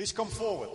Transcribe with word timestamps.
Please 0.00 0.12
come 0.12 0.28
forward. 0.28 0.70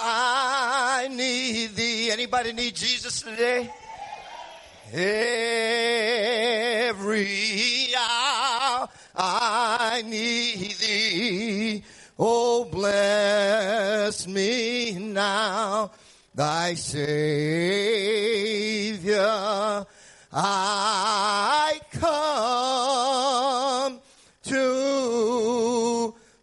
I 0.00 1.08
need 1.10 1.74
thee. 1.74 2.12
Anybody 2.12 2.52
need 2.52 2.76
Jesus 2.76 3.22
today? 3.22 3.68
Every 6.92 7.26
hour 7.98 8.88
I 9.16 10.04
need 10.06 10.76
thee. 10.78 11.82
Oh, 12.16 12.64
bless 12.64 14.28
me 14.28 14.92
now, 14.92 15.90
thy 16.32 16.74
Savior. 16.74 17.14
I 20.36 21.63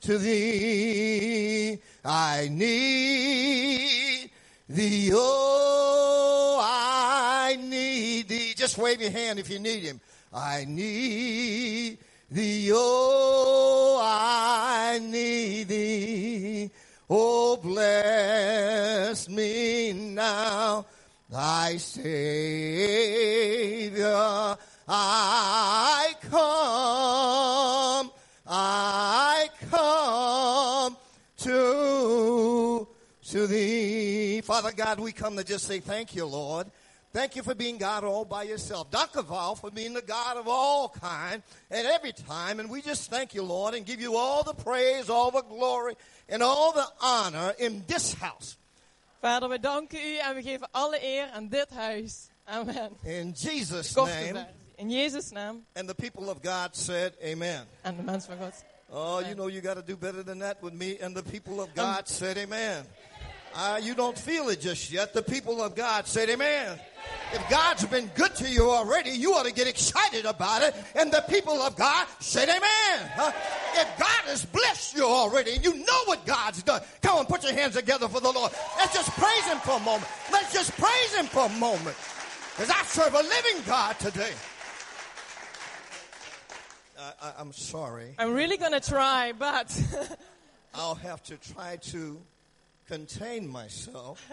to, 0.02 0.18
thee. 0.18 1.80
I 2.04 2.50
need 2.52 4.30
thee. 4.70 5.12
Oh, 5.14 6.60
I 6.64 7.58
need 7.62 8.27
thee. 8.27 8.54
Just 8.55 8.77
wave 8.77 9.02
your 9.02 9.12
hand 9.12 9.40
if 9.40 9.50
you 9.50 9.60
need 9.60 9.84
him. 9.84 10.00
I 10.34 10.66
need 10.68 11.98
thee. 12.30 12.72
Oh, 12.74 14.00
I 14.04 15.00
need 15.00 15.68
thee. 15.68 16.72
Oh, 17.10 17.58
bless 17.58 19.27
me 19.27 19.91
now, 19.94 20.86
thy 21.30 21.77
Savior. 21.77 22.08
I 24.88 26.13
come, 26.30 26.41
to 33.42 33.48
thee. 33.48 34.42
Father 34.42 34.72
God, 34.72 35.00
we 35.00 35.12
come 35.12 35.36
to 35.38 35.44
just 35.44 35.66
say 35.66 35.80
thank 35.80 36.16
you, 36.16 36.26
Lord. 36.26 36.68
Thank 37.12 37.36
you 37.36 37.42
for 37.42 37.56
being 37.56 37.78
God 37.78 38.04
all 38.04 38.24
by 38.24 38.44
yourself. 38.44 38.92
Dakaval 38.92 39.58
for 39.58 39.72
being 39.72 39.94
the 39.94 40.02
God 40.02 40.38
of 40.38 40.48
all 40.48 40.90
kind 40.90 41.42
and 41.72 41.88
every 41.88 42.12
time. 42.12 42.60
And 42.60 42.70
we 42.70 42.82
just 42.82 43.10
thank 43.10 43.34
you, 43.34 43.42
Lord, 43.42 43.74
and 43.74 43.84
give 43.86 44.00
you 44.00 44.16
all 44.16 44.44
the 44.44 44.54
praise, 44.54 45.10
all 45.10 45.32
the 45.32 45.42
glory, 45.42 45.96
and 46.30 46.44
all 46.44 46.72
the 46.72 46.86
honor 47.02 47.54
in 47.58 47.84
this 47.88 48.14
house. 48.14 48.58
Vader, 49.24 49.50
we 49.50 49.58
danken 49.58 50.00
u 50.00 50.18
en 50.18 50.36
we 50.36 50.42
geven 50.42 50.68
alle 50.72 51.00
eer 51.04 51.30
aan 51.34 51.48
dit 51.48 51.70
huis. 51.70 52.30
Amen. 52.48 52.92
In 53.04 53.34
Jesus' 53.34 53.96
name. 53.96 54.46
In 54.78 54.90
Jesus' 54.90 55.32
name. 55.32 55.66
And 55.76 55.90
the 55.90 55.96
people 55.96 56.30
of 56.30 56.42
God 56.42 56.76
said, 56.76 57.14
Amen. 57.24 57.66
En 57.84 57.96
de 57.96 58.04
mensen 58.04 58.38
van 58.38 58.46
God. 58.46 58.54
Oh, 58.94 59.20
you 59.20 59.36
know 59.36 59.48
you 59.48 59.62
got 59.62 59.76
to 59.76 59.82
do 59.82 59.96
better 59.96 60.22
than 60.22 60.40
that 60.40 60.62
with 60.62 60.74
me. 60.74 60.98
And 61.00 61.16
the 61.16 61.24
people 61.24 61.62
of 61.62 61.74
God 61.74 62.10
said, 62.10 62.38
Amen. 62.38 62.86
Uh, 63.54 63.80
you 63.82 63.94
don't 63.94 64.18
feel 64.18 64.50
it 64.50 64.62
just 64.62 64.91
yet. 64.91 65.13
The 65.13 65.22
people 65.22 65.62
of 65.62 65.75
God 65.75 66.07
said, 66.07 66.30
Amen. 66.30 66.80
If 67.34 67.50
God's 67.50 67.85
been 67.85 68.09
good 68.16 68.35
to 68.35 68.50
you 68.50 68.69
already, 68.69 69.12
you 69.12 69.34
ought 69.34 69.46
to 69.46 69.53
get 69.53 69.68
excited 69.68 70.25
about 70.25 70.63
it. 70.63 70.75
And 70.96 71.12
the 71.12 71.24
people 71.30 71.53
of 71.62 71.75
God 71.75 72.07
said, 72.19 72.50
Amen. 72.50 73.12
Huh? 73.16 73.31
If 73.75 74.00
God 74.00 74.29
has 74.29 74.46
blessed 74.46 74.96
you 74.96 75.06
already, 75.06 75.53
and 75.53 75.63
you 75.63 75.74
know 75.75 76.03
what 76.06 76.25
God's 76.25 76.63
done, 76.63 76.81
come 77.02 77.18
on, 77.18 77.25
put 77.25 77.44
your 77.44 77.53
hands 77.53 77.75
together 77.75 78.07
for 78.07 78.19
the 78.22 78.31
Lord. 78.31 78.52
Let's 78.78 78.94
just 78.94 79.12
praise 79.12 79.46
Him 79.46 79.57
for 79.59 79.78
a 79.78 79.79
moment. 79.79 80.07
Let's 80.31 80.53
just 80.53 80.72
praise 80.78 81.16
Him 81.16 81.25
for 81.25 81.46
a 81.46 81.59
moment. 81.59 81.96
Because 82.56 82.69
I 82.69 82.84
serve 82.84 83.13
a 83.13 83.24
living 83.24 83.63
God 83.66 83.97
today. 84.00 84.34
I, 87.00 87.13
I, 87.22 87.34
I'm 87.40 87.53
sorry. 87.53 88.13
I'm 88.19 88.34
really 88.34 88.57
gonna 88.57 88.79
try, 88.79 89.31
but 89.31 89.78
I'll 90.74 90.96
have 90.96 91.24
to 91.24 91.38
try 91.38 91.78
to 91.78 92.22
contain 92.88 93.47
myself. 93.47 94.25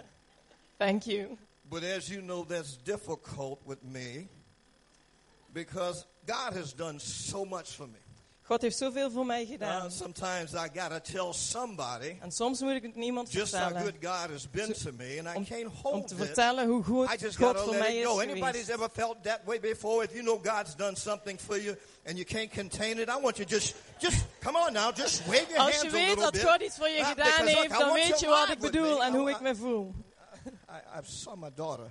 thank 0.78 1.06
you. 1.06 1.38
But 1.70 1.82
as 1.84 2.10
you 2.10 2.22
know, 2.22 2.44
that's 2.44 2.76
difficult 2.76 3.60
with 3.66 3.84
me 3.84 4.28
because 5.52 6.06
God 6.26 6.54
has 6.54 6.72
done 6.72 6.98
so 6.98 7.44
much 7.44 7.76
for 7.76 7.86
me. 7.86 7.98
God 8.48 8.62
heeft 8.62 8.76
zoveel 8.76 9.10
voor 9.10 9.26
mij 9.26 9.42
Uh, 9.42 9.48
gedaan. 9.50 9.90
sometimes 9.90 10.52
I 10.52 10.68
got 10.74 10.90
to 10.90 10.98
tell 11.00 11.32
somebody 11.32 12.16
En 12.20 12.30
soms 12.32 12.60
moet 12.60 12.72
ik 12.74 12.82
het 12.82 12.94
niemand 12.94 13.32
just 13.32 13.52
how 13.52 13.62
vertellen. 13.62 13.92
good 14.00 14.04
God 14.04 14.30
has 14.30 14.50
been 14.50 14.72
to 14.72 14.90
me, 14.96 15.22
and 15.24 15.48
I 15.50 15.66
Om, 15.82 16.06
te 16.06 16.14
vertellen 16.16 16.68
hoe 16.68 16.82
goed 16.84 17.12
I 17.12 17.16
just 17.16 17.36
God 17.36 17.60
voor 17.60 17.74
mij 17.76 17.96
is 17.96 18.06
go. 18.06 18.20
Anybody's 18.20 18.44
geweest. 18.46 18.68
ever 18.68 18.88
felt 18.92 19.22
that 19.22 19.40
way 19.44 19.60
before? 19.60 20.04
If 20.04 20.12
you 20.12 20.22
know 20.22 20.44
God's 20.44 20.74
done 20.76 20.96
something 20.96 21.40
for 21.40 21.60
you 21.60 21.76
and 22.06 22.16
you 22.18 22.24
can't 22.24 22.50
contain 22.50 22.98
it, 22.98 23.08
I 23.08 23.20
want 23.20 23.36
you 23.36 23.48
just, 23.48 23.74
just 23.98 24.24
come 24.40 24.58
on 24.58 24.72
now, 24.72 24.96
just 24.96 25.26
wave 25.26 25.46
your 25.48 25.58
Als 25.58 25.70
hands 25.76 25.82
je 25.82 25.88
a 25.88 25.92
weet 25.92 26.08
little 26.08 26.22
dat 26.22 26.32
bit. 26.32 26.42
God 26.42 26.60
iets 26.62 26.76
voor 26.76 26.88
je 26.88 26.98
Uh, 26.98 27.08
gedaan 27.08 27.44
look, 27.44 27.54
heeft, 27.56 27.78
dan 27.78 27.92
weet 27.92 28.20
je 28.20 28.26
wat 28.26 28.48
ik 28.48 28.58
bedoel 28.58 28.96
me. 28.96 29.02
en 29.04 29.12
I- 29.14 29.16
hoe 29.16 29.28
I- 29.30 29.32
ik 29.32 29.40
me 29.40 29.54
voel. 29.56 29.94
I, 30.46 30.98
I 30.98 31.00
saw 31.02 31.36
my 31.36 31.50
daughter. 31.54 31.90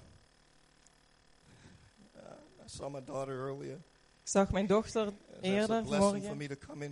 Uh, 2.16 2.22
I 2.66 2.70
saw 2.70 2.90
my 2.94 3.02
daughter 3.06 3.36
earlier. 3.48 3.76
Ik 4.24 4.34
zag 4.34 4.52
mijn 4.52 4.68
dochter 4.68 5.14
eerder 5.42 5.84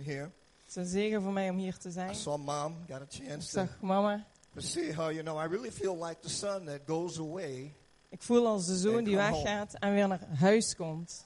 here. 0.04 0.30
Het 0.66 0.68
is 0.68 0.74
een 0.76 0.86
zegen 0.86 1.22
voor 1.22 1.32
mij 1.32 1.50
om 1.50 1.56
hier 1.56 1.76
te 1.78 1.88
I 1.88 1.92
zijn. 1.92 2.14
saw 2.14 2.36
mom, 2.38 2.76
got 2.88 3.00
a 3.00 3.02
Ik 3.02 3.10
chance 3.10 3.50
to, 3.52 3.60
zag 3.60 3.80
mama. 3.80 4.26
to 4.54 4.60
see 4.60 4.92
her. 4.92 5.12
You 5.12 5.22
know, 5.22 5.38
I 5.44 5.46
really 5.48 5.70
feel 5.70 5.96
like 6.06 6.20
the 6.20 6.28
son 6.28 6.64
that 6.64 6.80
goes 6.86 7.18
away. 7.18 7.74
Ik 8.08 8.22
voel 8.22 8.46
als 8.46 8.66
de 8.66 8.76
zoon 8.76 9.04
die 9.04 9.16
weggaat 9.16 9.74
en 9.74 9.92
weer 9.94 10.08
naar 10.08 10.26
huis 10.38 10.76
komt. 10.76 11.22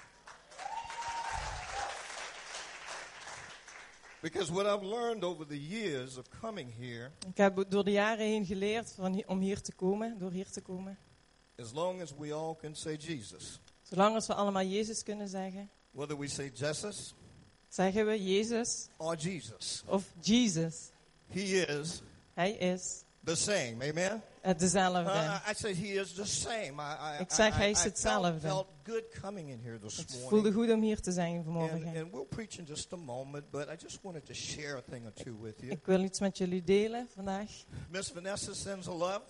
Because 4.22 4.52
what 4.52 4.66
I've 4.66 4.84
learned 4.86 5.24
over 5.24 5.46
the 5.46 5.68
years 5.68 6.16
of 6.18 6.24
coming 6.40 6.70
here, 6.78 7.10
Ik 7.28 7.36
heb 7.36 7.64
door 7.68 7.84
de 7.84 7.90
jaren 7.90 8.26
heen 8.26 8.46
geleerd 8.46 8.92
van, 8.92 9.22
om 9.26 9.40
hier 9.40 9.60
te 9.62 9.72
komen, 9.72 10.18
door 10.18 10.30
hier 10.32 10.50
te 10.50 10.60
komen. 10.60 10.98
as 11.58 11.72
long 11.72 12.02
as 12.02 12.14
we 12.18 12.32
all 12.32 12.54
can 12.56 12.74
say 12.74 12.96
Jesus, 12.96 13.60
Zolang 13.82 14.14
als 14.14 14.26
we 14.26 14.34
allemaal 14.34 14.62
Jezus 14.64 15.02
kunnen 15.02 15.28
zeggen, 15.28 15.70
whether 15.92 16.16
we 16.18 16.28
say 16.28 16.50
Jesus 16.54 17.14
zeggen 17.68 18.06
we 18.06 18.16
Jezus 18.18 18.88
or 18.98 19.16
Jesus, 19.16 19.82
of 19.86 20.04
Jesus. 20.20 20.90
He 21.28 21.40
is 21.66 22.02
Hij 22.34 22.52
is 22.52 23.04
the 23.24 23.34
same. 23.36 23.76
Amen. 23.90 24.22
het 24.40 24.58
dezelfde. 24.58 25.00
Uh, 25.10 25.46
I 25.50 25.54
said 25.54 25.76
He 25.76 26.00
is 26.00 26.12
the 26.14 26.24
same. 26.26 26.72
I, 26.82 27.18
I, 27.18 27.20
Ik 27.20 27.30
zeg, 27.32 27.56
hij 27.56 27.70
is 27.70 27.78
I 27.78 27.80
felt, 27.80 27.92
hetzelfde. 27.92 28.40
felt 28.40 28.66
good 28.84 29.04
coming 29.20 29.48
in 29.50 29.60
here 29.62 29.78
this 29.78 29.96
Het 29.96 30.08
morning. 30.10 30.30
voelde 30.30 30.52
goed 30.52 30.70
om 30.70 30.82
hier 30.82 31.00
te 31.00 31.12
zijn 31.12 31.34
And, 31.36 31.44
vanmorgen. 31.44 31.86
and 31.96 32.10
we'll 32.12 32.24
preach 32.28 32.58
in 32.58 32.64
just 32.64 32.92
a 32.92 32.96
moment, 32.96 33.50
but 33.50 33.68
I 33.68 33.74
just 33.78 33.98
wanted 34.02 34.26
to 34.26 34.34
share 34.34 34.76
a 34.76 34.82
thing 34.90 35.04
or 35.06 35.12
two 35.12 35.36
with 35.40 35.54
you. 35.60 35.70
Ik 35.72 35.86
wil 35.86 36.02
iets 36.02 36.20
met 36.20 36.38
jullie 36.38 36.62
delen 36.62 37.08
vandaag. 37.14 37.50
Miss 37.90 38.10
Vanessa 38.10 38.54
sends 38.54 38.88
a 38.88 38.92
love. 38.94 39.20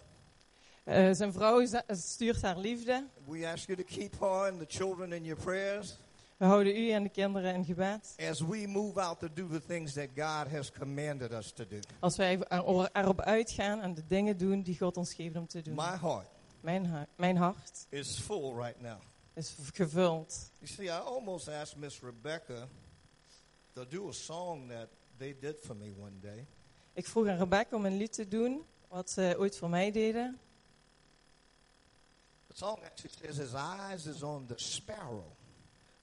Eh, 0.84 1.09
zijn 1.12 1.32
vrouw 1.32 1.66
stuurt 1.88 2.42
haar 2.42 2.59
liefde. 2.59 3.06
We 3.27 3.48
ask 3.48 3.66
you 3.66 3.78
to 3.78 3.84
keep 3.94 4.21
her 4.21 4.50
and 4.50 4.59
the 4.59 4.66
children 4.69 5.12
in 5.12 5.25
your 5.25 5.42
prayers 5.42 5.97
We 6.40 6.46
houden 6.46 6.76
u 6.76 6.90
en 6.90 7.02
de 7.02 7.08
kinderen 7.08 7.54
in 7.54 7.64
gebed. 7.64 8.14
as 8.30 8.40
we 8.40 8.66
move 8.66 9.00
out 9.00 9.18
to 9.18 9.28
do 9.34 9.48
the 9.48 9.60
things 9.66 9.92
that 9.92 10.08
God 10.14 10.52
has 10.52 10.70
commanded 10.72 11.32
us 11.32 11.52
to 11.52 11.64
do. 11.68 11.78
Als 11.98 12.16
wij 12.16 12.38
er- 12.38 12.90
erop 12.92 13.20
uitgaan 13.20 13.80
en 13.80 13.94
de 13.94 14.06
dingen 14.06 14.36
doen 14.38 14.62
die 14.62 14.76
God 14.78 14.96
ons 14.96 15.14
geeft 15.14 15.36
om 15.36 15.46
te 15.46 15.62
doen. 15.62 15.74
My 15.74 15.96
heart 16.00 16.28
Mijn, 16.60 16.86
ha- 16.86 17.06
mijn 17.16 17.36
hart 17.36 17.86
is 17.88 18.18
full 18.18 18.54
right 18.54 18.80
now. 18.80 18.98
is 19.34 19.56
gevuld. 19.72 20.50
You 20.58 20.66
see, 20.72 20.84
I 20.84 20.88
almost 20.90 21.48
asked 21.48 21.76
Miss 21.78 22.00
Rebecca 22.02 22.68
to 23.72 23.86
do 23.88 24.08
a 24.08 24.12
song 24.12 24.68
that 24.68 24.88
they 25.16 25.36
did 25.40 25.56
for 25.64 25.76
me 25.76 25.92
one 25.98 26.18
day. 26.20 26.46
Ik 26.92 27.06
vroeg 27.06 27.26
aan 27.28 27.38
Rebecca 27.38 27.76
om 27.76 27.84
een 27.84 27.96
lied 27.96 28.12
te 28.12 28.28
doen, 28.28 28.62
wat 28.88 29.10
ze 29.10 29.34
ooit 29.38 29.56
voor 29.56 29.70
mij 29.70 29.90
deden. 29.90 30.38
The 32.46 32.56
song 32.56 32.78
actually 32.84 33.14
says, 33.22 33.36
His 33.36 33.52
eyes 33.54 34.06
is 34.06 34.22
on 34.22 34.46
the 34.46 34.54
sparrow. 34.56 35.24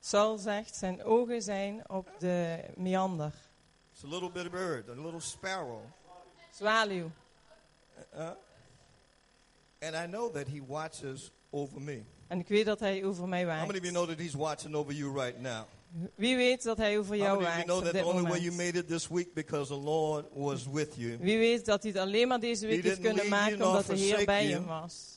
Saul 0.08 0.38
zegt, 0.38 0.76
zijn 0.76 1.04
ogen 1.04 1.42
zijn 1.42 1.90
op 1.90 2.10
de 2.20 2.60
meander. 2.76 3.34
It's 3.94 4.04
a 4.04 4.08
little 4.08 4.32
bit 4.32 4.46
of 4.46 4.52
bird, 4.52 4.90
a 4.90 4.94
little 4.94 5.20
sparrow. 5.20 5.82
Zwaluw. 6.52 7.12
Uh, 8.16 8.30
and 9.82 9.96
I 9.96 10.06
know 10.06 10.34
that 10.34 10.48
He 10.48 10.62
watches 10.68 11.32
over 11.50 11.82
me. 11.82 12.02
En 12.28 12.40
ik 12.40 12.48
weet 12.48 12.66
dat 12.66 12.80
hij 12.80 13.06
over 13.06 13.28
mij 13.28 13.46
How 13.46 13.54
many 13.54 13.64
of 13.64 13.70
you 13.70 13.82
waakt. 13.82 13.94
know 13.94 14.08
that 14.08 14.20
He's 14.20 14.34
watching 14.34 14.76
over 14.76 14.94
you 14.94 15.14
right 15.14 15.40
now? 15.42 15.64
Wie 16.16 16.36
weet 16.36 16.64
dat 16.64 16.78
hij 16.78 16.98
over 16.98 17.16
jou 17.16 17.42
waakt 17.42 17.72
op 17.72 17.84
dit 17.84 18.04
moment. 18.04 18.34
Wie 21.20 21.38
weet 21.38 21.66
dat 21.66 21.84
hij 21.84 21.92
het 21.92 22.02
alleen 22.02 22.28
maar 22.28 22.40
deze 22.40 22.68
week 22.68 22.84
heeft 22.84 23.00
kunnen 23.00 23.30
maken 23.30 23.62
omdat 23.66 23.86
de 23.86 23.96
Heer 23.96 24.26
bij 24.26 24.46
hem 24.46 24.66
was. 24.66 25.17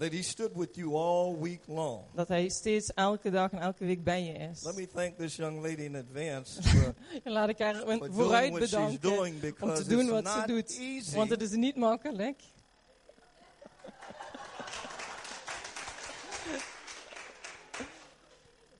That 0.00 0.12
He 0.12 0.22
stood 0.22 0.56
with 0.56 0.78
you 0.78 0.96
all 0.96 1.36
week 1.36 1.60
long. 1.66 2.04
Dat 2.14 2.28
hij 2.28 2.48
steeds 2.48 2.92
elke 2.94 3.30
dag 3.30 3.50
en 3.52 3.58
elke 3.58 3.84
week 3.84 4.04
bij 4.04 4.24
je 4.24 4.32
is. 4.32 4.62
Let 4.62 4.76
me 4.76 4.86
thank 4.86 5.18
this 5.18 5.36
young 5.36 5.62
lady 5.62 5.82
in 5.82 5.96
advance 5.96 6.62
for, 6.68 6.94
laat 7.24 7.48
ik 7.48 7.58
haar 7.58 7.74
vooruit 7.98 8.50
what 8.50 8.68
she's 8.68 8.70
bedanken 8.70 9.00
doing 9.00 9.34
om 9.34 9.40
because 9.40 9.82
te 9.82 9.88
doen 9.88 10.00
it's 10.00 10.10
wat 10.10 10.28
ze 10.28 10.38
not 10.38 10.46
doet. 10.46 10.78
easy. 10.78 11.16
Want 11.16 11.30
het 11.30 11.42
is 11.42 11.50
niet 11.50 11.76
makkelijk. 11.76 12.42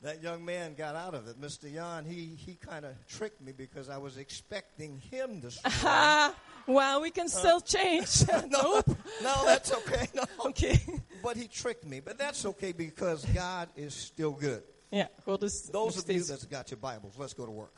That 0.02 0.22
young 0.22 0.44
man 0.44 0.74
got 0.76 0.94
out 0.94 1.14
of 1.14 1.28
it. 1.28 1.36
Mr. 1.38 1.68
Jan, 1.68 2.04
he, 2.06 2.34
he 2.46 2.56
kind 2.70 2.86
of 2.86 2.92
tricked 3.06 3.40
me 3.42 3.52
because 3.52 3.90
I 3.90 3.98
was 3.98 4.16
expecting 4.16 5.02
him 5.10 5.40
to 5.42 5.50
score. 5.50 5.72
Ah, 5.84 6.34
well, 6.66 7.02
we 7.02 7.10
can 7.10 7.28
still 7.28 7.60
change. 7.60 8.26
no, 8.48 8.48
nope. 8.48 8.96
no, 9.22 9.44
that's 9.44 9.70
okay. 9.72 10.08
No. 10.14 10.22
Oké. 10.38 10.80
But 11.22 11.36
he 11.36 11.48
tricked 11.48 11.86
me. 11.86 12.00
But 12.00 12.18
that's 12.18 12.44
okay 12.46 12.72
because 12.72 13.24
God 13.26 13.68
is 13.76 13.94
still 13.94 14.32
good. 14.32 14.62
Ja, 14.90 15.06
God 15.24 15.42
is 15.42 15.62
Those 15.72 15.98
of 15.98 16.10
you 16.10 16.22
that's 16.22 16.44
got 16.46 16.70
your 16.70 16.78
Bibles, 16.78 17.14
let's 17.16 17.34
go 17.34 17.46
to 17.46 17.52
work. 17.52 17.74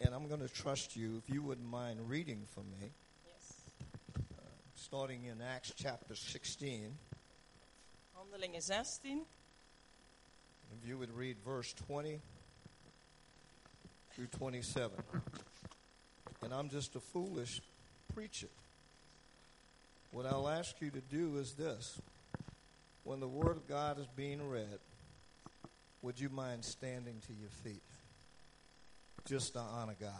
And 0.00 0.14
I'm 0.14 0.26
going 0.26 0.40
to 0.40 0.48
trust 0.48 0.96
you, 0.96 1.22
if 1.24 1.32
you 1.32 1.42
wouldn't 1.42 1.68
mind 1.68 2.00
reading 2.08 2.42
for 2.54 2.60
me, 2.60 2.90
Yes. 3.26 3.52
Uh, 4.16 4.42
starting 4.74 5.24
in 5.26 5.40
Acts 5.42 5.72
chapter 5.76 6.14
16. 6.14 6.96
Handelingen 8.16 8.62
16. 8.62 9.22
If 10.82 10.88
you 10.88 10.98
would 10.98 11.12
read 11.14 11.36
verse 11.44 11.74
20 11.86 12.20
through 14.14 14.26
27. 14.26 14.90
And 16.42 16.52
I'm 16.52 16.68
just 16.68 16.96
a 16.96 17.00
foolish 17.00 17.60
preacher. 18.14 18.48
What 20.12 20.26
I'll 20.26 20.48
ask 20.48 20.80
you 20.80 20.90
to 20.90 21.00
do 21.00 21.38
is 21.38 21.54
this. 21.54 22.00
When 23.04 23.18
the 23.18 23.26
Word 23.26 23.56
of 23.56 23.66
God 23.66 23.98
is 23.98 24.06
being 24.14 24.46
read, 24.48 24.78
would 26.02 26.20
you 26.20 26.28
mind 26.28 26.64
standing 26.64 27.16
to 27.26 27.32
your 27.32 27.48
feet? 27.64 27.82
Just 29.24 29.54
to 29.54 29.60
honor 29.60 29.96
God. 29.98 30.10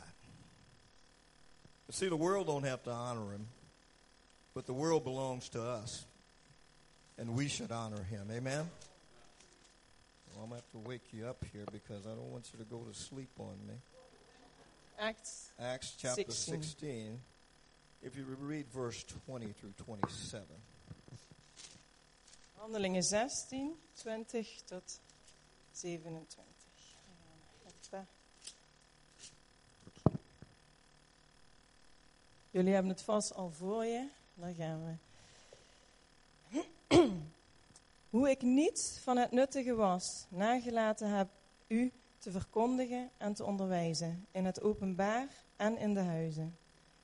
See, 1.91 2.09
the 2.09 2.17
world 2.17 2.47
don't 2.47 2.65
have 2.65 2.83
to 2.85 2.91
honor 2.91 3.33
Him, 3.33 3.47
but 4.55 4.67
the 4.67 4.73
world 4.73 5.05
belongs 5.05 5.51
to 5.51 5.63
us. 5.63 6.07
And 7.19 7.37
we 7.37 7.47
should 7.49 7.71
honor 7.71 8.03
Him. 8.05 8.29
Amen? 8.33 8.71
Well, 10.35 10.45
I'm 10.45 10.49
going 10.49 10.63
to 10.63 10.65
have 10.65 10.83
to 10.83 10.89
wake 10.89 11.13
you 11.13 11.27
up 11.27 11.45
here 11.53 11.65
because 11.71 12.07
I 12.07 12.11
don't 12.11 12.33
want 12.33 12.49
you 12.53 12.65
to 12.65 12.71
go 12.71 12.79
to 12.79 12.99
sleep 12.99 13.29
on 13.39 13.55
me. 13.69 13.75
Acts. 14.99 15.51
Acts 15.61 15.95
chapter 15.99 16.23
16. 16.23 16.63
16. 16.63 17.21
If 18.05 18.17
you 18.17 18.25
read 18.41 18.65
verse 18.73 19.05
20 19.27 19.53
through 19.53 19.75
27. 19.77 20.43
Handelingen 22.57 23.03
16, 23.03 23.77
20 23.95 24.63
tot 24.65 25.01
27. 25.73 26.45
Hoppa. 27.63 28.07
Jullie 32.51 32.73
hebben 32.73 32.91
het 32.93 33.03
vast 33.03 33.35
al 33.35 33.51
voor 33.51 33.85
je. 33.85 34.09
Daar 34.35 34.55
gaan 34.55 34.99
we. 36.51 36.61
Hoe 38.11 38.31
ik 38.31 38.43
niet 38.43 39.01
van 39.03 39.17
het 39.17 39.31
nuttige 39.31 39.75
was, 39.75 40.27
nagelaten 40.29 41.09
heb 41.09 41.29
u 41.67 41.93
te 42.19 42.31
verkondigen 42.31 43.11
en 43.17 43.35
te 43.35 43.45
onderwijzen, 43.45 44.27
in 44.31 44.45
het 44.45 44.63
openbaar 44.63 45.29
en 45.57 45.79
in 45.79 45.95
de 45.95 46.01
huizen. 46.01 46.57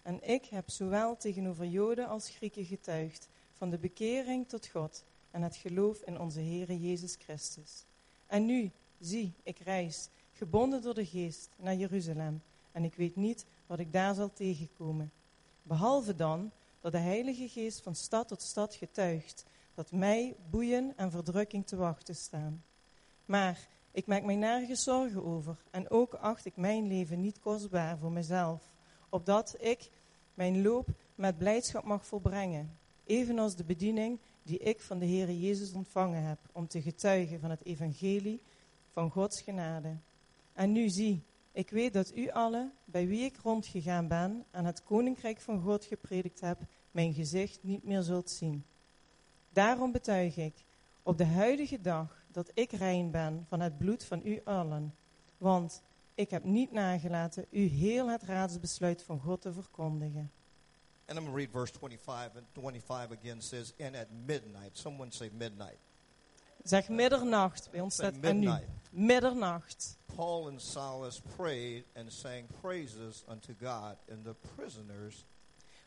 En 0.08 0.22
ik 0.22 0.44
heb 0.44 0.70
zowel 0.70 1.16
tegenover 1.16 1.66
Joden 1.66 2.08
als 2.08 2.30
Grieken 2.30 2.64
getuigd 2.64 3.28
van 3.52 3.70
de 3.70 3.78
bekering 3.78 4.48
tot 4.48 4.66
God 4.66 5.04
en 5.30 5.42
het 5.42 5.56
geloof 5.56 6.02
in 6.02 6.20
onze 6.20 6.40
Heere 6.40 6.80
Jezus 6.80 7.16
Christus. 7.18 7.84
En 8.26 8.46
nu, 8.46 8.70
zie, 9.00 9.32
ik 9.42 9.58
reis, 9.58 10.08
gebonden 10.32 10.82
door 10.82 10.94
de 10.94 11.06
geest, 11.06 11.48
naar 11.56 11.74
Jeruzalem, 11.74 12.42
en 12.72 12.84
ik 12.84 12.94
weet 12.94 13.16
niet 13.16 13.46
wat 13.66 13.78
ik 13.78 13.92
daar 13.92 14.14
zal 14.14 14.32
tegenkomen. 14.32 15.12
Behalve 15.62 16.14
dan 16.14 16.50
dat 16.80 16.92
de 16.92 16.98
Heilige 16.98 17.48
Geest 17.48 17.82
van 17.82 17.94
stad 17.94 18.28
tot 18.28 18.42
stad 18.42 18.74
getuigt 18.74 19.44
dat 19.74 19.92
mij 19.92 20.36
boeien 20.50 20.92
en 20.96 21.10
verdrukking 21.10 21.66
te 21.66 21.76
wachten 21.76 22.16
staan. 22.16 22.64
Maar 23.24 23.68
ik 23.90 24.06
maak 24.06 24.22
mij 24.22 24.36
nergens 24.36 24.82
zorgen 24.82 25.24
over 25.24 25.56
en 25.70 25.90
ook 25.90 26.14
acht 26.14 26.44
ik 26.44 26.56
mijn 26.56 26.86
leven 26.86 27.20
niet 27.20 27.40
kostbaar 27.40 27.98
voor 27.98 28.12
mezelf, 28.12 28.70
opdat 29.08 29.56
ik 29.58 29.90
mijn 30.38 30.62
loop 30.62 30.88
met 31.14 31.38
blijdschap 31.38 31.84
mag 31.84 32.06
volbrengen, 32.06 32.78
evenals 33.04 33.56
de 33.56 33.64
bediening 33.64 34.18
die 34.42 34.58
ik 34.58 34.80
van 34.80 34.98
de 34.98 35.06
Heere 35.06 35.40
Jezus 35.40 35.72
ontvangen 35.72 36.22
heb, 36.22 36.38
om 36.52 36.68
te 36.68 36.82
getuigen 36.82 37.40
van 37.40 37.50
het 37.50 37.64
evangelie 37.64 38.40
van 38.88 39.10
Gods 39.10 39.40
genade. 39.40 39.96
En 40.52 40.72
nu 40.72 40.88
zie, 40.88 41.22
ik 41.52 41.70
weet 41.70 41.92
dat 41.92 42.16
u 42.16 42.30
allen, 42.30 42.72
bij 42.84 43.06
wie 43.06 43.24
ik 43.24 43.36
rondgegaan 43.36 44.08
ben 44.08 44.44
en 44.50 44.64
het 44.64 44.82
koninkrijk 44.82 45.40
van 45.40 45.60
God 45.60 45.84
gepredikt 45.84 46.40
heb, 46.40 46.58
mijn 46.90 47.14
gezicht 47.14 47.58
niet 47.62 47.84
meer 47.84 48.02
zult 48.02 48.30
zien. 48.30 48.64
Daarom 49.52 49.92
betuig 49.92 50.36
ik 50.36 50.64
op 51.02 51.18
de 51.18 51.26
huidige 51.26 51.80
dag 51.80 52.24
dat 52.32 52.50
ik 52.54 52.72
rein 52.72 53.10
ben 53.10 53.44
van 53.48 53.60
het 53.60 53.78
bloed 53.78 54.04
van 54.04 54.20
u 54.24 54.40
allen. 54.44 54.94
Want 55.38 55.82
ik 56.18 56.30
heb 56.30 56.44
niet 56.44 56.72
nagelaten 56.72 57.46
u 57.50 57.60
heel 57.66 58.08
het 58.08 58.22
raadsbesluit 58.22 59.02
van 59.02 59.20
God 59.20 59.40
te 59.40 59.52
verkondigen. 59.52 60.30
And 61.06 61.18
I'm 61.18 61.24
going 61.24 61.30
to 61.30 61.36
read 61.36 61.50
verse 61.50 61.72
25. 61.72 62.36
And 62.36 62.46
25 62.54 63.18
again 63.18 63.40
says, 63.40 63.72
And 63.80 63.96
at 63.96 64.06
midnight, 64.26 64.70
someone 64.72 65.10
say 65.10 65.30
midnight. 65.32 65.78
Zeg 66.62 66.88
middernacht, 66.88 67.70
bij 67.70 67.80
ons 67.80 67.94
staat 67.94 68.12
en 68.12 68.20
nu. 68.20 68.46
midnight. 68.46 68.68
Middernacht. 68.90 69.98
Paul 70.14 70.48
and 70.48 70.62
Silas 70.62 71.20
prayed 71.36 71.84
and 71.96 72.12
sang 72.12 72.46
praises 72.60 73.24
unto 73.28 73.52
God, 73.60 73.96
and 74.10 74.24
the 74.24 74.34
prisoners. 74.56 75.24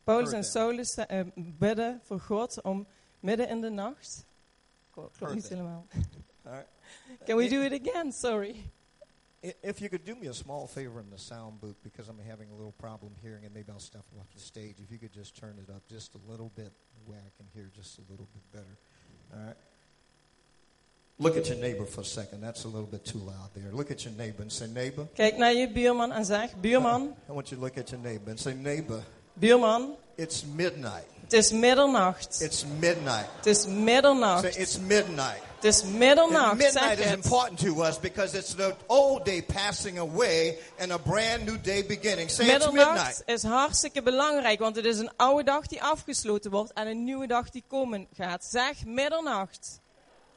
Paulus 0.03 0.31
en. 0.31 0.43
Saulus 0.43 0.95
eh, 0.95 1.25
bidden 1.35 1.99
voor 2.03 2.19
God 2.19 2.61
om 2.61 2.87
midden 3.19 3.49
in 3.49 3.61
de 3.61 3.69
nacht. 3.69 4.25
Klopt 4.91 5.33
niet 5.33 5.47
helemaal. 5.47 5.85
Can 7.25 7.37
we 7.37 7.49
do 7.49 7.61
it 7.61 7.87
again? 7.87 8.11
Sorry. 8.11 8.71
If 9.43 9.81
you 9.81 9.89
could 9.89 10.05
do 10.05 10.15
me 10.15 10.27
a 10.27 10.33
small 10.33 10.67
favor 10.67 10.99
in 10.99 11.09
the 11.09 11.17
sound 11.17 11.59
booth, 11.61 11.77
because 11.83 12.07
I'm 12.09 12.19
having 12.29 12.49
a 12.51 12.55
little 12.55 12.73
problem 12.73 13.13
hearing, 13.23 13.43
and 13.45 13.53
maybe 13.53 13.71
I'll 13.71 13.79
step 13.79 14.03
off 14.19 14.27
the 14.35 14.39
stage. 14.39 14.75
If 14.83 14.91
you 14.91 14.99
could 14.99 15.11
just 15.13 15.35
turn 15.35 15.57
it 15.57 15.71
up 15.71 15.81
just 15.89 16.13
a 16.15 16.19
little 16.31 16.51
bit, 16.55 16.71
where 17.05 17.17
I 17.17 17.31
can 17.37 17.47
hear 17.53 17.71
just 17.75 17.97
a 17.97 18.01
little 18.09 18.27
bit 18.33 18.43
better. 18.51 18.77
All 19.33 19.47
right. 19.47 19.55
Look 21.17 21.37
at 21.37 21.47
your 21.49 21.57
neighbor 21.57 21.85
for 21.85 22.01
a 22.01 22.05
second. 22.05 22.41
That's 22.41 22.63
a 22.65 22.67
little 22.67 22.85
bit 22.87 23.03
too 23.05 23.17
loud 23.19 23.49
there. 23.55 23.71
Look 23.71 23.89
at 23.91 24.05
your 24.05 24.13
neighbor 24.13 24.41
and 24.43 24.51
say, 24.51 24.67
neighbor. 24.67 25.07
Kijk 25.15 25.37
naar 25.37 25.53
je 25.53 25.71
buurman 25.71 26.11
en 26.11 26.25
zeg, 26.25 26.55
buurman, 26.59 27.15
I 27.29 27.31
want 27.31 27.49
you 27.49 27.57
to 27.57 27.63
look 27.63 27.77
at 27.77 27.89
your 27.89 28.01
neighbor 28.03 28.29
and 28.29 28.39
say, 28.39 28.53
neighbor. 28.53 29.03
buurman, 29.33 29.95
It's 30.17 30.43
midnight. 30.45 31.05
het 31.21 31.33
is 31.33 31.51
middernacht. 31.51 32.41
It's 32.41 32.65
midnight. 32.79 33.27
Het 33.35 33.45
is 33.45 33.65
middernacht. 33.67 34.53
Say, 34.53 34.61
it's 34.61 34.77
midnight. 34.79 35.41
Het 35.61 35.73
is 35.73 35.83
middernacht, 35.83 36.57
midnight 36.57 36.99
is 36.99 37.11
important 37.11 37.59
to 37.59 37.83
us 37.83 37.99
because 37.99 38.37
it's 38.37 38.55
the 38.55 38.75
old 38.87 39.25
day 39.25 39.41
passing 39.41 39.99
away 39.99 40.57
and 40.79 40.91
a 40.91 40.97
brand 40.97 41.45
new 41.45 41.57
day 41.61 41.85
beginning. 41.85 42.29
Say 42.29 42.45
it's 42.45 42.65
Middernacht 42.65 42.93
midnight. 42.93 43.23
is 43.25 43.43
hartstikke 43.43 44.01
belangrijk, 44.01 44.59
want 44.59 44.75
het 44.75 44.85
is 44.85 44.97
een 44.97 45.11
oude 45.15 45.43
dag 45.43 45.67
die 45.67 45.83
afgesloten 45.83 46.51
wordt 46.51 46.73
en 46.73 46.87
een 46.87 47.03
nieuwe 47.03 47.27
dag 47.27 47.49
die 47.49 47.63
komen 47.67 48.07
gaat. 48.17 48.45
Zeg 48.45 48.85
middernacht. 48.85 49.79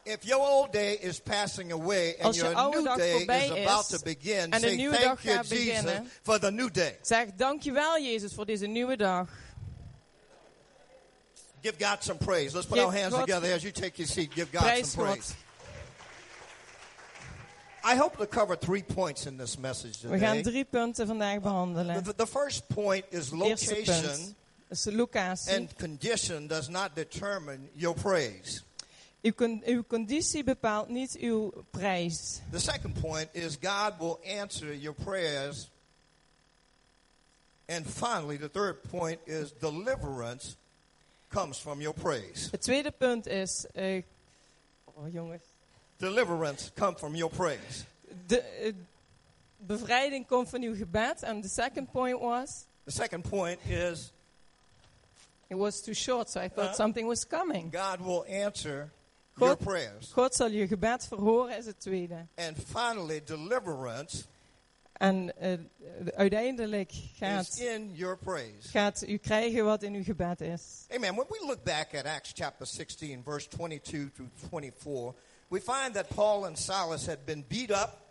If 0.03 0.19
your 0.21 0.51
old 0.51 0.73
day 0.73 0.93
is 0.93 1.21
passing 1.21 1.73
away 1.73 2.15
and 2.17 2.25
Als 2.27 2.37
je 2.37 2.43
your 2.43 2.57
oude 2.57 2.77
new 2.77 2.87
dag 2.87 2.97
day 2.97 3.45
is 3.45 3.51
about 3.51 3.89
to 3.89 3.99
begin, 4.05 4.53
say 4.53 4.61
thank 4.61 4.81
you, 4.81 5.17
Jesus, 5.23 5.49
beginnen. 5.49 6.11
for 6.23 6.39
the 6.39 6.51
new 6.51 6.73
day. 6.73 6.99
Zeg 7.03 7.27
dankjewel 7.37 7.99
Jezus 8.01 8.35
voor 8.35 8.47
deze 8.47 8.67
nieuwe 8.67 8.97
dag. 8.97 9.29
Give 11.65 11.79
God 11.79 12.03
some 12.03 12.19
praise. 12.19 12.55
Let's 12.55 12.67
put 12.67 12.79
Geef 12.79 12.85
our 12.85 12.93
hands 12.93 13.15
God- 13.15 13.23
together 13.23 13.49
as 13.49 13.65
you 13.65 13.73
take 13.73 13.99
your 13.99 14.07
seat. 14.07 14.35
Give 14.35 14.53
God 14.53 14.65
Prijs 14.65 14.85
some 14.85 15.05
praise. 15.07 15.31
God. 15.31 15.37
I 17.87 17.97
hope 17.97 18.19
to 18.19 18.27
cover 18.27 18.55
three 18.55 18.83
points 18.83 19.27
in 19.27 19.39
this 19.39 19.59
message 19.59 19.97
today. 19.97 20.13
We 20.13 20.19
gaan 20.19 20.43
drie 20.43 20.65
punten 20.65 21.07
vandaag 21.07 21.41
behandelen. 21.41 22.05
The, 22.05 22.13
the 22.13 22.27
first 22.27 22.69
point 22.69 23.07
is 23.11 23.33
location 23.33 24.37
is 24.71 24.87
locatie. 24.87 25.57
and 25.57 25.75
condition 25.79 26.49
does 26.49 26.69
not 26.69 26.95
determine 26.95 27.71
your 27.75 27.95
praise. 27.95 28.63
Uw, 29.23 29.33
uw 29.67 29.85
conditie 29.87 30.45
bepaalt 30.45 30.89
niet 30.89 31.17
uw 31.21 31.65
prijs. 31.71 32.41
The 32.51 32.61
second 32.61 32.95
point 33.01 33.31
is 33.33 33.57
God 33.57 33.99
will 33.99 34.21
answer 34.23 34.75
your 34.75 34.95
prayers. 34.95 35.71
And 37.69 37.87
finally, 37.87 38.37
the 38.37 38.51
third 38.51 38.83
point 38.83 39.21
is 39.27 39.51
deliverance 39.53 40.57
comes 41.35 41.59
from 41.59 41.81
your 41.81 41.95
praise. 41.95 42.49
Het 42.51 42.61
tweede 42.63 42.91
punt 42.91 43.27
is, 43.27 43.67
eh, 43.73 44.03
oh 44.85 45.13
jongens, 45.13 45.43
Deliverance 45.97 46.71
comes 46.75 46.99
from 46.99 47.15
your 47.15 47.35
praise. 47.35 47.85
de 48.27 48.41
eh, 48.41 48.73
bevrijding 49.57 50.27
komt 50.27 50.49
van 50.49 50.63
uw 50.63 50.75
gebed. 50.77 51.23
En 51.23 51.41
de 51.41 51.49
second 51.49 51.91
point 51.91 52.21
was, 52.21 52.65
The 52.85 52.91
second 52.91 53.29
point 53.29 53.59
is 53.69 54.13
it 55.49 55.57
was 55.57 55.81
too 55.83 55.95
short, 55.95 56.31
so 56.31 56.41
I 56.41 56.49
thought 56.49 56.69
Uh, 56.71 56.75
something 56.75 57.07
was 57.07 57.27
coming. 57.27 57.73
God 57.73 58.01
will 58.01 58.25
answer 58.45 58.91
God- 59.35 59.49
your 59.49 59.57
prayers. 59.57 60.13
God 60.13 60.35
zal 60.35 60.49
je 60.51 60.67
gebed 60.67 61.07
verhoren, 61.07 61.57
is 61.57 61.67
het 61.67 61.81
tweede. 61.81 62.27
And 62.37 62.57
finally, 62.67 63.23
deliverance 63.25 64.25
En 64.95 65.39
eh, 65.39 65.53
uiteindelijk 66.15 66.93
gaat, 67.15 67.57
in 67.57 67.95
your 67.95 68.19
praise. 68.19 68.69
gaat 68.69 69.05
u 69.07 69.17
krijgen 69.17 69.65
wat 69.65 69.83
in 69.83 69.95
uw 69.95 70.03
gebed 70.03 70.41
is. 70.41 70.87
Amen. 70.89 71.15
When 71.15 71.27
we 71.29 71.45
look 71.47 71.65
back 71.65 71.95
at 71.95 72.05
Acts 72.05 72.33
chapter 72.35 72.67
16, 72.67 73.23
verse 73.25 73.49
22 73.49 74.11
through 74.13 74.31
24, 74.49 75.15
we 75.49 75.61
find 75.61 75.95
that 75.95 76.09
Paul 76.15 76.47
and 76.47 76.59
Silas 76.59 77.07
had 77.07 77.25
been 77.25 77.45
beat 77.49 77.71
up, 77.71 78.05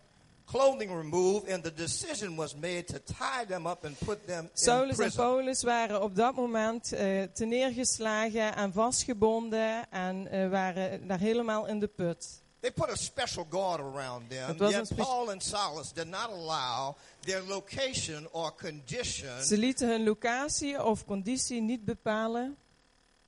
clothing 0.46 0.98
removed, 0.98 1.50
and 1.50 1.64
the 1.64 1.74
decision 1.74 2.36
was 2.36 2.56
made 2.56 2.88
to 2.88 3.00
tie 3.00 3.46
them 3.48 3.66
up 3.66 3.86
and 3.86 4.00
put 4.00 4.28
them 4.28 4.44
in 4.44 4.50
Saulus 4.54 4.90
en 4.90 4.96
prison. 4.96 5.24
Paulus 5.24 5.64
waren 5.64 6.02
op 6.02 6.16
dat 6.16 6.36
moment 6.36 6.92
eh 6.92 7.24
te 7.34 7.46
neergeslagen 7.46 8.56
en 8.56 8.74
vastgebonden 8.74 9.92
en 9.92 10.28
eh, 10.28 10.50
waren 10.50 11.08
daar 11.08 11.20
helemaal 11.20 11.68
in 11.68 11.80
de 11.80 11.88
put. 11.88 12.43
They 12.64 12.72
put 12.72 12.90
a 12.90 12.96
special 12.96 13.46
guard 13.50 13.82
around 13.82 14.30
them. 14.30 14.56
Yet 14.58 14.96
Paul 14.96 15.32
and 15.32 15.44
Silas 15.44 15.92
did 15.92 16.08
not 16.08 16.30
allow 16.30 16.96
their 17.26 17.42
location 17.42 18.26
or 18.32 18.52
condition 18.56 19.44
Ze 19.44 19.58
lieten 19.58 19.90
hun 19.90 20.04
locatie 20.04 20.78
of 20.78 21.06
conditie 21.06 21.62
niet 21.62 21.86
bepalen, 21.86 22.58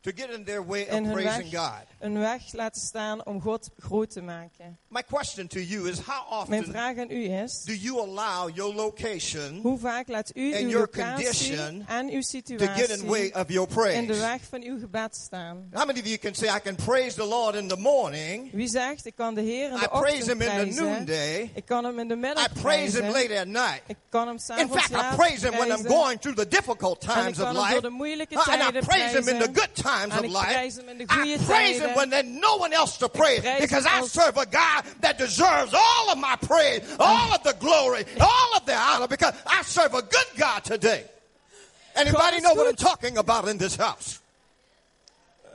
to 0.06 0.12
get 0.16 0.30
in 0.30 0.44
their 0.44 0.62
way 0.62 0.82
in 0.88 1.06
of 1.06 1.14
praising 1.14 1.52
weg, 1.52 1.62
God. 1.62 1.86
een 2.00 2.20
weg 2.20 2.42
laten 2.54 2.82
staan 2.82 3.26
om 3.26 3.42
God 3.42 3.70
groot 3.80 4.12
te 4.12 4.22
maken. 4.22 4.78
My 4.88 5.02
question 5.04 5.48
to 5.48 5.60
you 5.60 5.90
is 5.90 5.98
how 6.00 6.48
Mijn 6.50 6.62
often 6.62 6.74
vraag 6.74 6.98
aan 6.98 7.12
u 7.12 7.30
is, 7.44 7.64
do 7.64 7.74
you 7.74 8.00
allow 8.00 8.56
your 8.56 8.76
location 8.76 9.60
hoe 9.62 9.80
vaak 9.80 10.08
laat 10.08 10.32
u 10.36 10.54
And 10.54 10.64
uw 10.64 10.70
your 10.70 10.88
locatie 10.92 11.26
condition 11.26 11.86
en 11.88 12.10
uw 12.10 12.22
to 12.22 12.58
get 12.58 12.90
in 12.90 12.98
the 13.00 13.06
way 13.06 13.32
of 13.34 13.50
your 13.50 13.68
in 13.68 13.74
praise? 13.76 14.06
de 14.08 14.18
weg 14.18 14.42
van 14.50 14.62
uw 14.62 14.80
gebed 14.80 15.16
staan? 15.16 15.70
How 15.74 15.86
many 15.86 16.00
of 16.00 16.06
you 16.06 16.18
can 16.18 16.36
say, 16.36 16.48
I 16.56 16.60
can 16.60 16.76
praise 16.76 17.16
the 17.16 17.26
Lord 17.26 17.56
in 17.56 17.68
the 17.68 17.78
morning, 17.78 18.50
Wie 18.54 18.68
zegt, 18.68 19.06
ik 19.06 19.16
kan 19.16 19.34
de 19.34 19.42
Heer 19.42 19.70
in 19.70 19.76
I 19.76 19.80
de 19.80 19.90
praise 19.90 20.32
him 20.32 20.42
in 20.42 20.70
the 20.74 20.82
noonday, 20.82 21.52
ik 21.54 21.66
kan 21.66 21.84
hem 21.84 22.00
in 22.00 22.08
de 22.08 22.16
middag 22.16 22.46
I 22.46 22.62
praise 22.62 23.02
him 23.02 23.12
late 23.12 23.40
at 23.40 23.48
night. 23.48 23.82
ik 23.88 23.98
kan 24.10 24.28
hem 24.28 24.38
In 24.58 24.70
fact, 24.70 24.92
I 24.92 25.16
praise 25.16 25.48
him 25.48 25.58
when 25.58 25.72
I'm 25.72 25.86
going 25.88 26.20
through 26.20 26.38
the 26.38 26.48
difficult 26.48 27.02
times 27.02 27.40
of 27.40 27.52
life. 27.54 27.82
de 27.82 27.90
moeilijke 27.90 28.38
and 28.38 28.76
I 28.76 28.80
praise 28.80 29.18
him 29.18 29.28
in 29.28 29.40
the 29.40 29.50
good 29.54 29.74
times 29.74 29.95
en 30.04 30.12
of 30.12 30.26
life. 30.26 30.46
prijs 30.46 30.78
hem 30.78 30.90
in 30.90 30.98
de 30.98 31.06
I 31.10 31.38
praise 31.46 31.80
him 31.80 31.96
when 31.96 32.10
there's 32.10 32.26
no 32.26 32.58
one 32.58 32.74
else 32.74 32.98
to 32.98 33.10
praise 33.10 33.42
because 33.60 33.86
I 33.86 34.02
serve 34.02 34.38
a 34.38 34.46
God 34.46 34.84
that 35.02 35.18
deserves 35.18 35.74
all 35.74 36.12
of 36.12 36.18
my 36.18 36.36
praise, 36.36 36.82
all 37.00 37.34
of 37.34 37.44
the 37.44 37.56
glory, 37.60 38.06
all 38.20 38.58
of 38.58 38.66
the 38.66 38.76
honor 38.76 39.08
because 39.08 39.34
I 39.46 39.62
serve 39.64 39.94
a 39.94 40.02
good 40.02 40.28
God 40.38 40.64
today. 40.64 41.06
Anybody 41.96 42.42
know 42.42 42.54
what 42.54 42.68
I'm 42.68 42.76
talking 42.76 43.18
about 43.18 43.48
in 43.48 43.58
this 43.58 43.76
house? 43.76 44.20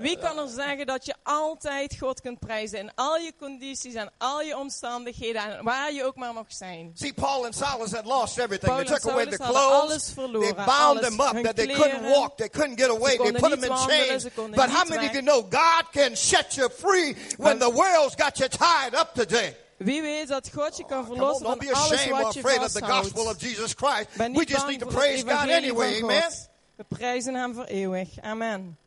Wie 0.00 0.18
kan 0.18 0.38
er 0.38 0.48
zeggen 0.48 0.86
dat 0.86 1.06
je 1.06 1.14
altijd 1.22 1.96
God 1.98 2.20
kunt 2.20 2.38
prijzen 2.38 2.78
in 2.78 2.90
al 2.94 3.16
je 3.16 3.32
condities 3.38 3.94
en 3.94 4.10
al 4.18 4.40
je 4.40 4.56
omstandigheden 4.56 5.42
en 5.42 5.64
waar 5.64 5.92
je 5.92 6.04
ook 6.04 6.16
maar 6.16 6.34
mag 6.34 6.44
zijn? 6.48 6.92
See, 6.94 7.12
Paul 7.12 7.44
and 7.44 7.54
Silas 7.54 7.92
had 7.92 8.04
lost 8.04 8.38
everything. 8.38 8.72
Paul 8.72 8.84
they 8.84 8.98
took 8.98 9.12
away 9.12 9.24
hadden 9.24 9.38
clothes. 9.38 10.12
verloren, 10.12 10.54
They 10.54 10.64
bound 10.64 10.98
alles. 10.98 11.00
them 11.00 11.20
up 11.20 11.44
that 11.44 11.56
they 11.56 11.66
couldn't 11.66 12.02
walk. 12.02 12.36
They 12.36 12.48
couldn't 12.48 12.78
get 12.80 12.88
away. 12.88 13.16
They 13.16 13.32
put 13.32 13.50
them 13.50 13.64
in 13.64 13.76
chains. 13.88 14.26
But 14.34 14.70
how 14.70 14.84
many 14.88 15.06
of 15.06 15.12
you 15.12 15.22
know 15.22 15.42
God 15.42 15.84
can 15.92 16.16
set 16.16 16.56
you 16.56 16.68
free 16.70 17.16
when 17.36 17.58
the 17.58 17.70
world's 17.70 18.14
got 18.16 18.38
you 18.38 18.48
tied 18.48 18.94
up 18.94 19.14
today? 19.14 19.56
Wie 19.76 20.02
weet 20.02 20.28
dat 20.28 20.50
God 20.54 20.76
je 20.76 20.84
kan 20.84 20.98
on, 20.98 21.04
verlossen 21.06 21.46
don't 21.46 21.58
be 21.58 21.66
van 21.66 21.74
alles 21.74 22.08
wat 22.08 22.34
je 22.34 22.40
the 22.42 22.48
vasthoudt. 22.48 24.16
Ben 24.16 24.32
We 24.32 24.38
niet 24.38 24.48
just 24.48 24.66
bang 24.66 24.70
need 24.70 24.80
to 24.80 24.90
voor 24.90 25.00
het 25.00 25.10
praise 25.10 25.22
God 25.22 25.30
evangelie 25.32 25.56
anyway. 25.56 25.98
van 25.98 26.10
Amen. 26.10 26.22
God. 26.22 26.48
We 26.76 26.84
prijzen 26.88 27.34
hem 27.34 27.54
voor 27.54 27.64
eeuwig. 27.64 28.08
Amen. 28.20 28.78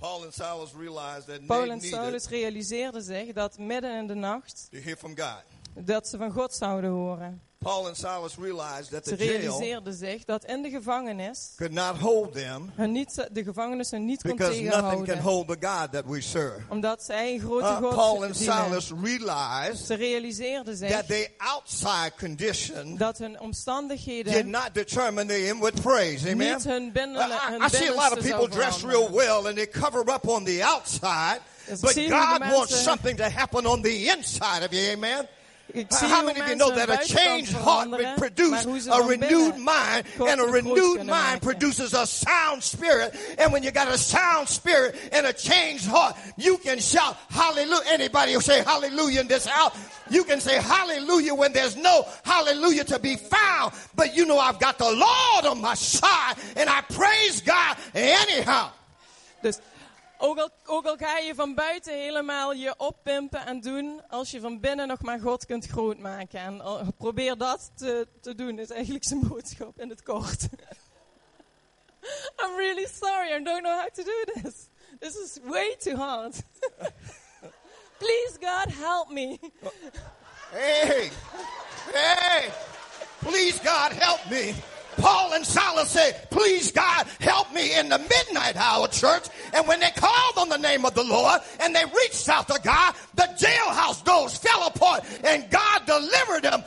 Paul 0.00 0.22
and 0.22 0.32
Silas 0.32 0.72
realized 0.72 1.26
that 1.26 1.46
Paul 1.46 1.70
en 1.70 1.80
Saulus 1.80 2.28
realiseerden 2.28 3.02
zich 3.02 3.32
dat 3.32 3.58
midden 3.58 3.96
in 3.96 4.06
de 4.06 4.14
nacht 4.14 4.68
to 4.70 4.78
hear 4.78 4.96
from 4.96 5.16
God. 5.18 5.42
Dat 5.74 6.08
ze 6.08 6.16
van 6.16 6.30
God 6.32 6.54
zouden 6.54 6.90
horen. 6.90 7.40
Paul 7.64 7.86
and 7.86 7.96
Silas 7.96 8.36
realized 8.38 8.90
that 8.90 9.06
Ze 9.06 9.16
the 9.16 9.24
jail 9.24 9.38
realiseerden 9.38 9.94
zich 9.94 10.24
dat 10.24 10.44
in 10.44 10.62
de 10.62 10.70
gevangenis 10.70 11.52
could 11.56 11.72
not 11.72 11.96
hold 11.98 12.32
them 12.32 12.70
hun 12.74 12.92
niet, 12.92 13.28
de 13.32 13.44
gevangenis 13.44 13.90
hun 13.90 14.04
niet 14.04 14.22
kon 14.22 14.30
nothing 14.36 14.50
can 14.50 14.70
tegenhouden. 14.70 15.18
hold 15.18 15.48
the 15.48 15.66
God 15.66 15.92
that 15.92 16.04
we 16.06 16.20
serve. 16.20 16.60
Omdat 16.68 17.02
zij 17.02 17.32
een 17.34 17.40
grote 17.40 17.64
Uh, 17.64 17.76
God 17.76 17.94
Paul 17.94 18.24
and. 18.24 18.36
Silas 18.36 18.92
realized 19.02 19.86
Ze 19.86 19.94
realiseerden 19.94 20.76
zich 20.76 20.90
that 20.90 21.06
their 21.06 21.28
outside 21.36 22.12
condition 22.18 22.96
dat 22.96 23.18
hun 23.18 23.32
did 23.32 23.40
omstandigheden 23.40 24.50
not 24.50 24.68
determine 24.72 25.26
the 25.26 25.46
inward 25.46 25.80
praise. 25.82 26.30
Amen. 26.30 26.54
niet 26.54 26.64
hun 26.64 26.86
Uh, 26.86 26.92
binnenle, 26.92 27.34
I, 27.50 27.64
I 27.64 27.68
see 27.68 27.88
a 27.88 27.94
lot 27.94 28.18
of 28.18 28.24
people 28.24 28.48
dress 28.48 28.82
real 28.82 29.10
well 29.10 29.46
and 29.46 29.54
they 29.56 29.66
cover 29.68 30.00
up 30.14 30.28
on 30.28 30.44
the 30.44 30.64
outside, 30.64 31.40
Dus 31.66 31.80
but 31.80 31.94
God 31.94 32.40
wants 32.52 32.82
something 32.82 33.16
to 33.16 33.24
happen 33.24 33.66
on 33.66 33.82
the 33.82 34.04
inside 34.16 34.64
of 34.64 34.72
you. 34.72 34.92
Amen. 34.92 35.28
How 35.90 36.24
many 36.24 36.40
of 36.40 36.48
you 36.48 36.56
know 36.56 36.74
that 36.74 36.90
a 36.90 37.06
changed 37.06 37.52
heart 37.52 37.90
will 37.90 38.16
produce 38.16 38.50
maar 38.50 38.62
hoe 38.64 38.80
ze 38.80 38.90
a 38.90 39.02
renewed 39.02 39.56
mind, 39.56 40.04
and 40.20 40.40
a 40.40 40.44
renewed 40.44 41.06
mind 41.06 41.42
produces 41.42 41.94
a 41.94 42.06
sound 42.06 42.62
spirit. 42.62 43.14
And 43.38 43.52
when 43.52 43.62
you 43.62 43.70
got 43.70 43.88
a 43.88 43.98
sound 43.98 44.48
spirit 44.48 44.96
and 45.12 45.26
a 45.26 45.32
changed 45.32 45.86
heart, 45.86 46.16
you 46.36 46.58
can 46.58 46.78
shout 46.78 47.16
hallelujah. 47.28 47.84
Anybody 47.88 48.32
who 48.32 48.40
say 48.40 48.62
hallelujah 48.62 49.20
in 49.20 49.28
this 49.28 49.46
house, 49.46 49.76
you 50.10 50.24
can 50.24 50.40
say 50.40 50.56
hallelujah 50.60 51.34
when 51.34 51.52
there's 51.52 51.76
no 51.76 52.06
hallelujah 52.24 52.84
to 52.84 52.98
be 52.98 53.16
found. 53.16 53.72
But 53.94 54.16
you 54.16 54.26
know 54.26 54.38
I've 54.38 54.58
got 54.58 54.78
the 54.78 54.90
Lord 54.90 55.46
on 55.46 55.60
my 55.60 55.74
side, 55.74 56.36
and 56.56 56.68
I 56.68 56.80
praise 56.82 57.40
God 57.40 57.76
anyhow. 57.94 58.70
Dus 59.42 59.58
ook 60.20 60.38
al, 60.38 60.50
ook 60.64 60.86
al 60.86 60.96
ga 60.96 61.18
je 61.18 61.34
van 61.34 61.54
buiten 61.54 61.92
helemaal 61.92 62.52
je 62.52 62.74
oppimpen 62.76 63.46
en 63.46 63.60
doen, 63.60 64.02
als 64.08 64.30
je 64.30 64.40
van 64.40 64.60
binnen 64.60 64.88
nog 64.88 65.02
maar 65.02 65.20
God 65.20 65.46
kunt 65.46 65.66
groot 65.66 65.98
maken. 65.98 66.40
En 66.40 66.62
probeer 66.98 67.36
dat 67.36 67.70
te, 67.74 68.08
te 68.20 68.34
doen, 68.34 68.58
is 68.58 68.70
eigenlijk 68.70 69.04
zijn 69.04 69.28
boodschap 69.28 69.80
in 69.80 69.88
het 69.88 70.02
kort. 70.02 70.42
I'm 72.42 72.56
really 72.56 72.86
sorry, 72.86 73.32
I 73.32 73.42
don't 73.42 73.62
know 73.62 73.80
how 73.80 73.88
to 73.88 74.02
do 74.02 74.42
this. 74.42 74.68
This 74.98 75.16
is 75.16 75.38
way 75.44 75.76
too 75.78 75.96
hard. 75.96 76.42
Please 77.98 78.38
God, 78.40 78.68
help 78.68 79.10
me. 79.10 79.38
Hey, 80.50 81.10
hey, 81.92 82.50
please 83.20 83.60
God 83.62 83.92
help 83.92 84.30
me. 84.30 84.54
Paul 84.96 85.32
and 85.32 85.46
Silas 85.46 85.90
said, 85.90 86.30
please 86.30 86.72
God 86.72 87.06
help 87.20 87.52
me 87.52 87.78
in 87.78 87.88
the 87.88 87.98
midnight 87.98 88.56
hour, 88.56 88.88
church. 88.88 89.26
And 89.54 89.66
when 89.66 89.80
they 89.80 89.90
called 89.90 90.36
on 90.36 90.48
the 90.48 90.58
name 90.58 90.84
of 90.84 90.94
the 90.94 91.04
Lord 91.04 91.40
and 91.60 91.74
they 91.74 91.84
reached 91.84 92.28
out 92.28 92.48
to 92.48 92.58
God, 92.62 92.94
the 93.14 93.28
jailhouse 93.38 94.02
doors 94.04 94.36
fell 94.36 94.66
apart 94.66 95.04
and 95.24 95.50
God 95.50 95.86
delivered 95.86 96.42
them. 96.42 96.62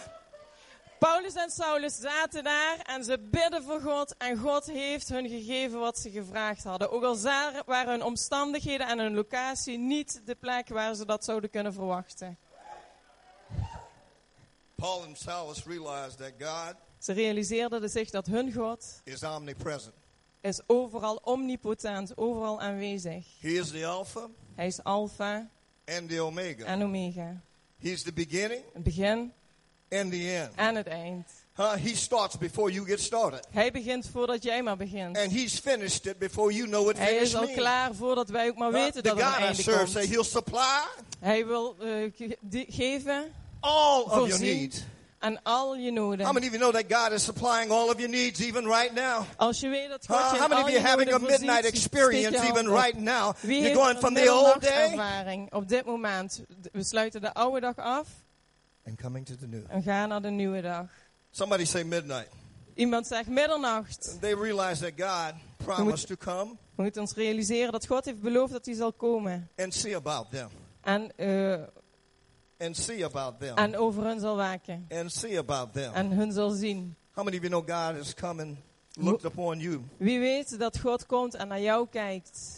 Paulus 1.00 1.36
en 1.36 1.50
Saulus 1.50 1.96
zaten 2.00 2.44
daar 2.44 2.78
en 2.86 3.04
ze 3.04 3.20
bidden 3.20 3.64
voor 3.64 3.82
God 3.82 4.16
en 4.18 4.38
God 4.38 4.66
heeft 4.66 5.10
hun 5.10 5.30
gegeven 5.30 5.80
wat 5.80 5.98
ze 5.98 6.12
gevraagd 6.12 6.64
hadden. 6.64 6.92
Ook 6.92 7.04
al 7.04 7.18
waren 7.66 7.90
hun 7.90 8.04
omstandigheden 8.04 8.88
en 8.88 9.00
hun 9.00 9.16
locatie 9.16 9.78
niet 9.78 10.22
de 10.26 10.36
plek 10.36 10.68
waar 10.68 10.96
ze 10.96 11.06
dat 11.06 11.24
zouden 11.24 11.50
kunnen 11.50 11.74
verwachten. 11.74 12.38
Paul 14.76 15.04
and 15.04 15.18
Silas 15.18 15.66
realized 15.66 16.18
that 16.18 16.34
God 16.40 16.76
Ze 17.04 17.14
realiseerden 17.14 17.90
zich 17.90 18.10
dat 18.10 18.26
hun 18.26 18.54
God 18.54 19.02
is 19.04 19.24
omnipresent. 19.24 19.94
is 20.42 20.60
overal 20.68 21.16
omnipotent, 21.24 22.18
overal 22.18 22.62
aanwezig. 22.62 23.26
He 23.40 23.50
is 23.50 23.70
the 23.72 23.86
Alpha 23.86 24.28
Hij 24.56 24.68
is 24.68 24.84
Alpha 24.84 25.50
and 25.86 26.10
the 26.10 26.22
Omega. 26.22 26.66
en 26.66 26.84
Omega. 26.84 27.42
He's 27.80 28.02
the 28.04 28.14
beginning 28.14 28.62
Het 28.74 28.84
begin 28.84 29.32
and 29.90 30.12
the 30.12 30.34
end. 30.42 30.52
en 30.56 30.76
het 30.76 30.88
eind. 30.88 31.28
Huh? 31.56 31.74
He 31.74 31.96
starts 31.96 32.38
before 32.38 32.72
you 32.72 32.86
get 32.86 33.00
started. 33.00 33.48
Hij 33.52 33.72
begint 33.72 34.08
voordat 34.12 34.44
jij 34.44 34.64
maar 34.64 34.78
begint. 34.78 35.18
And 35.18 35.32
he's 35.32 35.60
finished 35.60 36.06
it 36.06 36.18
before 36.18 36.54
you 36.54 36.68
know 36.68 36.84
what 36.84 36.98
Hij 36.98 37.08
is 37.12 37.14
finished 37.16 37.36
al 37.36 37.42
means. 37.44 37.58
klaar 37.58 37.96
voordat 37.96 38.30
wij 38.30 38.48
ook 38.50 38.56
maar 38.58 38.72
Huh? 38.72 38.84
weten 38.84 39.04
the 39.04 39.10
dat 39.10 39.18
er 39.18 39.24
een 39.26 39.32
God 39.32 39.40
I 39.40 39.44
einde 39.44 39.62
serve 39.62 39.88
say 39.88 40.02
komt. 40.02 40.14
he'll 40.14 40.24
supply 40.24 40.84
Hij 41.20 41.46
wil 41.46 41.76
eh, 41.80 41.88
ge- 42.16 42.38
die- 42.42 42.66
geven 42.70 43.32
all 43.60 44.02
of 44.02 44.12
your 44.14 44.30
Voorzien. 44.30 44.58
needs. 44.58 44.84
Aan 45.24 45.44
al 45.44 45.76
je 45.76 45.92
noden. 45.92 46.26
How 46.26 46.34
many 46.34 46.48
of 46.48 46.54
you 46.54 46.60
know 46.60 46.74
that 46.74 46.90
God 46.90 47.12
is 47.12 47.24
supplying 47.24 47.72
all 47.72 47.90
of 47.90 48.00
your 48.00 48.10
needs 48.10 48.40
even 48.42 48.66
right 48.66 48.94
now? 48.94 49.26
Als 49.38 49.60
je 49.60 49.70
weet 49.70 49.90
dat 49.90 50.06
God 50.06 50.34
in 50.34 50.40
How 50.40 50.48
many 50.50 50.62
of 50.62 50.70
you 50.70 50.82
having 50.82 51.14
a 51.14 51.18
midnight 51.20 51.66
experience 51.66 52.38
even 52.44 52.68
right 52.70 52.98
now? 52.98 53.34
Wie 53.42 53.62
You're 53.62 53.76
going 53.76 53.98
from 53.98 54.14
the 54.14 54.30
old 54.32 54.62
day 54.62 55.48
op 55.50 55.68
dit 55.68 55.86
moment? 55.86 56.44
We 56.72 56.84
sluiten 56.84 57.22
de 57.22 57.34
oude 57.34 57.60
dag 57.60 57.76
af 57.78 58.08
and 58.86 59.02
coming 59.02 59.26
to 59.26 59.36
the 59.36 59.48
new. 59.48 59.64
en 59.68 59.84
gaan 59.84 60.10
naar 60.10 60.22
de 60.22 60.30
nieuwe 60.30 60.62
dag. 60.62 60.86
Somebody 61.32 61.66
say 61.66 61.84
midnight. 61.84 62.30
Iemand 62.76 63.08
zegt 63.08 63.28
middernacht. 63.28 64.18
They 64.20 64.34
realize 64.34 64.82
that 64.82 64.92
God 64.98 65.34
promised 65.58 66.08
to 66.08 66.16
come 66.16 66.56
We 66.76 66.82
moeten 66.84 67.02
ons 67.02 67.14
realiseren 67.14 67.72
dat 67.72 67.88
God 67.88 68.06
heeft 68.06 68.22
beloofd 68.22 68.52
dat 68.52 68.66
hij 68.66 68.76
zal 68.76 68.94
komen. 68.94 69.50
and 69.56 69.74
see 69.74 69.96
about 69.96 70.32
them. 70.32 70.50
En, 70.82 71.12
eh, 71.16 71.54
And 72.64 72.78
see 72.78 73.04
about 73.06 73.40
them. 73.40 73.58
en 73.58 73.76
over 73.78 74.04
hun 74.04 74.20
zal 74.20 74.36
waken. 74.36 74.86
And 74.92 75.12
see 75.12 75.38
about 75.38 75.74
them. 75.74 75.94
En 75.94 76.12
hun 76.12 76.32
zal 76.32 76.50
zien. 76.50 76.96
How 77.12 77.24
many 77.26 77.38
of 77.38 77.44
you 77.44 77.50
know 77.62 77.78
God 77.80 77.98
has 77.98 78.14
come 78.14 78.42
and 78.42 78.58
looked 79.00 79.26
upon 79.26 79.60
you? 79.60 79.82
Wie 79.98 80.20
weet 80.20 80.60
dat 80.60 80.80
God 80.80 81.06
komt 81.06 81.36
en 81.36 81.48
naar 81.48 81.62
jou 81.62 81.88
kijkt. 81.92 82.56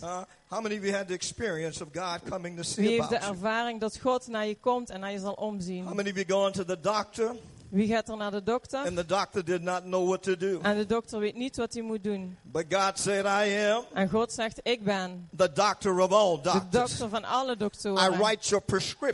How 0.48 0.62
many 0.62 0.76
of 0.78 0.84
you 0.84 0.94
had 0.96 1.08
the 1.08 1.14
experience 1.14 1.84
of 1.84 1.90
God 1.94 2.20
coming 2.30 2.56
to 2.56 2.62
Wie 2.62 2.72
see 2.72 2.88
heeft 2.88 3.10
de 3.10 3.16
you? 3.16 3.32
ervaring 3.32 3.80
dat 3.80 4.00
God 4.00 4.28
naar 4.28 4.46
je 4.48 4.56
komt 4.56 4.90
en 4.90 5.00
naar 5.00 5.12
je 5.12 5.20
zal 5.20 5.34
How 5.36 5.48
omzien. 5.48 5.84
many 5.84 6.10
of 6.10 6.16
you 6.16 6.26
gone 6.28 6.52
to 6.52 6.64
the 6.64 6.80
doctor 6.80 7.36
Wie 7.70 7.88
gaat 7.88 8.10
er 8.10 8.18
naar 8.18 8.32
de 8.32 8.44
dokter? 8.44 8.80
And 8.86 8.96
the 8.98 9.06
doctor 9.06 9.44
did 9.46 9.62
not 9.62 9.82
know 9.82 10.08
what 10.08 10.24
to 10.24 10.36
do. 10.38 10.60
En 10.62 10.78
de 10.78 10.86
dokter 10.86 11.20
weet 11.20 11.36
niet 11.36 11.58
wat 11.58 11.74
hij 11.74 11.82
moet 11.82 12.04
doen. 12.04 12.38
But 12.42 12.66
God 12.70 13.00
said, 13.00 13.26
I 13.26 13.66
am 13.70 13.84
En 13.94 14.10
God 14.10 14.34
zegt, 14.34 14.60
ik 14.64 14.84
ben 14.84 15.30
the 15.38 15.52
doctor 15.52 16.00
of 16.00 16.12
all 16.12 16.36
doctors. 16.42 16.64
de 16.70 16.78
dokter 16.78 17.10
van 17.10 17.24
alle 17.24 17.56
I 17.56 18.10
write 18.10 18.48
your 18.50 18.64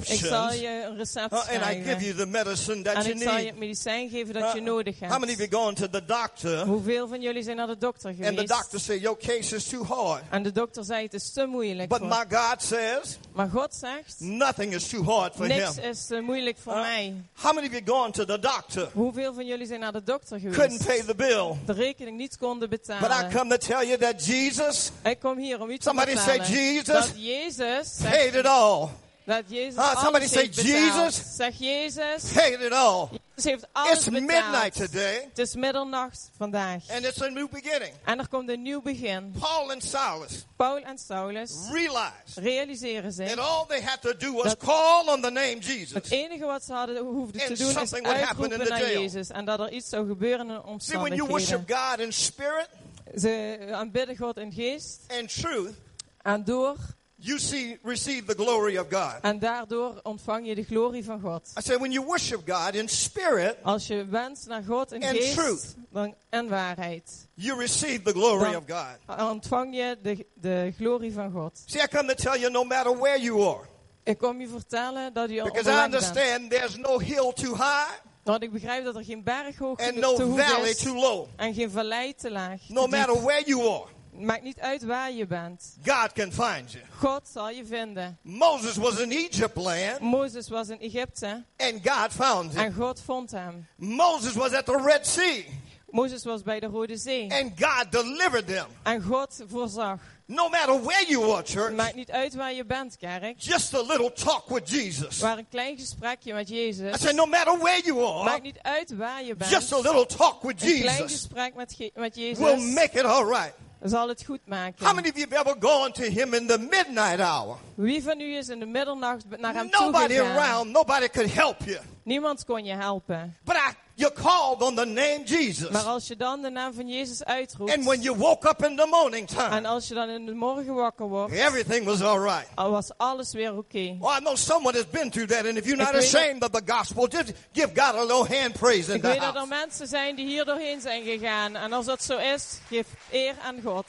Ik 0.10 0.20
zal 0.26 0.54
je 0.54 0.84
een 0.90 0.98
recept 0.98 1.34
uh, 1.34 1.40
and 1.40 1.72
I 1.72 1.84
give 1.84 2.04
you 2.04 2.16
the 2.16 2.26
medicine 2.26 2.82
that 2.82 2.94
En 2.96 3.02
you 3.04 3.16
ik 3.16 3.22
zal 3.22 3.32
je 3.32 3.38
need. 3.38 3.50
het 3.50 3.58
medicijn 3.60 4.10
geven 4.10 4.34
dat 4.34 4.52
je 4.54 4.60
Uh, 4.60 4.66
nodig 4.66 5.00
How 5.00 5.10
many 5.10 5.32
of 5.32 5.38
hebt. 5.38 5.52
you 5.52 5.62
going 5.64 5.76
to 5.78 5.90
the 5.90 6.06
doctor 6.06 6.66
Hoeveel 6.66 7.08
van 7.08 7.22
jullie 7.22 7.44
zijn 7.44 7.56
naar 7.58 7.68
de 7.68 7.78
dokter 7.78 8.10
and 8.10 8.38
the 8.38 8.44
doctor 8.46 8.80
say 8.80 8.98
your 9.00 9.18
case 9.18 9.56
is 9.56 9.68
too 9.68 9.84
hard? 9.84 10.24
En 10.30 10.44
de 10.44 10.52
dokter 10.52 10.84
zei, 10.84 11.04
het 11.04 11.14
is 11.14 11.32
te 11.32 11.46
moeilijk 11.46 11.90
But 11.90 11.98
voor 11.98 12.08
my 12.08 12.26
God 12.30 12.62
says 12.64 13.18
Maar 13.34 13.50
God 13.50 13.76
zegt, 13.76 14.20
nothing 14.20 14.74
is 14.74 14.88
too 14.88 15.04
hard 15.04 15.36
for 15.36 15.48
niks 15.48 15.76
him. 15.76 15.90
is 15.90 16.06
te 16.06 16.20
moeilijk 16.22 16.58
voor 16.58 16.74
Uh, 16.74 16.82
mij. 16.82 17.14
How 17.34 17.54
many 17.54 17.68
of 17.68 17.74
you 17.74 17.82
going 17.86 18.14
to 18.14 18.26
the 18.26 18.40
doctor? 18.40 18.50
Hoeveel 18.94 19.34
van 19.34 19.46
jullie 19.46 19.68
zijn 19.68 19.80
naar 19.80 19.92
de 19.92 20.04
dokter 20.04 20.40
Couldn't 20.40 20.56
geweest? 20.56 20.86
pay 20.86 21.02
the 21.04 21.16
bill. 21.16 21.56
De 21.66 21.74
rekening 21.74 22.18
niet 22.18 22.38
konden 22.38 22.70
But 22.70 22.80
I 22.80 22.82
betalen. 22.94 23.32
come 23.32 23.58
to 23.58 23.68
tell 23.68 23.88
you 23.88 23.98
that 23.98 24.26
Jesus 24.26 24.92
Ik 25.04 25.20
kom 25.20 25.38
hier 25.38 25.62
om 25.62 25.68
te 25.68 25.78
Somebody 25.84 26.16
say, 26.16 26.24
vertellen 26.36 26.52
Jesus 26.74 26.86
dat 26.94 27.12
Jezus 27.16 27.98
paid 28.04 28.36
it 28.36 28.46
all. 28.46 28.88
dat 29.26 29.44
Jezus 29.48 29.76
Ah, 29.76 30.02
somebody 30.04 30.28
say. 30.28 30.48
Jesus. 30.52 31.22
Zeg 31.36 31.58
Jezus, 31.58 32.24
Paid 32.34 32.62
it 32.62 32.72
all. 32.74 33.08
Jezus 33.36 33.52
heeft 33.52 33.68
alles 33.72 33.92
It's 33.98 34.10
midnight 34.10 34.52
betaald. 34.52 34.74
today 34.74 35.14
Het 35.30 35.38
is 35.40 35.56
middernacht 35.56 36.30
vandaag. 36.38 36.90
and 36.90 37.06
it's 37.06 37.22
a 37.22 37.28
new 37.30 37.50
beginning. 37.50 37.94
En 38.06 38.20
er 38.20 38.28
komt 38.28 38.50
een 38.50 38.62
nieuw 38.62 38.82
begin. 38.82 39.34
Paul 39.40 39.72
and 39.72 39.84
Silas 39.84 40.46
Paul 40.56 40.78
en 40.78 40.98
Saulus 40.98 41.52
realized 41.72 42.36
realiseren 42.36 43.04
that 43.04 43.14
zich 43.28 43.38
all 43.38 43.66
they 43.68 43.82
had 43.82 44.02
to 44.02 44.14
do 44.18 44.32
was 44.34 44.58
call 44.58 45.08
on 45.08 45.22
the 45.22 45.30
name 45.30 45.56
het 45.56 45.66
Jesus. 45.66 46.10
enige 46.10 46.46
wat 46.46 46.64
ze 46.64 46.74
hadden 46.74 46.98
hoefden 47.06 47.42
te 47.42 47.48
And 47.48 47.58
doen 47.58 47.70
is 47.84 47.94
uitroepen 47.94 48.68
naar. 48.70 48.92
Jezus. 49.02 49.28
En 49.30 49.46
dat 49.46 49.60
er 49.60 49.72
iets 49.72 49.90
zou 49.90 50.08
gebeuren 50.08 50.50
in 50.50 50.56
de 50.78 50.84
See, 50.84 50.98
when 51.00 51.16
you 51.16 51.28
worship 51.30 51.58
omstandigheden. 51.58 51.90
God 51.90 52.00
in 52.00 52.14
spirit 52.14 52.70
Ze 53.18 53.58
aanbidden 53.72 54.18
God 54.18 54.38
in 54.38 54.52
geest. 54.52 55.00
and 55.20 55.34
truth, 55.42 55.74
En 56.22 56.44
door 56.44 56.76
you 57.24 57.40
see 57.40 57.78
receive 57.84 58.26
the 58.26 58.34
glory 58.44 58.78
of 58.78 58.86
God. 58.90 59.16
En 59.22 59.40
daardoor 59.40 60.00
ontvang 60.04 60.48
je 60.48 60.56
de 60.56 60.64
glorie 60.64 61.04
van 61.06 61.20
God. 61.22 61.52
I 61.58 61.62
said, 61.62 61.80
when 61.80 61.92
you 61.92 62.06
worship 62.06 62.42
God 62.50 62.76
in 62.76 62.90
spirit, 62.90 63.56
Als 63.64 63.88
je 63.88 64.06
wenst 64.06 64.48
naar 64.48 64.64
God 64.64 64.92
in 64.92 65.04
And 65.04 65.18
geest 65.18 65.34
truth. 65.34 65.76
dan, 65.92 66.16
en 66.30 66.50
waarheid, 66.50 67.28
you 67.34 67.60
receive 67.60 68.02
the 68.04 68.12
glory 68.12 68.56
of 68.56 68.64
God. 68.68 69.20
ontvang 69.30 69.76
je 69.76 69.98
de, 70.02 70.26
de 70.34 70.74
glorie 70.78 71.14
van 71.14 71.32
God. 71.32 71.62
See, 71.66 71.82
I 71.82 71.88
come 71.88 72.08
to 72.08 72.30
tell 72.32 72.40
you, 72.40 72.52
no 72.52 72.64
matter 72.64 72.98
where 72.98 73.20
you 73.22 73.48
are, 73.48 73.70
Ik 74.04 74.18
kom 74.18 74.40
je 74.42 74.48
vertellen 74.48 75.14
dat 75.14 75.30
je 75.30 75.44
because 75.44 75.70
I 75.70 75.74
bent. 75.74 75.86
understand 75.86 76.50
there's 76.50 76.76
no 76.76 77.00
hill 77.00 77.32
too 77.34 77.54
high 77.56 77.92
Want 78.24 78.44
ik 78.44 78.52
begrijp 78.52 78.84
dat 78.84 78.96
er 78.96 79.04
geen 79.04 79.24
berg 79.24 79.58
hoog 79.58 79.80
and 79.80 79.94
te, 79.94 80.00
no 80.00 80.20
hoog 80.20 80.40
valley 80.48 80.70
is 80.70 80.78
too 80.78 80.96
low. 80.96 81.28
en 81.36 81.54
geen 81.54 81.72
vallei 81.72 82.14
te 82.16 82.32
laag. 82.32 82.60
No 82.68 82.88
matter 82.88 83.22
where 83.24 83.44
you 83.46 83.62
are, 83.70 83.84
Maakt 84.14 84.44
niet 84.44 84.60
uit 84.60 84.84
waar 84.84 85.12
je 85.12 85.28
bent. 85.28 85.78
God 85.86 86.12
can 86.14 86.32
find 86.32 86.72
you. 86.72 86.84
God 87.00 87.22
zal 87.34 87.50
je 87.50 87.66
vinden. 87.66 88.18
Moses 88.22 88.76
was 88.76 89.00
in 89.00 89.12
Egypt 89.12 89.56
land 89.56 90.00
Mozes 90.00 90.50
was 90.50 90.70
in 90.70 90.80
Egypte 90.80 91.44
and 91.58 91.80
God 91.84 92.12
found 92.12 92.52
him. 92.52 92.60
en 92.62 92.74
God 92.74 93.02
vond 93.06 93.32
hem. 93.32 93.68
Moses 93.76 94.34
was 94.34 94.54
at 94.54 94.66
the 94.66 94.82
Red 94.86 95.08
Sea 95.08 95.44
Mozes 95.90 96.24
was 96.24 96.42
bij 96.44 96.60
de 96.60 96.66
Rode 96.66 96.98
Zee 96.98 97.32
and 97.32 97.52
God 97.60 97.92
delivered 97.92 98.48
them. 98.48 98.66
en 98.84 99.02
God 99.04 99.44
voorzag. 99.48 100.00
No 100.26 100.50
matter 100.50 100.82
where 100.84 101.06
you 101.08 101.32
are, 101.34 101.44
church, 101.46 101.74
Maakt 101.76 101.96
niet 101.96 102.12
uit 102.12 102.34
waar 102.36 102.54
je 102.54 102.66
bent, 102.66 102.98
kerk. 102.98 103.34
just 103.38 103.74
a 103.76 103.82
little 103.82 104.14
talk 104.14 104.50
with 104.50 104.70
Jesus. 104.70 105.20
Maar 105.22 105.38
een 105.38 105.48
klein 105.50 105.78
gesprekje 105.78 106.34
met 106.34 106.50
I 106.50 106.54
Jezus. 106.56 107.02
said, 107.02 107.16
no 107.16 107.26
matter 107.26 107.58
where 107.58 107.82
you 107.84 108.00
Maakt 108.24 108.30
are, 108.30 108.42
niet 108.42 108.60
uit 108.62 108.96
waar 108.96 109.24
je 109.24 109.36
bent. 109.36 109.52
just 109.52 109.74
a 109.74 109.80
little 109.80 110.06
talk 110.06 110.42
with 110.42 110.62
Een 110.64 110.80
klein 110.82 110.98
Jesus 110.98 111.12
gesprek 111.12 111.54
met, 111.56 111.78
met 111.96 112.16
Jezus 112.16 112.74
make 112.74 113.00
it 113.00 113.04
all 113.06 113.26
right. 113.26 113.54
Zal 113.90 114.08
het 114.08 114.24
goed 114.26 114.40
maken. 114.46 114.86
How 114.86 114.96
many 114.96 115.10
of 115.10 115.16
you 115.18 115.28
have 115.30 115.50
ever 115.50 115.56
gone 115.60 115.92
to 115.92 116.04
him 116.04 116.34
in 116.34 116.48
the 116.48 116.58
midnight 116.58 117.20
hour? 117.20 117.58
Wie 117.76 118.04
van 118.04 118.20
u 118.20 118.36
is 118.38 118.50
in 118.50 118.60
de 118.60 118.66
middernacht 118.66 119.26
naar 119.40 119.54
hem 119.54 119.68
Nobody 119.70 120.20
around, 120.20 120.72
nobody 120.72 121.08
could 121.08 121.34
help 121.34 121.58
you. 121.66 121.80
Niemand 122.04 122.46
kon 122.46 122.66
je 122.66 122.74
helpen. 122.74 123.38
But 123.44 123.56
I, 123.56 123.74
you 123.96 124.12
called 124.12 124.62
on 124.62 124.76
the 124.76 124.86
name 124.86 125.24
Jesus. 125.26 125.70
Maar 125.70 125.84
als 125.84 126.08
je 126.08 126.16
dan 126.16 126.42
de 126.42 126.50
naam 126.50 126.74
van 126.74 126.88
Jezus 126.88 127.24
uitroept. 127.24 127.74
And 127.74 127.86
when 127.86 128.02
you 128.02 128.18
woke 128.18 128.50
up 128.50 128.64
in 128.64 128.76
the 128.76 128.86
morning 128.86 129.30
en 129.30 129.36
time, 129.36 129.68
als 129.68 129.88
je 129.88 129.94
dan 129.94 130.10
in 130.10 130.26
de 130.26 130.34
morgen 130.34 130.74
wakker 130.74 131.08
wordt. 131.08 131.34
everything 131.34 131.86
was 131.86 132.02
all 132.02 132.20
right. 132.20 132.48
al 132.56 132.72
was 132.72 132.92
alles 132.98 133.32
weer 133.32 133.58
oké. 133.58 133.98
Well, 134.00 134.18
I 134.18 134.20
know 134.20 134.36
someone 134.36 134.76
has 134.76 134.90
been 134.90 135.10
through 135.10 135.30
that, 135.30 135.46
and 135.46 135.58
if 135.58 135.66
you're 135.66 135.84
not 135.84 135.96
ashamed 135.96 136.44
of 136.44 136.50
the 136.50 136.74
gospel, 136.74 137.08
just 137.08 137.34
give 137.54 137.70
God 137.74 137.96
a 137.96 138.02
little 138.02 138.38
hand 138.40 138.54
praise 138.54 138.90
in 138.90 138.96
Ik 138.96 139.02
the 139.02 139.08
weet 139.08 139.22
dat 139.22 139.36
er 139.36 139.48
mensen 139.48 139.88
zijn 139.88 140.16
die 140.16 140.26
hier 140.26 140.46
doorheen 140.46 140.82
zijn 140.82 141.04
gegaan. 141.04 141.56
En 141.56 141.74
als 141.74 141.86
dat 141.86 142.04
zo 142.04 142.18
is, 142.18 142.60
geef 142.70 142.88
eer 143.12 143.36
aan 143.44 143.62
God. 143.64 143.86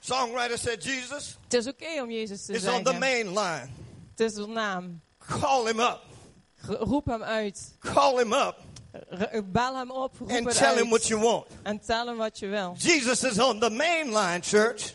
Songwriter 0.00 0.58
said, 0.58 0.84
Jesus 0.84 1.36
Het 1.44 1.54
is 1.54 1.66
oké 1.66 2.02
om 2.02 2.10
Jezus 2.10 2.44
te 2.44 2.52
is 2.52 2.66
on 2.66 2.82
the 2.82 2.90
zeggen. 2.90 2.98
main 2.98 3.26
line. 3.26 3.68
Het 4.10 4.20
is 4.20 4.36
een 4.36 4.52
naam. 4.52 5.00
Call 5.40 5.66
him 5.66 5.80
up. 5.80 6.00
Roep 6.66 7.06
hem 7.06 7.22
uit. 7.22 7.76
Call 7.78 8.16
him 8.16 8.32
up 8.32 8.54
bel 9.44 9.76
hem 9.76 9.90
op. 9.90 10.14
Roep 10.18 10.30
and 10.30 10.56
tell 10.56 10.76
him 10.76 10.88
what 10.88 11.06
you 11.06 11.20
want. 11.20 11.46
En 11.62 11.80
tel 11.80 12.06
hem 12.06 12.16
wat 12.16 12.38
je 12.38 12.46
wil. 12.46 12.74
Jesus 12.78 13.22
is 13.22 13.38
on 13.38 13.60
the 13.60 13.70
main 13.70 14.06
line, 14.06 14.40
church. 14.42 14.92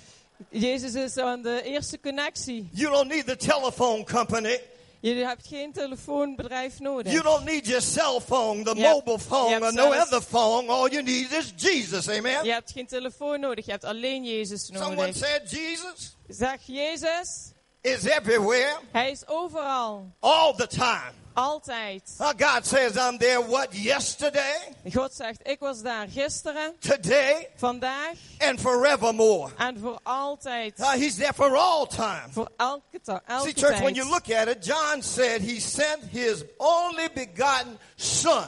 Jezus 0.50 0.94
is 0.94 1.18
aan 1.18 1.42
de 1.42 1.62
eerste 1.64 2.00
connectie. 2.00 2.70
You 2.72 2.92
don't 2.92 3.08
need 3.08 3.26
the 3.26 3.36
telephone 3.36 4.04
company. 4.04 4.60
Je 5.00 5.14
hebt 5.14 5.48
geen 5.48 5.72
telefoonbedrijf 5.72 6.80
nodig. 6.80 7.12
You 7.12 7.24
don't 7.24 7.44
need 7.46 7.66
your 7.66 7.82
cell 7.82 8.20
phone, 8.26 8.64
the 8.64 8.70
hebt- 8.70 8.94
mobile 8.94 9.20
phone, 9.20 9.62
or 9.66 9.74
no 9.74 9.92
other 9.92 10.22
phone. 10.22 10.68
All 10.72 10.90
you 10.90 11.04
need 11.04 11.32
is 11.32 11.54
Jesus. 11.56 12.10
Amen. 12.10 12.44
Je 12.46 12.52
hebt 12.52 12.72
geen 12.72 12.88
telefoon 12.88 13.40
nodig. 13.40 13.66
Je 13.66 13.72
hebt 13.72 13.84
alleen 13.84 14.24
Jezus 14.24 14.66
Someone 14.66 14.96
nodig. 14.96 15.16
said 15.16 15.50
Jesus 15.52 16.16
Zeg 16.28 16.58
Jezus. 16.66 17.52
Is 17.84 18.06
everywhere, 18.06 18.78
Hij 18.92 19.12
is 19.12 19.24
overal. 19.28 20.12
all 20.20 20.54
the 20.56 20.68
time. 20.68 21.12
Altijd. 21.36 22.16
Uh, 22.22 22.30
God 22.38 22.66
says 22.66 22.96
I'm 22.96 23.18
there. 23.18 23.42
What 23.48 23.68
yesterday, 23.72 24.76
God 24.94 25.14
zegt, 25.14 25.40
ik 25.48 25.60
was 25.60 25.82
daar 25.82 26.08
gisteren, 26.08 26.76
today, 26.80 27.50
vandaag 27.56 28.18
and 28.40 28.60
forevermore. 28.60 29.52
en 29.58 29.80
voor 29.80 30.00
altijd. 30.04 30.80
Uh, 30.80 30.90
he's 30.92 31.16
there 31.16 31.34
for 31.34 31.58
all 31.58 31.86
time. 31.88 32.28
Voor 32.32 32.50
elke, 32.58 33.02
ta- 33.02 33.22
elke 33.28 33.44
See, 33.50 33.54
church, 33.64 33.80
when 33.80 33.94
you 33.94 34.10
look 34.10 34.30
at 34.32 34.48
it, 34.48 34.66
John 34.66 35.02
said 35.02 35.42
he 35.42 35.60
sent 35.60 36.04
his 36.12 36.44
only 36.58 37.10
begotten 37.14 37.78
son. 37.96 38.48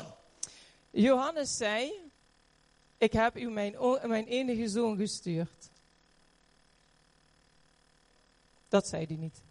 Johannes 0.92 1.58
zei, 1.58 1.92
ik 2.98 3.14
heb 3.14 3.38
u 3.38 3.50
mijn, 3.50 3.78
o- 3.78 4.00
mijn 4.04 4.26
enige 4.28 4.68
zoon 4.70 4.98
gestuurd. 4.98 5.70
Dat 8.76 8.88
zei 8.88 9.06
hij 9.06 9.16
niet. 9.16 9.42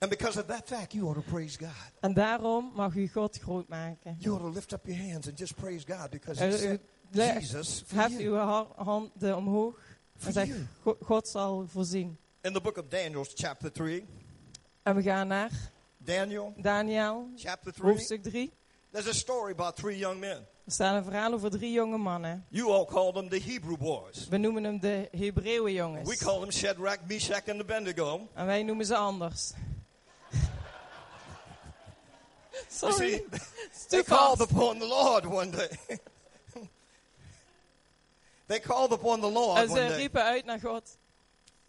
And 0.00 0.10
because 0.10 0.36
of 0.40 0.46
that 0.48 0.66
fact, 0.68 0.94
you 0.94 1.04
ought 1.06 1.14
to 1.24 1.30
praise 1.30 1.56
God. 1.58 1.92
En 2.00 2.14
daarom 2.14 2.72
mag 2.74 2.94
u 2.94 3.08
God 3.08 3.38
groot 3.38 3.68
maken. 3.68 4.16
You 4.18 4.34
ought 4.34 4.42
to 4.44 4.50
lift 4.50 4.72
up 4.72 4.86
your 4.86 5.10
hands 5.10 5.28
and 5.28 5.38
just 5.38 5.54
praise 5.56 5.84
God 5.86 6.10
because 6.10 6.40
Uh, 6.40 6.50
he 6.50 6.58
sent 6.58 6.80
le- 7.12 7.32
Jesus 7.40 7.82
for 7.86 7.96
Hef 7.96 8.10
you. 8.18 8.24
uw 8.32 8.36
ha- 8.36 8.66
handen 8.76 9.36
omhoog 9.36 9.78
en 10.26 10.32
zeg, 10.32 10.46
you. 10.46 10.66
"Go- 10.82 10.96
God 11.02 11.28
zal 11.28 11.66
voorzien. 11.66 12.18
In 12.40 12.52
the 12.52 12.60
book 12.60 12.76
of 12.78 12.88
Daniel, 12.88 13.24
chapter 13.34 13.72
3, 13.72 14.04
En 14.82 14.94
we 14.96 15.02
gaan 15.02 15.26
naar 15.28 15.50
Daniel, 15.96 16.54
Daniel, 16.56 17.28
chapter 17.36 17.72
3, 17.72 17.90
hoofdstuk 17.90 18.22
3. 18.22 18.52
there's 18.90 19.08
a 19.08 19.12
story 19.12 19.52
about 19.52 19.76
three 19.76 19.98
young 19.98 20.18
men. 20.20 20.46
Er 20.64 20.72
staat 20.72 20.96
een 20.96 21.04
verhaal 21.04 21.32
over 21.32 21.50
drie 21.50 21.72
jonge 21.72 21.98
mannen. 21.98 22.46
You 22.48 22.70
all 22.72 22.84
call 22.84 23.12
them 23.12 23.28
the 23.28 23.40
Hebrew 23.40 23.76
boys. 23.76 24.28
We 24.28 24.36
noemen 24.36 24.64
hem 24.64 24.80
de 24.80 25.08
Hebreeuwen 25.10 25.64
We 25.64 25.72
jongens. 25.72 26.18
call 26.18 26.40
them 26.40 26.50
Shadrach, 26.52 26.98
Meshach, 27.06 27.48
and 27.48 27.60
Abednego. 27.60 28.28
En 28.34 28.46
wij 28.46 28.62
noemen 28.62 28.86
ze 28.86 28.96
anders. 28.96 29.52
You 32.52 32.92
Sorry. 32.94 33.10
see, 33.10 33.24
they 33.88 34.02
called 34.02 34.40
upon 34.40 34.78
the 34.78 34.86
Lord 34.86 35.24
one 35.26 35.50
day. 35.50 35.68
they 38.46 38.60
called 38.60 38.92
upon 38.92 39.20
the 39.20 39.30
Lord 39.30 39.56
En 39.58 39.68
one 39.70 39.80
ze 39.80 39.86
day. 39.86 39.96
riepen 39.96 40.22
uit 40.24 40.44
naar 40.44 40.60
God. 40.60 40.96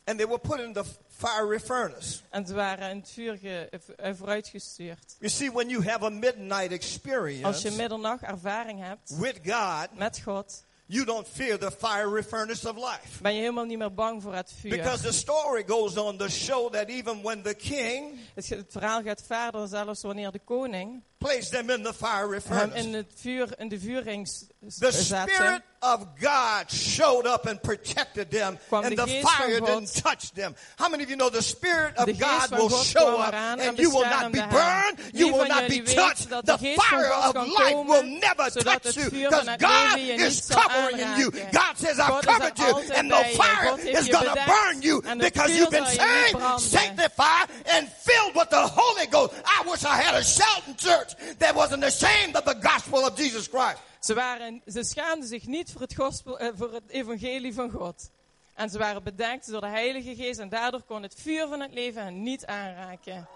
And 0.06 0.18
they 0.18 0.28
were 0.28 0.40
put 0.40 0.60
in 0.60 0.74
the 0.74 0.84
fiery 1.08 1.60
furnace. 1.60 2.22
En 2.30 2.46
ze 2.46 2.54
waren 2.54 2.90
in 2.90 2.98
het 2.98 3.10
vuur 3.10 3.38
ge, 3.38 3.70
eh, 3.96 4.14
vooruitgestuurd. 4.14 5.16
You 5.20 5.32
see, 5.32 5.52
when 5.52 5.70
you 5.70 5.84
have 5.84 6.06
a 6.06 6.10
midnight 6.10 6.72
Als 6.72 6.72
experience 6.72 7.70
je 7.70 7.76
middernacht 7.78 8.24
ervaring 8.24 8.80
hebt 8.80 9.18
with 9.18 9.40
God, 9.46 9.88
met 9.98 10.20
God, 10.24 10.64
you 10.94 11.06
don't 11.06 11.28
fear 11.28 11.58
the 11.58 11.72
fiery 11.72 12.24
furnace 12.24 12.70
of 12.70 12.78
life. 12.78 13.22
ben 13.22 13.34
je 13.34 13.40
helemaal 13.40 13.66
niet 13.66 13.78
meer 13.78 13.94
bang 13.94 14.22
voor 14.22 14.34
het 14.36 14.54
vuur. 14.60 14.78
Because 14.78 15.04
the 15.04 15.14
story 15.14 15.64
goes 15.68 15.98
on 15.98 16.18
to 16.18 16.28
show 16.28 16.72
that 16.72 16.90
even 16.90 17.22
when 17.22 17.42
the 17.42 17.54
king 17.54 18.20
Het, 18.36 18.50
het 18.50 18.72
verhaal 18.72 19.02
gaat 19.02 19.24
verder, 19.28 19.68
zelfs 19.68 20.02
wanneer 20.02 20.32
de 20.32 20.40
koning 20.46 21.02
placed 21.24 21.52
them 21.52 21.70
in 21.70 21.84
the 21.84 21.94
fiery 21.94 22.40
hem 22.40 22.42
furnace. 22.42 22.88
in, 22.88 22.94
het 22.94 23.14
vuur, 23.16 23.50
in 23.58 23.70
de 23.70 23.80
vuurrings 23.80 24.46
The 24.80 24.92
Spirit 24.92 25.62
of 25.82 26.06
God 26.20 26.72
showed 26.72 27.28
up 27.28 27.46
and 27.46 27.62
protected 27.62 28.32
them, 28.32 28.58
and 28.72 28.98
the 28.98 29.08
fire 29.08 29.60
didn't 29.60 29.94
touch 29.94 30.32
them. 30.32 30.56
How 30.78 30.88
many 30.88 31.04
of 31.04 31.10
you 31.10 31.18
know 31.18 31.30
the 31.30 31.42
Spirit 31.42 31.98
of 31.98 32.08
God 32.18 32.52
will 32.52 32.70
show 32.70 33.20
up, 33.20 33.34
and 33.34 33.78
you 33.78 33.90
will 33.90 34.06
not 34.06 34.32
be 34.32 34.40
burned, 34.40 35.00
you 35.14 35.34
will 35.34 35.48
not 35.48 35.70
be 35.70 35.82
touched. 35.82 36.30
The 36.30 36.42
de 36.42 36.58
geest 36.58 36.82
van 36.82 37.00
fire 37.00 37.14
of 37.14 37.36
life 37.36 37.88
will 37.88 38.04
never 38.04 38.50
touch 38.50 38.96
you, 38.96 39.10
because 39.10 39.50
God 39.58 40.00
is 40.00 40.48
niet 40.48 40.83
you. 40.92 41.32
God 41.52 41.78
says, 41.78 42.00
I've 42.00 42.20
er 42.20 42.22
covered 42.22 42.60
you, 42.60 42.80
and 42.96 43.12
the 43.12 43.24
fire 43.38 43.78
is 43.80 44.08
going 44.08 44.26
to 44.26 44.44
burn 44.48 44.82
you 44.82 45.02
because 45.20 45.56
you've 45.56 45.72
been 45.72 45.86
saved, 45.86 46.40
sanctified, 46.60 47.48
and 47.72 47.88
filled 47.88 48.36
with 48.36 48.50
the 48.50 48.62
Holy 48.62 49.08
Ghost. 49.08 49.34
I 49.46 49.64
wish 49.70 49.84
I 49.84 49.96
had 49.96 50.16
a 50.16 50.24
shouting 50.24 50.76
church 50.76 51.14
that 51.40 51.56
wasn't 51.56 51.84
ashamed 51.84 52.36
of 52.36 52.46
the 52.46 52.56
gospel 52.56 53.00
of 53.00 53.18
Jesus 53.18 53.48
Christ. 53.48 53.80
Ze, 54.00 54.14
waren, 54.14 54.62
ze 54.66 54.84
schaamden 54.84 55.28
zich 55.28 55.48
niet 55.48 55.72
voor 55.72 55.82
het, 55.82 55.96
gospel, 55.96 56.40
eh, 56.40 56.50
voor 56.56 56.74
het 56.74 56.90
evangelie 56.90 57.54
van 57.54 57.72
God. 57.72 58.10
En 58.54 58.70
ze 58.70 58.78
waren 58.78 59.04
bedekt 59.04 59.52
door 59.52 59.62
de 59.62 59.68
Heilige 59.68 60.16
Geest 60.16 60.40
en 60.40 60.50
daardoor 60.50 60.82
kon 60.82 61.02
het 61.02 61.16
vuur 61.18 61.48
van 61.48 61.60
het 61.60 61.74
leven 61.74 62.04
hen 62.04 62.24
niet 62.24 62.46
aanraken. 62.46 63.28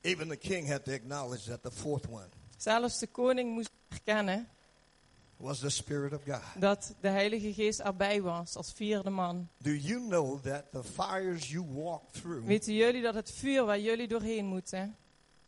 Even 0.00 0.28
the 0.28 0.36
king 0.36 0.68
had 0.68 0.84
to 0.84 0.92
acknowledge 0.92 1.48
that 1.48 1.62
the 1.62 1.70
fourth 1.70 2.06
one 2.08 2.28
Zelfs 2.56 2.98
de 2.98 3.06
koning 3.06 3.52
moest 3.54 3.70
erkennen 3.88 4.48
was 5.36 5.58
the 5.58 5.68
Spirit 5.70 6.12
of 6.12 6.22
God. 6.24 6.42
dat 6.60 6.94
de 7.00 7.08
Heilige 7.08 7.52
Geest 7.52 7.80
erbij 7.80 8.22
was 8.22 8.56
als 8.56 8.72
vierde 8.72 9.10
man. 9.10 9.48
Do 9.58 9.70
you 9.70 10.00
know 10.08 10.40
that 10.42 10.64
the 10.72 10.82
fires 10.84 11.50
you 11.50 11.64
walk 11.72 12.02
through, 12.12 12.46
Weten 12.46 12.74
jullie 12.74 13.02
dat 13.02 13.14
het 13.14 13.30
vuur 13.32 13.64
waar 13.64 13.80
jullie 13.80 14.08
doorheen 14.08 14.46
moeten, 14.46 14.96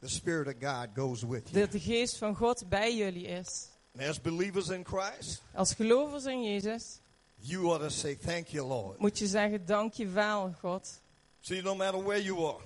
the 0.01 0.09
Spirit 0.09 0.47
of 0.47 0.69
God 0.69 0.87
goes 0.95 1.23
with 1.23 1.49
you? 1.51 1.61
dat 1.61 1.73
de 1.73 1.81
Geest 1.81 2.17
van 2.17 2.35
God 2.37 2.69
bij 2.69 2.97
jullie 2.97 3.27
is? 3.27 3.69
And 3.99 4.09
as 4.09 4.21
believers 4.21 4.69
in 4.69 4.85
Christ, 4.87 5.43
Als 5.55 5.75
gelovers 5.75 6.25
in 6.25 6.43
Jezus 6.43 7.01
you 7.41 7.65
ought 7.65 7.81
to 7.81 7.89
say, 7.89 8.15
Thank 8.17 8.47
you, 8.47 8.67
Lord. 8.67 8.99
moet 8.99 9.19
je 9.19 9.27
zeggen, 9.27 9.67
dank 9.67 9.93
je 9.93 10.07
wel 10.09 10.53
God. 10.61 11.01
See, 11.41 11.63
no 11.63 11.75
matter 11.75 12.03
where 12.05 12.23
you 12.23 12.47
are, 12.47 12.63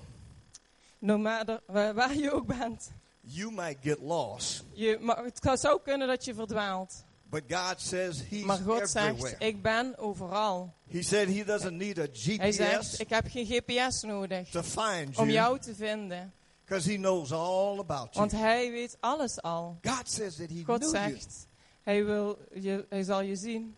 No 0.99 1.17
matter 1.17 1.61
waar, 1.65 1.93
waar 1.93 2.15
je 2.15 2.31
ook 2.31 2.45
bent. 2.45 2.91
You 3.25 3.51
might 3.51 3.77
get 3.81 3.99
lost. 3.99 4.63
Je, 4.73 4.97
maar 5.01 5.23
het 5.23 5.39
kan- 5.39 5.57
zou 5.57 5.79
kunnen 5.83 6.07
dat 6.07 6.25
je 6.25 6.33
verdwaalt. 6.33 7.03
But 7.29 7.43
God 7.47 7.81
says 7.81 8.21
He's 8.29 8.43
Maar 8.43 8.57
God 8.57 8.89
zegt, 8.89 8.95
everywhere. 9.07 9.45
ik 9.45 9.61
ben 9.61 9.97
overal. 9.97 10.73
He 10.89 11.01
said 11.01 11.27
He 11.27 11.43
doesn't 11.43 11.77
need 11.77 11.97
a 11.99 12.05
Hij 12.37 12.51
zegt, 12.51 12.75
GPS 12.85 12.99
ik 12.99 13.09
heb 13.09 13.25
geen 13.29 13.45
GPS 13.45 14.01
nodig 14.01 14.49
to 14.49 14.61
find 14.61 15.07
om 15.17 15.29
you 15.29 15.31
jou 15.31 15.59
te 15.59 15.75
vinden. 15.75 16.33
because 16.65 16.89
He 16.91 16.95
knows 16.97 17.31
all 17.31 17.79
about 17.79 18.07
you. 18.13 18.19
Want 18.19 18.31
hij 18.31 18.71
weet 18.71 18.97
alles 18.99 19.41
al. 19.41 19.77
God 19.81 20.09
says 20.11 20.35
that 20.35 20.49
He 20.49 20.63
God 20.65 20.79
knew 20.79 20.91
you 20.95 21.09
zegt, 21.11 21.47
hij, 21.81 22.05
wil 22.05 22.37
je, 22.53 22.85
hij 22.89 23.03
zal 23.03 23.21
je 23.21 23.35
zien 23.35 23.75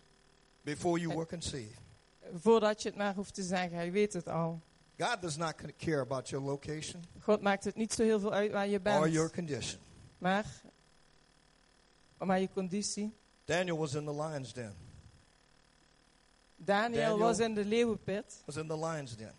before 0.61 0.99
you 0.99 1.13
were 1.15 1.27
conceived. 1.27 1.77
voordat 2.41 2.81
je 2.81 2.87
het 2.89 2.97
maar 2.97 3.15
hoeft 3.15 3.33
te 3.33 3.43
zeggen. 3.43 3.77
Hij 3.77 3.91
weet 3.91 4.13
het 4.13 4.27
al. 4.27 4.61
God 4.97 5.21
does 5.21 5.37
not 5.37 5.55
care 5.77 5.99
about 6.01 6.29
your 6.29 6.45
location 6.45 7.03
God 7.19 7.41
maakt 7.41 7.63
het 7.63 7.75
niet 7.75 7.93
zo 7.93 8.03
heel 8.03 8.19
veel 8.19 8.33
uit 8.33 8.51
waar 8.51 8.67
je 8.67 8.79
or 8.83 9.09
your 9.09 9.29
bent. 9.29 9.31
condition. 9.31 9.79
Maar, 10.17 10.45
maar 12.17 12.39
je 12.39 12.49
conditie. 12.53 13.13
Daniel 13.45 13.77
was 13.77 13.93
in 13.93 14.05
the 14.05 14.13
lion's 14.13 14.53
den. 14.53 14.75
Daniel, 16.55 17.01
Daniel- 17.01 17.17
was 17.17 17.39
in 17.39 17.53
de 17.53 17.65
leeuwenpit. 17.65 18.41
Was 18.45 18.55
in 18.55 18.67
the 18.67 18.77
lion's 18.77 19.15
den. 19.15 19.33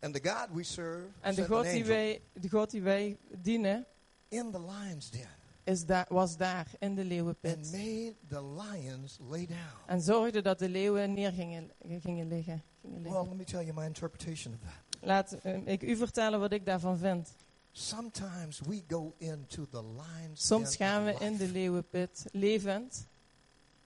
And 0.00 0.14
the 0.14 0.20
God 0.28 0.48
we 0.52 0.62
serve 0.64 1.06
En 1.20 1.34
de 1.34 1.46
God, 1.46 1.66
an 1.66 1.72
die 1.72 1.84
wij, 1.84 2.20
de 2.32 2.48
God 2.48 2.70
die 2.70 2.82
wij 2.82 3.16
dienen, 3.42 3.86
in 4.28 4.50
the 4.50 4.60
lion's 4.60 5.10
den 5.10 5.28
is 5.64 5.86
da 5.86 6.06
was 6.08 6.36
daar 6.36 6.66
in 6.78 6.94
de 6.94 7.00
and 7.00 7.10
leeuwenpit. 7.10 7.70
made 7.72 8.14
the 8.28 8.42
lions 8.44 9.18
lay 9.28 9.46
down. 9.46 9.58
En 9.86 10.00
zorgde 10.00 10.42
dat 10.42 10.58
de 10.58 10.68
leeuwen 10.68 11.12
neer 11.12 11.32
gingen, 11.32 11.70
gingen 12.00 12.28
liggen. 12.28 12.62
Gingen 12.82 13.02
Well, 13.02 13.12
liggen. 13.12 13.28
let 13.28 13.36
me 13.38 13.44
tell 13.44 13.64
you 13.64 13.74
my 13.74 13.84
interpretation 13.84 14.54
of 14.54 14.60
that. 14.60 15.00
Laat 15.04 15.32
eh, 15.32 15.66
ik 15.66 15.82
u 15.82 15.96
vertellen 15.96 16.40
wat 16.40 16.52
ik 16.52 16.66
daarvan 16.66 16.98
vind. 16.98 17.34
Sometimes 17.72 18.60
we 18.60 18.82
go 18.88 19.14
into 19.18 19.66
the 19.68 19.82
lion's 19.84 20.46
Soms 20.46 20.76
gaan 20.76 21.04
we 21.04 21.14
in 21.20 21.36
de 21.36 21.48
leeuwenpit 21.48 22.24
levend. 22.32 23.06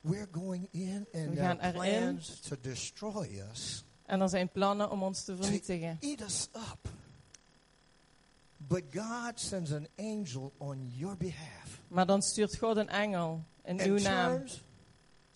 We're 0.00 0.28
going 0.32 0.68
in 0.70 1.06
and 1.14 1.30
We 1.30 1.36
gaan 1.36 1.58
erin. 1.60 2.20
to 2.48 2.56
destroy 2.60 3.42
us, 3.50 3.84
En 4.04 4.20
er 4.20 4.28
zijn 4.28 4.48
plannen 4.48 4.90
om 4.90 5.02
ons 5.02 5.24
te 5.24 5.36
vernietigen. 5.36 5.96
eat 6.00 6.20
us 6.20 6.48
up. 6.54 6.88
But 8.56 8.82
God 8.92 9.32
sends 9.40 9.72
an 9.72 9.86
angel 9.98 10.52
on 10.58 10.92
your 10.96 11.16
behalf 11.16 11.65
Maar 11.88 12.06
dan 12.06 12.22
stuurt 12.22 12.56
God 12.56 12.76
een 12.76 12.88
engel 12.88 13.44
in 13.64 13.80
uw 13.80 13.98
naam. 13.98 14.42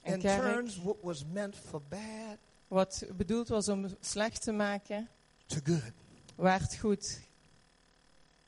En 0.02 0.20
turns 0.20 0.82
what 0.82 0.96
was 1.02 1.24
meant 1.32 1.56
for 1.56 1.82
bad 1.88 2.38
wat 2.70 3.04
bedoeld 3.16 3.48
was 3.48 3.68
om 3.68 3.86
slecht 4.00 4.42
te 4.42 4.52
maken, 4.52 5.08
to 5.46 5.56
good. 5.64 5.92
waard 6.34 6.76
goed. 6.78 7.20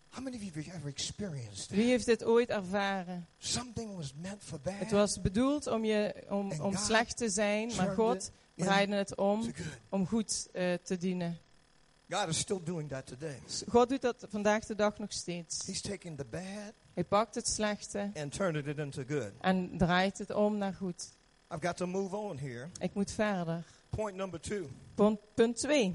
How 0.08 0.24
many 0.24 0.36
of 0.36 0.42
you 0.42 0.64
have 0.64 0.76
ever 0.76 0.88
experienced 0.88 1.70
Wie 1.70 1.78
that? 1.78 1.88
heeft 1.88 2.06
dit 2.06 2.24
ooit 2.24 2.48
ervaren? 2.48 3.26
Something 3.38 3.96
was 3.96 4.14
meant 4.14 4.42
for 4.44 4.60
bad 4.60 4.78
Het 4.78 4.90
was 4.90 5.20
bedoeld 5.20 5.66
om, 5.66 5.84
je, 5.84 6.24
om, 6.28 6.60
om 6.60 6.76
slecht 6.76 7.16
te 7.16 7.28
zijn, 7.30 7.74
maar 7.76 7.94
God 7.94 8.30
draaide 8.54 8.94
het 8.94 9.16
om 9.16 9.52
om 9.88 10.06
goed 10.06 10.48
eh, 10.52 10.74
te 10.82 10.96
dienen. 10.96 11.38
God 12.12 12.28
is 12.28 12.38
still 12.38 12.60
doing 12.64 12.88
that 12.88 13.06
today. 13.06 13.38
God 13.68 13.88
doet 13.88 14.00
dat 14.02 14.26
vandaag 14.28 14.64
de 14.66 14.74
dag 14.74 14.98
nog 14.98 15.12
steeds. 15.12 15.66
He's 15.66 15.80
taking 15.80 16.16
the 16.18 16.24
bad 16.24 16.72
Hij 16.94 17.04
pakt 17.04 17.34
het 17.34 17.48
slechte 17.48 18.10
and 18.14 18.32
turning 18.32 18.66
it 18.66 18.78
into 18.78 19.02
good. 19.08 19.30
en 19.40 19.78
draait 19.78 20.18
het 20.18 20.30
om 20.34 20.56
naar 20.58 20.74
goed. 20.74 21.08
I've 21.54 21.66
got 21.66 21.76
to 21.76 21.86
move 21.86 22.16
on 22.16 22.38
here. 22.38 22.68
Ik 22.78 22.94
moet 22.94 23.10
verder. 23.10 23.64
Point 23.90 24.16
number 24.16 24.40
two 24.40 24.68
Punt 25.34 25.56
2. 25.58 25.94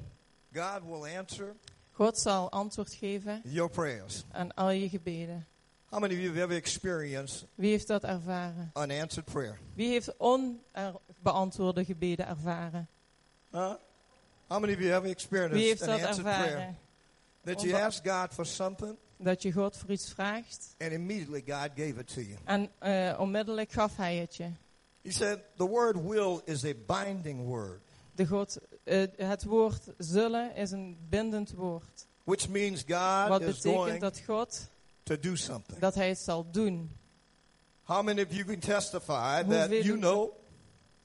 God 0.53 0.83
will 0.83 1.17
answer 1.17 1.55
God 1.91 2.17
zal 2.19 2.51
antwoord 2.51 2.93
geven 2.93 3.41
your 3.43 3.69
prayers. 3.69 4.23
aan 4.31 4.53
al 4.53 4.69
je 4.69 4.89
gebeden. 4.89 5.47
How 5.89 5.99
many 6.01 6.13
of 6.13 6.19
you 6.19 6.29
have 6.31 6.41
ever 6.43 6.55
experienced 6.55 7.45
Wie 7.55 7.69
heeft 7.69 7.87
dat 7.87 8.03
ervaren? 8.03 8.71
unanswered 8.75 9.25
prayer? 9.31 9.59
Wie 9.73 9.89
heeft 9.89 10.17
onbeantwoorde 10.17 11.85
gebeden 11.85 12.27
ervaren? 12.27 12.87
Huh? 13.51 13.73
How 14.47 14.59
many 14.59 14.73
of 14.73 14.79
you 14.79 14.91
have 14.91 15.01
Wie 15.03 15.11
experienced 15.11 15.59
heeft 15.67 15.81
an 15.81 15.87
dat 15.87 16.01
answered 16.07 16.23
prayer? 16.35 16.51
ervaren? 16.51 16.77
That 17.43 17.61
you 17.61 17.73
asked 17.73 18.05
God 18.13 18.33
for 18.33 18.45
something 18.45 18.97
Dat 19.19 19.41
je 19.41 19.51
God 19.51 19.77
voor 19.77 19.89
iets 19.91 20.11
vraagt 20.13 20.75
and 20.79 20.91
immediately 20.91 21.41
God 21.47 21.69
gave 21.75 21.99
it 21.99 22.07
to 22.13 22.21
you. 22.21 22.37
en 22.45 22.69
eh, 22.79 23.19
onmiddellijk 23.19 23.71
gaf 23.71 23.95
hij 23.95 24.15
het 24.15 24.35
je. 24.35 24.49
He 25.03 25.11
said 25.11 25.39
the 25.55 25.67
word 25.67 25.95
will 26.03 26.41
is 26.45 26.65
a 26.65 26.73
binding 26.87 27.45
word, 27.45 27.81
De 28.15 28.25
God, 28.27 28.57
eh, 28.83 29.03
het 29.17 29.43
woord 29.43 29.83
zullen 29.97 30.55
is 30.55 30.71
een 30.71 30.97
bindend 31.09 31.51
woord. 31.51 32.05
which 32.23 32.49
means 32.49 32.83
God 32.87 33.27
Wat 33.29 33.41
is 33.41 33.55
betekent 33.55 33.73
going 33.83 33.99
dat 34.01 34.19
God, 34.25 34.67
to 35.03 35.19
do 35.19 35.35
something. 35.35 35.79
dat 35.79 35.95
hij 35.95 36.07
het 36.09 36.19
zal 36.19 36.51
doen. 36.51 36.91
How 37.83 38.03
many 38.03 38.21
of 38.21 38.31
you 38.33 38.43
can 38.45 38.59
testify 38.59 39.43
that 39.43 39.45
Hoeveel- 39.45 39.83
you 39.83 39.97
know 39.97 40.31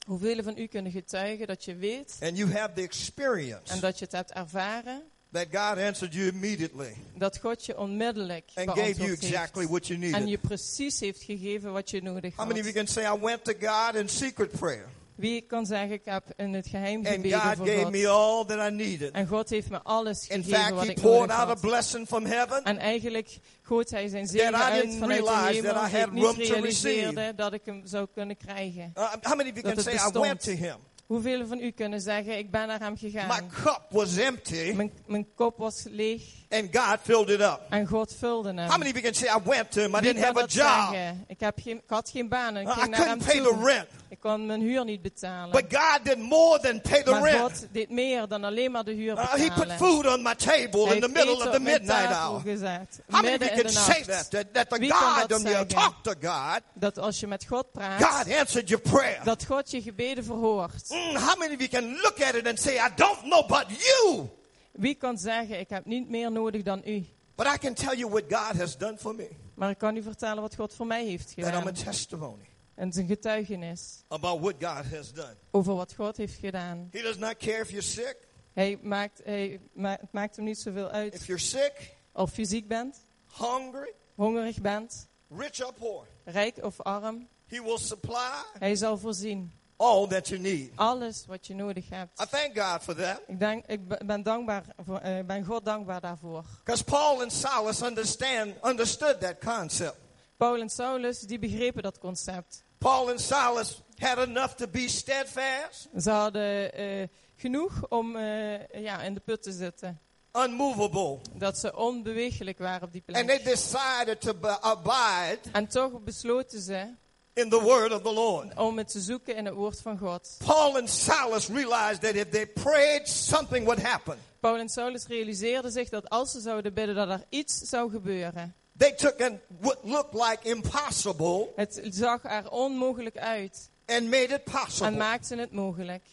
Hoeveel 0.05 0.43
van 0.43 0.57
u 0.57 0.67
kunnen 0.67 0.91
getuigen 0.91 1.47
dat 1.47 1.65
je 1.65 1.75
weet 1.75 2.17
and 2.21 2.37
you 2.37 2.51
have 2.51 2.73
the 2.73 2.81
experience 2.81 3.73
en 3.73 3.79
dat 3.79 3.99
je 3.99 4.05
het 4.05 4.13
hebt 4.13 4.31
ervaren, 4.31 5.03
that 5.31 5.45
God 5.51 5.77
answered 5.77 6.13
you 6.13 6.27
immediately 6.27 6.93
dat 7.17 7.37
God 7.37 7.65
je 7.65 7.77
onmiddellijk 7.77 8.49
and 8.55 8.69
gave 8.69 8.93
you 8.93 9.11
exactly 9.11 9.67
what 9.67 9.87
you 9.87 10.01
En 10.03 10.09
needed? 10.11 10.29
je 10.29 10.37
precies 10.37 10.99
heeft 10.99 11.23
gegeven 11.23 11.71
wat 11.71 11.89
je 11.89 12.01
nodig 12.01 12.35
How 12.35 12.47
many 12.47 12.59
of 12.59 12.65
you 12.65 12.77
had. 12.77 12.85
can 12.85 12.87
say, 12.87 13.15
I 13.15 13.19
went 13.19 13.43
to 13.43 13.53
God 13.59 13.95
in 13.95 14.09
secret 14.09 14.51
prayer 14.51 14.85
Wie 15.15 15.41
kan 15.41 15.65
zeggen, 15.65 15.91
ik 15.91 16.05
heb 16.05 16.23
in 16.35 16.53
het 16.53 16.67
geheim 16.67 16.97
and 16.97 17.07
gebeden 17.07 17.39
God 17.41 17.55
voor 17.57 17.67
gave 17.67 17.81
God. 17.83 17.91
me 17.91 18.07
all 18.07 18.45
that 18.45 18.71
I 18.71 18.75
needed? 18.75 19.11
En 19.11 19.27
God 19.27 19.49
heeft 19.49 19.69
me 19.69 19.81
alles 19.83 20.27
In 20.27 20.43
gegeven 20.43 20.59
fact, 20.61 20.75
wat 20.75 20.85
He 20.85 20.89
ik 20.91 21.01
poured 21.01 21.19
nodig 21.19 21.35
out 21.35 21.45
a 21.47 21.51
had. 21.51 21.61
blessing 21.61 22.07
from 22.07 22.25
heaven. 22.25 22.63
En 22.63 22.77
eigenlijk 22.77 23.37
goot 23.61 23.89
hij 23.89 24.07
zijn 24.07 24.25
That 24.25 24.31
zegen 24.35 24.51
I 24.53 24.55
uit 24.55 24.81
didn't 24.81 24.99
vanuit 24.99 25.19
de 25.25 25.31
realize 25.31 25.53
hemel, 25.61 25.73
that 25.73 25.87
I 25.87 25.91
die 25.91 25.99
ik 26.29 26.35
niet 26.37 26.47
to 26.47 26.53
realiseerde 26.53 27.09
receive. 27.13 27.35
dat 27.35 27.53
ik 27.53 27.61
hem 27.65 27.81
zou 27.85 28.07
kunnen 28.13 28.37
krijgen. 28.37 28.91
Uh, 28.97 29.11
how 29.21 29.35
many 29.37 29.49
of 29.49 29.55
you 29.55 29.61
Dat 29.61 29.61
can 29.61 29.71
het 29.75 29.83
say, 29.83 29.93
I 29.93 29.95
bestond. 29.97 30.25
went 30.25 30.43
to 30.43 30.51
Him? 30.51 30.75
Hoeveel 31.05 31.47
van 31.47 31.59
u 31.59 31.71
kunnen 31.71 32.01
zeggen, 32.01 32.37
ik 32.37 32.51
ben 32.51 32.67
naar 32.67 32.79
hem 32.79 32.91
My 32.91 32.97
gegaan. 32.97 33.49
cup 33.63 33.81
was 33.89 34.17
empty 34.17 34.71
Mijn, 34.75 34.91
mijn 35.05 35.27
kop 35.35 35.57
was 35.57 35.83
leeg 35.89 36.23
and 36.53 36.69
God 36.75 36.97
filled 37.03 37.29
it 37.29 37.41
up. 37.41 37.59
en 37.69 37.87
God 37.87 38.15
vulde 38.19 38.47
hem. 38.53 38.69
How 38.69 38.77
many 38.77 38.89
of 38.89 38.95
you 38.95 39.01
can 39.01 39.13
say, 39.13 39.27
I 39.27 39.39
went 39.45 39.71
to 39.71 39.81
Him, 39.81 39.95
I 39.95 39.99
didn't 40.01 40.23
have 40.23 40.37
a 40.37 40.45
job, 40.45 40.49
zeggen? 40.93 41.23
Ik, 41.27 41.39
heb 41.39 41.59
geen, 41.63 41.77
ik 41.77 41.83
had 41.89 42.09
geen 42.09 42.29
baan 42.29 42.55
en 42.55 42.61
ik 42.61 42.67
Uh, 42.67 42.73
I 42.77 42.79
ging 42.79 42.89
naar 42.97 43.05
hem 43.07 43.17
pay 43.19 43.37
the 43.37 43.41
toe. 43.43 43.65
rent. 43.65 43.87
Ik 44.09 44.19
kon 44.19 44.45
mijn 44.45 44.61
huur 44.61 44.85
niet 44.85 45.01
betalen. 45.01 45.51
But 45.51 45.65
God 45.69 45.99
did 46.05 46.17
more 46.17 46.59
than 46.59 46.81
pay 46.81 47.03
the 47.03 47.11
maar 47.11 47.23
rent. 47.23 47.39
God 47.39 47.67
deed 47.71 47.89
meer 47.89 48.27
dan 48.27 48.43
alleen 48.43 48.71
maar 48.71 48.83
de 48.83 48.91
huur 48.91 49.13
Uh, 49.17 49.31
he 49.33 49.37
put 49.47 49.53
betalen. 49.55 49.77
food 49.77 50.07
on 50.07 50.21
my 50.21 50.35
table 50.35 50.85
Hij 50.85 50.95
in 50.95 51.01
the 51.01 51.07
middle 51.07 51.35
of 51.35 51.51
the 51.51 51.59
midnight 51.59 52.11
hour. 52.11 52.41
gezet. 52.41 52.99
How 53.09 53.21
many 53.21 53.35
of 53.35 53.41
you 53.49 53.61
can 53.61 53.69
say 53.71 54.03
that? 54.03 54.31
That, 54.31 54.53
that 54.53 54.69
the 54.69 54.77
Wie 54.79 54.91
God, 54.91 55.29
when 55.31 55.53
you 55.53 55.65
talk 55.65 56.03
to 56.03 56.13
God, 56.21 56.61
Dat 56.73 56.97
als 56.99 57.19
je 57.19 57.27
met 57.27 57.45
God 57.45 57.71
praat, 57.71 58.01
God 58.03 58.33
answered 58.33 58.69
your 58.69 58.81
prayer. 58.89 59.19
dat 59.23 59.45
God 59.45 59.71
je 59.71 59.81
gebeden 59.81 60.23
verhoort. 60.23 60.89
Mm, 60.89 61.15
how 61.15 61.37
many 61.37 61.53
of 61.53 61.59
you 61.59 61.67
can 61.69 61.95
look 62.01 62.21
at 62.21 62.35
it 62.35 62.47
and 62.47 62.59
say, 62.59 62.73
I 62.75 62.89
don't 62.95 63.21
know, 63.21 63.47
but 63.47 63.65
you 63.69 64.29
Wie 64.73 64.95
kan 64.95 65.17
zeggen, 65.17 65.59
ik 65.59 65.69
heb 65.69 65.85
niet 65.85 66.09
meer 66.09 66.31
nodig 66.31 66.61
dan 66.63 66.81
u. 66.85 67.05
But 67.35 67.45
I 67.47 67.57
can 67.57 67.73
tell 67.73 67.97
you 67.97 68.09
what 68.09 68.23
God 68.29 68.59
has 68.59 68.77
done 68.77 68.97
for 68.97 69.15
me. 69.15 69.29
Maar 69.53 69.69
ik 69.69 69.77
kan 69.77 69.95
u 69.95 70.01
vertellen 70.03 70.41
wat 70.41 70.55
God 70.55 70.73
voor 70.73 70.87
mij 70.87 71.05
heeft 71.05 71.27
That 71.35 71.37
I'm 71.37 71.53
a 71.53 71.57
gedaan. 71.59 71.73
testimony 71.73 72.45
En 72.75 72.93
zijn 72.93 73.07
getuigenis 73.07 74.03
about 74.07 74.39
what 74.41 74.53
God 74.59 74.91
has 74.91 75.13
done. 75.13 75.35
over 75.51 75.75
wat 75.75 75.93
God 75.93 76.17
heeft 76.17 76.39
gedaan. 76.39 76.87
He 76.91 77.01
does 77.01 77.17
not 77.17 77.37
care 77.37 77.59
if 77.61 77.69
you're 77.69 77.81
sick. 77.85 78.17
Hij 78.53 78.79
maakt, 78.81 79.21
hij, 79.23 79.59
ma- 79.73 79.97
het 80.01 80.11
maakt 80.11 80.35
hem 80.35 80.45
niet 80.45 80.59
zoveel 80.59 80.85
If 80.87 80.91
uit 80.93 81.25
you're 81.25 81.41
sick, 81.41 81.95
of 82.11 82.35
je 82.35 82.45
ziek 82.45 82.67
bent, 82.67 83.01
hungry, 83.37 83.93
hongerig 84.15 84.61
bent, 84.61 85.07
rich 85.29 85.65
or 85.65 85.73
poor, 85.73 86.07
rijk 86.23 86.57
of 86.63 86.81
arm. 86.81 87.27
He 87.47 87.61
will 87.63 87.77
supply 87.77 88.43
Hij 88.59 88.75
zal 88.75 88.97
voorzien. 88.97 89.51
All 89.83 90.07
that 90.07 90.27
you 90.27 90.39
need. 90.41 90.71
Alles 90.75 91.25
wat 91.27 91.47
je 91.47 91.55
nodig 91.55 91.85
I 91.85 91.95
hebt. 91.95 92.29
thank 92.31 92.57
God 92.59 92.83
for 92.83 92.95
that. 92.95 93.21
Ik, 93.27 93.39
denk, 93.39 93.65
ik 93.65 93.87
be- 93.87 94.01
ben, 94.05 94.23
dankbaar 94.23 94.63
voor, 94.85 94.97
eh, 94.97 95.25
ben 95.25 95.45
God 95.45 95.65
dankbaar 95.65 96.01
daarvoor. 96.01 96.43
Because 96.63 96.83
Paul 96.83 97.21
and 97.21 97.31
Silas 97.33 97.81
understand, 97.81 98.53
understood 98.65 99.19
that 99.19 99.35
concept. 99.39 99.97
Paul 100.37 100.57
en 100.59 100.69
Saulus, 100.69 101.19
die 101.19 101.39
begrepen 101.39 101.83
dat 101.83 101.97
concept. 101.99 102.63
Paul 102.77 103.09
and 103.09 103.21
Silas 103.21 103.81
had 103.97 104.17
enough 104.17 104.53
to 104.55 104.67
be 104.67 104.87
steadfast, 104.89 105.89
Ze 106.01 106.09
hadden 106.09 106.73
eh, 106.73 107.07
genoeg 107.35 107.87
om 107.89 108.15
eh, 108.15 108.67
ja, 108.83 109.01
in 109.01 109.13
de 109.13 109.19
put 109.19 109.43
te 109.43 109.51
zitten. 109.51 109.99
unmovable. 110.31 111.19
Dat 111.33 111.57
ze 111.57 111.75
onbeweeglijk 111.75 112.57
waren 112.57 112.81
op 112.87 112.91
die 112.91 113.03
And 113.05 113.27
they 113.27 113.39
plek. 113.41 113.43
decided 113.55 114.21
to 114.21 114.33
abide 114.61 115.39
En 115.51 115.67
toch 115.67 116.01
besloten 116.03 116.61
ze 116.61 116.87
in 117.33 117.49
the 117.49 117.61
word 117.61 117.91
of 117.91 118.01
the 118.01 118.13
Lord. 118.13 118.55
om 118.57 118.77
het 118.77 118.87
te 118.91 118.99
zoeken 118.99 119.35
in 119.35 119.45
het 119.45 119.53
woord 119.55 119.81
van 119.81 119.97
God. 119.97 120.35
Paul 120.45 120.77
and 120.77 120.89
Silas 120.89 121.47
realized 121.47 122.01
that 122.01 122.15
if 122.15 122.29
they 122.29 122.45
prayed, 122.47 123.07
something 123.07 123.65
would 123.65 123.81
happen. 123.83 124.17
Paul 124.39 124.57
en 124.57 124.69
Saulus 124.69 125.07
realiseerden 125.07 125.71
zich 125.71 125.89
dat 125.89 126.09
als 126.09 126.31
ze 126.31 126.39
zouden 126.39 126.73
bidden, 126.73 126.95
dat 126.95 127.09
er 127.09 127.23
iets 127.29 127.57
zou 127.57 127.91
gebeuren. 127.91 128.55
They 128.77 128.91
took 128.91 129.21
an, 129.21 129.39
what 129.59 129.77
looked 129.83 130.13
like 130.13 130.37
impossible 130.49 131.51
Het 131.55 131.81
zag 131.89 132.23
er 132.23 132.49
onmogelijk 132.51 133.17
uit 133.17 133.69
and 133.85 134.01
made 134.03 134.23
it 134.23 134.31
en 134.31 134.41
possible. 134.43 134.91
maakten 134.91 135.37
het 135.37 135.51
mogelijk. 135.51 136.03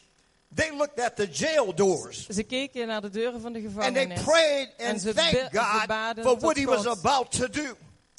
They 0.54 0.76
looked 0.76 1.00
at 1.00 1.16
the 1.16 1.26
jail 1.28 1.74
doors 1.74 2.26
Ze 2.28 2.42
keken 2.42 2.87
naar 2.87 3.00
de 3.00 3.11
deuren 3.11 3.40
van 3.40 3.52
de 3.52 3.59
and 3.59 3.74
they 3.74 3.83
gevangenis. 3.83 4.22
prayed 4.22 4.74
En 4.76 4.90
and 4.90 5.00
ze 5.00 5.14
thanked 5.14 5.48
ze 5.52 5.59
God 5.59 6.24
for 6.24 6.38
what 6.38 6.56
he 6.56 6.64
was 6.64 6.87
God. 6.87 6.98
about 7.04 7.30
to 7.30 7.48
do. 7.48 7.74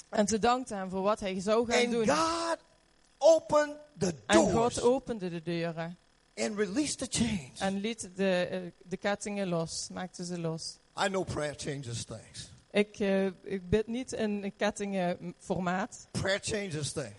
En 0.09 0.27
ze 0.27 0.39
dankten 0.39 0.77
hem 0.77 0.89
voor 0.89 1.01
wat 1.01 1.19
hij 1.19 1.39
zou 1.39 1.71
gaan 1.71 1.81
And 1.83 1.91
doen. 1.91 2.07
God 2.09 2.57
opened 3.21 3.75
the 3.97 4.13
En 4.25 4.37
God 4.37 4.51
doors 4.51 4.79
opende 4.81 5.29
de 5.29 5.41
deuren 5.41 5.97
and 6.37 6.57
released 6.57 6.97
the 6.99 7.07
chains. 7.09 7.59
en 7.59 7.79
liet 7.79 8.09
de, 8.15 8.47
eh, 8.51 8.59
de 8.83 8.97
kettingen 8.97 9.47
los, 9.47 9.89
maakte 9.91 10.25
ze 10.25 10.37
los. 10.39 10.77
I 11.05 11.07
know 11.07 11.23
prayer 11.25 11.53
changes 11.57 12.03
things. 12.05 12.49
Ik, 12.71 12.99
eh, 12.99 13.25
ik 13.25 13.69
bid 13.69 13.87
niet 13.87 14.11
in 14.11 14.53
kettingenformaat. 14.57 16.07
Prayer 16.11 16.39
changes 16.41 16.91
things. 16.91 17.13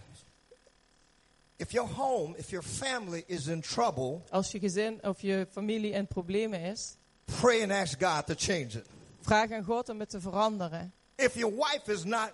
If 1.56 1.70
your 1.72 1.88
home, 1.88 2.34
if 2.38 2.50
your 2.50 2.64
family 2.64 3.24
is 3.26 3.46
in 3.46 3.60
trouble, 3.60 4.20
Als 4.30 4.50
je 4.52 4.58
gezin 4.58 4.98
of 5.02 5.20
je 5.20 5.46
familie 5.50 5.90
in 5.92 6.06
problemen 6.06 6.60
is, 6.60 6.96
pray 7.24 7.62
and 7.62 7.70
ask 7.72 8.02
God 8.02 8.26
to 8.26 8.34
change 8.36 8.76
it. 8.78 8.86
vraag 9.20 9.50
aan 9.52 9.64
God 9.64 9.88
om 9.88 10.00
het 10.00 10.08
te 10.10 10.20
veranderen. 10.20 10.92
If 11.16 11.34
your 11.34 11.54
wife 11.54 11.92
is 11.92 12.04
not 12.04 12.32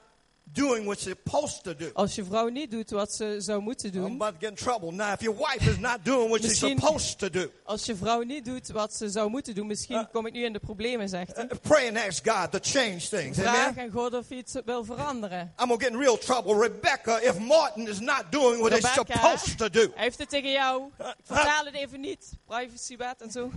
doing 0.53 0.85
what 0.85 0.99
she's 0.99 1.09
supposed 1.25 1.63
to 1.65 1.75
do, 1.75 1.91
Als 1.95 2.15
je 2.15 2.25
vrouw 2.25 2.49
niet 2.49 2.71
doet 2.71 2.91
wat 2.91 3.13
ze 3.13 3.37
zou 3.39 3.61
moeten 3.63 3.89
I'm 3.95 4.01
doen, 4.01 4.13
about 4.13 4.33
to 4.33 4.39
get 4.41 4.49
in 4.51 4.55
trouble. 4.55 4.93
Now, 4.93 5.13
if 5.13 5.21
your 5.21 5.37
wife 5.39 5.71
is 5.71 5.79
not 5.79 6.05
doing 6.05 6.29
what 6.29 6.43
she's 6.43 6.59
supposed 6.59 7.19
to 7.19 7.29
do, 7.31 7.51
als 7.65 7.85
je 7.85 7.97
vrouw 7.97 8.23
niet 8.23 8.45
doet 8.45 8.69
wat 8.69 8.95
ze 8.95 9.09
zou 9.11 9.31
moeten 9.31 9.55
doen, 9.55 9.67
misschien 9.67 10.09
kom 10.13 10.27
ik 10.27 10.33
nu 10.33 10.45
in 10.45 10.53
de 10.53 10.59
problemen, 10.59 11.09
zegt 11.09 11.37
hij. 11.37 11.45
uh, 11.45 11.51
pray 11.63 11.89
and 11.89 11.97
ask 12.09 12.29
God 12.29 12.53
to 12.53 12.59
change 12.63 12.99
things. 13.09 13.39
Vraag 13.39 13.69
Amen. 13.69 13.85
aan 13.85 13.91
God 13.91 14.15
of 14.15 14.31
iets 14.31 14.55
wil 14.65 14.85
veranderen. 14.85 15.53
I'm 15.61 15.67
going 15.67 15.79
to 15.81 15.85
get 15.85 15.93
in 15.95 15.99
real 16.01 16.19
trouble. 16.19 16.55
Rebecca, 16.61 17.21
if 17.23 17.39
Martin 17.39 17.89
is 17.89 18.01
not 18.01 18.25
doing 18.31 18.61
what 18.61 18.73
he's 18.73 18.95
Rebecca. 18.95 19.13
supposed 19.19 19.59
to 19.59 19.69
do, 19.71 19.81
Hij 19.95 20.05
heeft 20.05 20.19
het 20.19 20.29
tegen 20.29 20.51
jou. 20.51 20.83
Ik 20.99 21.15
vertaal 21.25 21.65
het 21.65 21.75
even 21.75 22.01
niet. 22.01 22.33
Privacywet 22.47 23.23
en 23.23 23.31
zo. 23.31 23.51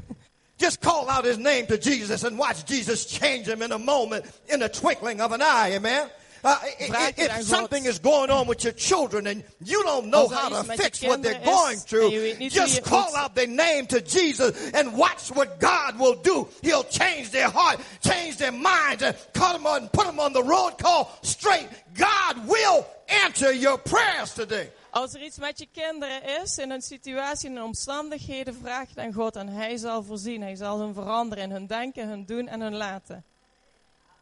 just 0.57 0.79
call 0.79 1.07
out 1.07 1.25
his 1.25 1.37
name 1.37 1.65
to 1.65 1.75
Jesus 1.77 2.23
and 2.23 2.37
watch 2.37 2.63
Jesus 2.65 3.17
change 3.17 3.43
him 3.45 3.61
in 3.61 3.71
a 3.71 3.77
moment, 3.77 4.25
in 4.45 4.59
the 4.59 4.69
twinkling 4.69 5.21
of 5.21 5.31
an 5.31 5.41
eye. 5.41 5.75
Amen. 5.75 6.09
Uh, 6.43 6.51
i- 6.63 6.83
i- 6.83 6.87
Vraag 6.87 7.15
het 7.15 7.29
aan 7.29 7.39
if 7.39 7.45
something 7.47 7.85
is 7.85 7.97
going 8.01 8.31
on 8.31 8.47
with 8.47 8.61
your 8.61 8.77
children 8.77 9.27
and 9.27 9.43
you 9.57 9.83
don't 9.83 10.05
know 10.09 10.27
how 10.29 10.49
to 10.49 10.63
fix 10.63 10.99
what 10.99 11.21
they're 11.23 11.43
going 11.43 11.79
through, 11.85 12.11
je 12.11 12.19
weet 12.19 12.37
niet 12.37 12.57
hoe 12.57 12.65
just 12.67 12.81
call 12.81 13.15
out 13.15 13.35
their 13.35 13.47
name 13.49 13.85
to 13.85 13.99
Jesus 13.99 14.51
and 14.73 14.95
watch 14.95 15.29
what 15.33 15.47
God 15.59 15.97
will 15.97 16.21
do. 16.21 16.47
He'll 16.61 16.85
change 16.89 17.29
their 17.29 17.49
heart, 17.51 17.79
change 17.99 18.35
their 18.37 18.53
minds, 18.53 19.03
and 19.03 19.15
cut 19.33 19.51
them 19.51 19.65
on, 19.65 19.89
put 19.89 20.05
them 20.05 20.19
on 20.19 20.33
the 20.33 20.43
road 20.43 20.77
called 20.81 21.07
straight. 21.21 21.67
God 21.93 22.47
will 22.47 22.85
answer 23.25 23.53
your 23.53 23.77
prayers 23.79 24.33
today. 24.33 24.71
Als 24.93 25.13
er 25.13 25.21
iets 25.21 25.37
met 25.37 25.59
je 25.59 25.67
kinderen 25.73 26.23
is, 26.43 26.57
in 26.57 26.71
een 26.71 26.81
situatie, 26.81 27.49
in 27.49 27.61
omstandigheden, 27.61 28.55
vraag 28.61 28.87
het 28.89 28.97
aan 28.97 29.13
God 29.13 29.35
en 29.35 29.47
Hij 29.47 29.77
zal 29.77 30.03
voorzien. 30.03 30.41
Hij 30.41 30.55
zal 30.55 30.79
hun 30.79 30.93
veranderen 30.93 31.43
in 31.43 31.51
hun 31.51 31.67
denken, 31.67 32.07
hun 32.07 32.25
doen 32.25 32.47
en 32.47 32.61
hun 32.61 32.75
laten. 32.75 33.23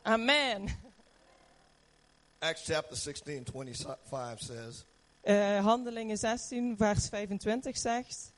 Amen. 0.03 0.87
Acts 2.41 2.65
chapter 2.65 2.95
16, 2.95 3.45
25 3.45 4.39
says, 4.41 4.85
Eh, 5.21 5.59
Handelingen 5.61 6.17
16, 6.17 6.77
vers 6.77 7.09
25 7.09 7.77
zegt. 7.77 8.31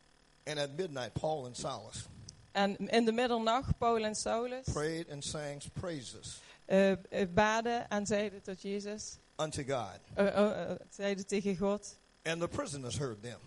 And 0.43 0.59
at 0.59 0.75
midnight, 0.75 1.13
Paul 1.13 1.45
and 1.45 1.55
Silas 1.55 2.07
En 2.51 2.77
in 2.77 3.05
de 3.05 3.11
middernacht, 3.11 3.77
Paul 3.77 4.03
en 4.05 4.15
Saulus 4.15 4.65
prayed 4.73 5.09
and 5.09 5.23
sang 5.23 5.61
praises 5.73 6.41
eh, 6.65 6.91
eh, 6.91 7.27
baden 7.33 7.89
en 7.89 8.05
zeiden 8.05 8.41
tot 8.41 8.61
Jezus, 8.61 9.17
unto 9.35 9.63
God. 9.63 9.99
zeiden 10.89 11.27
tegen 11.27 11.57
God. 11.57 11.97
And 12.23 12.41
the 12.41 12.47
prisoners 12.47 12.97
heard 12.97 13.21
them. 13.23 13.39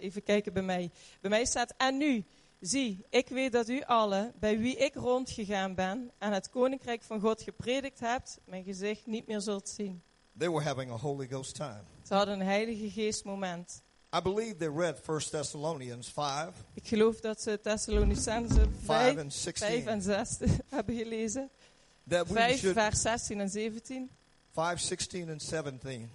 Even 0.00 0.22
kijken 0.22 0.52
bij 0.52 0.62
mij. 0.62 0.90
Bij 1.20 1.30
mij 1.30 1.44
staat, 1.44 1.74
en 1.76 1.96
nu, 1.96 2.24
zie, 2.60 3.06
ik 3.10 3.28
weet 3.28 3.52
dat 3.52 3.68
u 3.68 3.82
allen, 3.82 4.32
bij 4.38 4.58
wie 4.58 4.76
ik 4.76 4.94
rondgegaan 4.94 5.74
ben, 5.74 6.10
en 6.18 6.32
het 6.32 6.48
koninkrijk 6.50 7.02
van 7.02 7.20
God 7.20 7.42
gepredikt 7.42 8.00
hebt, 8.00 8.38
mijn 8.44 8.64
gezicht 8.64 9.06
niet 9.06 9.26
meer 9.26 9.40
zult 9.40 9.68
zien. 9.68 10.02
They 10.38 10.50
were 10.50 10.64
having 10.64 10.90
a 10.90 10.96
Holy 10.96 11.26
Ghost 11.26 11.54
time. 11.54 11.82
Ze 12.02 12.14
hadden 12.14 12.40
een 12.40 12.46
heilige 12.46 12.90
geest 12.90 13.24
moment. 13.24 13.82
I 14.16 14.20
believe 14.20 14.56
they 14.56 14.68
read 14.68 15.08
1 15.08 15.30
Thessalonians 15.30 16.08
5, 16.08 16.48
Ik 16.74 16.88
geloof 16.88 17.20
dat 17.20 17.42
ze 17.42 17.60
Thessalonicense 17.60 18.60
5 18.60 18.68
5, 18.84 19.18
and 19.18 19.32
5 19.32 19.32
16. 19.32 19.88
en 19.88 20.02
6 20.02 20.38
hebben 20.68 20.96
gelezen. 20.96 21.50
That 22.08 22.28
we 22.28 22.34
5 22.34 22.58
should, 22.58 22.76
vers 22.76 23.00
16 23.00 23.40
en 23.40 23.48
17. 23.48 24.10
5, 24.52 24.80
16 24.80 25.30
and 25.30 25.42
17. 25.42 26.10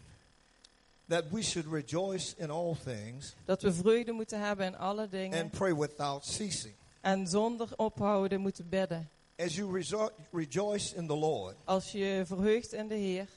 That 1.07 1.23
we 1.31 1.41
should 1.41 1.71
rejoice 1.71 2.33
in 2.37 2.49
all 2.49 2.75
things 2.83 3.35
Dat 3.45 3.61
we 3.61 3.73
vreugde 3.73 4.11
moeten 4.11 4.39
hebben 4.39 4.65
in 4.65 4.77
alle 4.77 5.01
and 5.01 5.11
dingen. 5.11 5.49
pray 5.49 5.75
without 5.75 6.25
ceasing. 6.25 6.73
En 7.01 7.27
zonder 7.27 7.69
ophouden 7.75 8.39
moeten 8.41 8.69
bidden. 8.69 9.09
As 9.37 9.55
you 9.55 9.71
rejo- 9.73 10.09
rejoice 10.31 10.95
in 10.95 11.07
the 11.07 11.15
Lord, 11.15 11.55
Als 11.63 11.91
je 11.91 12.23
verheugt 12.25 12.73
in 12.73 12.87
de 12.87 12.95
Heer, 12.95 13.27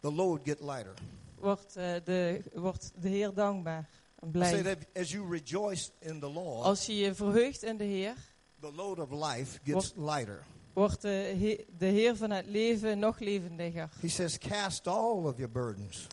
the 0.00 0.12
load 0.12 0.40
get 0.44 0.60
lighter. 0.60 0.94
wordt, 1.38 1.76
eh, 1.76 1.92
de, 2.04 2.42
wordt 2.54 2.92
de 3.00 3.08
Heer 3.08 3.34
dankbaar 3.34 3.88
en 4.18 4.30
blij. 4.30 4.62
that 4.62 4.76
as 5.02 5.10
you 5.10 5.30
rejoice 5.30 5.90
in 5.98 6.20
the 6.20 6.28
Lord, 6.30 6.64
Als 6.64 6.86
je 6.86 6.96
je 6.96 7.14
verheugt 7.14 7.62
in 7.62 7.76
de 7.76 7.84
Heer, 7.84 8.14
the 8.60 8.72
load 8.72 8.98
of 8.98 9.10
life 9.10 9.58
gets 9.64 9.92
lighter. 9.96 10.44
wordt 10.72 11.02
de, 11.02 11.64
de 11.78 11.86
Heer 11.86 12.16
van 12.16 12.30
het 12.30 12.46
leven 12.46 12.98
nog 12.98 13.18
levendiger. 13.18 13.88
He 14.00 14.08
says, 14.08 14.38
Cast 14.38 14.86
all 14.86 15.24
of 15.24 15.36
your 15.36 15.50
burdens 15.52 16.06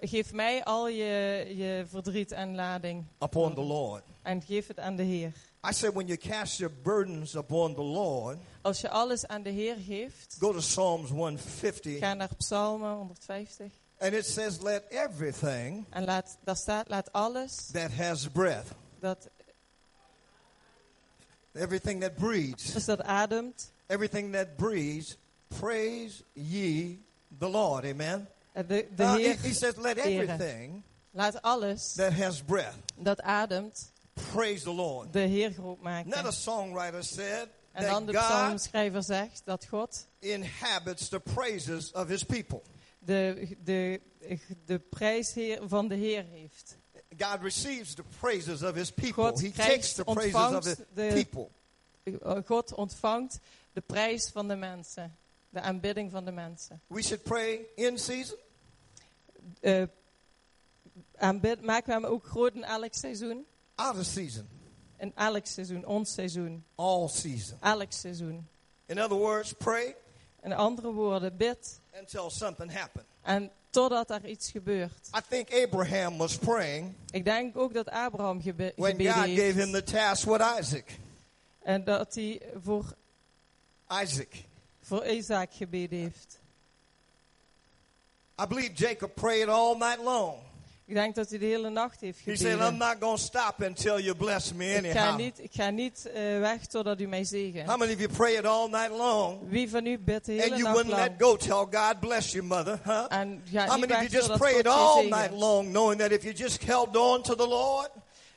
Geef 0.00 0.32
mij 0.32 0.64
al 0.64 0.88
je, 0.88 1.44
je 1.56 1.84
verdriet 1.88 2.32
en 2.32 2.54
lading 2.54 3.04
upon 3.22 3.54
the 3.54 3.60
Lord. 3.60 4.02
en 4.22 4.42
geef 4.42 4.66
het 4.66 4.78
aan 4.78 4.96
de 4.96 5.02
Heer. 5.02 5.32
I 5.68 5.72
said, 5.72 5.92
when 5.94 6.06
you 6.06 6.18
cast 6.18 6.58
your 6.58 6.74
burdens 6.82 7.34
upon 7.34 7.74
the 7.74 7.82
Lord, 7.82 8.38
Als 8.62 8.80
je 8.80 8.88
alles 8.90 9.26
aan 9.26 9.42
de 9.42 9.50
Heer 9.50 9.76
geeft, 9.86 10.36
go 10.38 10.52
to 10.52 10.58
Psalms 10.58 11.10
150, 11.10 11.98
ga 11.98 12.14
naar 12.14 12.34
Psalmen 12.36 12.94
150 12.94 13.70
and 13.98 14.12
it 14.14 14.26
says, 14.26 14.60
Let 14.62 14.84
everything 14.90 15.86
en 15.90 16.04
laat, 16.04 16.38
daar 16.44 16.56
staat 16.56 16.88
laat 16.88 17.12
alles 17.12 17.66
that 17.72 17.92
has 17.92 18.28
breath, 18.28 18.66
dat, 19.00 19.28
everything 21.52 22.00
that 22.00 22.14
breathes, 22.14 22.72
dus 22.72 22.84
dat 22.84 23.02
ademt, 23.02 23.72
everything 23.86 24.32
that 24.32 24.56
breathes, 24.56 25.16
praise 25.48 26.22
ye 26.32 26.98
the 27.38 27.48
Lord. 27.48 27.84
Amen. 27.84 28.28
Eh, 28.52 28.68
de, 28.68 28.88
de 28.96 29.02
Uh, 29.02 29.12
he, 29.14 29.20
Heer, 29.20 29.36
he 29.42 29.52
says, 29.52 29.76
Let 29.76 29.98
everything 29.98 30.82
laat 31.12 31.42
alles 31.42 31.92
that 31.92 32.12
has 32.12 32.42
breath, 32.42 32.76
dat 32.96 33.20
ademt 33.22 33.92
praise 34.32 34.62
the 34.64 34.72
Lord. 34.72 35.12
de 35.12 35.18
Heer 35.20 35.52
groot 35.52 35.80
maken. 35.80 36.12
Another 36.12 36.32
songwriter 36.32 37.04
said 37.04 37.48
En 37.72 37.84
dan 37.86 38.04
that 38.06 38.14
de 38.14 38.20
psalmschrijver 38.20 39.02
zegt 39.02 39.42
dat 39.44 39.66
God 39.66 40.06
inhabits 40.18 41.08
the 41.08 41.20
praises 41.20 41.92
of 41.92 42.08
his 42.08 42.22
people. 42.24 42.62
de, 42.98 43.56
de, 43.64 44.00
de 44.64 44.78
prijs 44.78 45.36
van 45.60 45.88
de 45.88 45.94
Heer 45.94 46.24
heeft. 46.24 46.78
God 47.18 47.42
receives 47.42 47.94
the 47.94 48.04
praises 48.20 48.62
of 48.62 48.74
his 48.74 48.90
people. 48.90 49.24
God 49.24 49.40
He 49.40 49.50
takes 49.50 49.92
the 49.94 50.04
praises 50.04 50.34
of 50.34 50.64
his 50.64 50.76
de, 50.94 51.12
people. 51.12 51.50
God 52.44 52.74
ontvangt 52.74 53.38
de 53.72 53.80
prijs 53.80 54.30
van 54.32 54.48
de 54.48 54.56
mensen. 54.56 55.16
De 55.50 55.60
aanbidding 55.60 56.10
van 56.10 56.24
de 56.24 56.32
mensen. 56.32 56.80
We 56.86 57.02
should 57.02 57.22
pray 57.22 57.60
in 57.74 57.98
season, 57.98 58.36
Eh, 59.60 59.82
aanbid, 61.16 61.62
maken 61.62 61.86
we 61.86 61.92
hem 61.92 62.04
ook 62.04 62.24
groot 62.26 62.54
in 62.54 62.64
elk 62.64 62.94
seizoen? 62.94 63.46
out 63.74 63.98
of 63.98 64.04
season, 64.04 64.48
In 64.98 65.12
elk 65.14 65.46
seizoen, 65.46 65.86
ons 65.86 66.12
seizoen. 66.12 66.64
all 66.74 67.08
season. 67.08 67.58
Elk 67.60 67.92
seizoen. 67.92 68.48
In 68.86 69.02
other 69.02 69.16
words, 69.16 69.52
pray 69.52 69.96
In 70.42 70.52
andere 70.52 70.92
woorden, 70.92 71.36
bid. 71.36 71.80
until 71.98 72.30
something 72.30 72.72
happens. 72.72 73.04
En 73.22 73.50
totdat 73.70 74.10
er 74.10 74.26
iets 74.26 74.50
gebeurt. 74.50 75.08
I 75.16 75.20
think 75.28 75.52
Abraham 75.64 76.16
was 76.18 76.36
praying 76.38 76.94
Ik 77.10 77.24
denk 77.24 77.56
ook 77.56 77.74
dat 77.74 77.88
Abraham 77.88 78.42
gebe 78.42 78.72
when 78.76 78.90
gebeden 78.90 79.12
God 79.14 79.24
heeft. 79.24 79.40
gave 79.42 79.60
him 79.60 79.72
the 79.72 79.82
task 79.82 80.24
with 80.28 80.40
Isaac. 80.60 80.98
En 81.62 81.84
dat 81.84 82.14
hij 82.14 82.42
voor, 82.62 82.94
Isaac. 84.02 84.28
Voor 84.90 85.06
Isaac 85.06 85.48
gebeden 85.52 85.98
heeft. 85.98 86.38
I 88.42 88.46
believe 88.46 88.72
Jacob 88.74 89.14
prayed 89.14 89.48
all 89.48 89.76
night 89.76 89.98
long. 90.04 90.34
Ik 90.86 90.94
denk 90.96 91.14
dat 91.14 91.28
hij 91.30 91.38
de 91.38 91.44
hele 91.46 91.68
nacht 91.70 92.00
heeft 92.00 92.18
He 92.24 92.36
said, 92.36 92.52
I'm 92.52 92.58
gebeden. 92.58 92.78
not 92.78 92.96
going 93.00 93.16
to 93.18 93.22
stop 93.24 93.54
until 93.62 93.98
you 94.00 94.16
bless 94.16 94.52
me 94.52 94.74
Ik 94.74 94.90
ga 94.90 95.00
anyhow. 95.00 95.18
niet, 95.20 95.38
ik 95.38 95.50
ga 95.52 95.70
niet 95.70 96.06
eh, 96.06 96.14
weg 96.38 96.66
totdat 96.66 97.00
u 97.00 97.06
mij 97.06 97.18
How 97.18 97.28
zegent. 97.28 97.66
many 97.78 97.92
of 97.92 97.98
you 97.98 98.08
prayed 98.08 98.44
all 98.46 98.68
night 98.68 98.90
long 98.90 99.38
Wie 99.48 99.70
van 99.70 99.86
u 99.86 99.98
bidt 99.98 100.24
de 100.26 100.32
and 100.32 100.40
hele 100.42 100.56
you 100.56 100.62
nacht 100.62 100.74
wouldn't 100.74 100.96
let 100.96 101.12
go 101.18 101.36
till 101.36 101.80
God 101.80 102.00
bless 102.00 102.32
you, 102.32 102.44
mother? 102.44 102.80
Huh? 102.84 103.04
En 103.08 103.42
ga 103.52 103.66
How 103.66 103.76
niet 103.76 103.88
many 103.88 103.92
of 103.92 104.00
weg 104.00 104.10
you 104.10 104.26
just 104.26 104.38
prayed 104.38 104.66
God 104.66 104.96
all 104.96 105.02
night 105.08 105.32
long 105.32 105.68
knowing 105.70 105.98
that 106.00 106.10
if 106.10 106.22
you 106.22 106.34
just 106.34 106.64
held 106.64 106.96
on 106.96 107.22
to 107.22 107.34
the 107.34 107.46
Lord, 107.48 107.90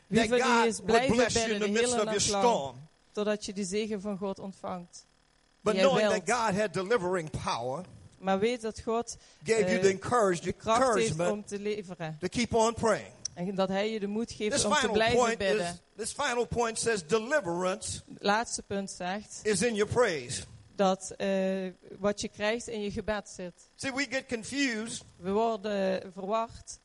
Wie 0.07 0.19
that 0.19 0.27
van 0.29 0.37
u 0.37 0.41
God 0.41 0.65
is 0.67 0.79
would 0.79 1.07
bless 1.07 1.33
you 1.33 1.43
in 1.43 1.49
bidden 1.49 1.59
the 1.59 1.65
de 1.65 1.71
midst 1.71 1.93
hele 1.93 2.03
of 2.03 2.09
your 2.09 2.13
nacht 2.13 2.29
lang? 2.29 2.43
storm? 2.43 2.75
Totdat 3.11 3.45
je 3.45 3.53
de 3.53 3.63
zegen 3.63 4.01
van 4.01 4.17
God 4.17 4.39
ontvangt. 4.39 5.05
But 5.63 5.75
knowing 5.75 6.09
that 6.09 6.25
God 6.27 6.55
had 6.59 6.73
delivering 6.73 7.29
power, 7.43 7.83
Maar 8.19 8.39
weet 8.39 8.61
dat 8.61 8.79
God 8.81 9.17
gave 9.43 9.59
you 9.59 9.75
Eh, 9.75 9.81
the 9.81 9.89
encourage- 9.89 10.41
de 10.41 10.51
kracht 10.51 10.77
heeft 10.95 11.09
encouragement 11.09 11.31
om 11.31 11.45
te 11.45 11.59
leveren. 11.59 12.17
to 12.19 12.27
keep 12.27 12.53
on 12.53 12.73
praying. 12.73 13.13
En 13.33 13.55
dat 13.55 13.69
hij 13.69 13.91
je 13.91 13.99
de 13.99 14.07
moed 14.07 14.31
geeft 14.31 14.51
This 14.51 14.65
om 14.65 14.73
te 14.73 14.89
blijven 14.89 15.17
point 15.17 15.37
bidden. 15.37 15.65
is 15.65 15.81
this 15.95 16.11
final 16.11 16.45
point 16.45 16.79
says 16.79 17.07
deliverance 17.07 18.01
laatste 18.19 18.61
punt 18.63 18.91
zegt 18.91 19.39
is 19.43 19.61
in 19.61 19.75
your 19.75 19.91
praise. 19.93 20.43
dat 20.75 21.11
eh, 21.17 21.27
wat 21.99 22.21
je 22.21 22.27
krijgt 22.27 22.67
in 22.67 22.81
je 22.81 22.91
gebed 22.91 23.29
zit. 23.29 23.69
See, 23.75 23.93
we 23.93 24.05
get 24.09 24.25
confused. 24.27 25.03
We 25.17 25.31
worden 25.31 26.11
verward. 26.13 26.79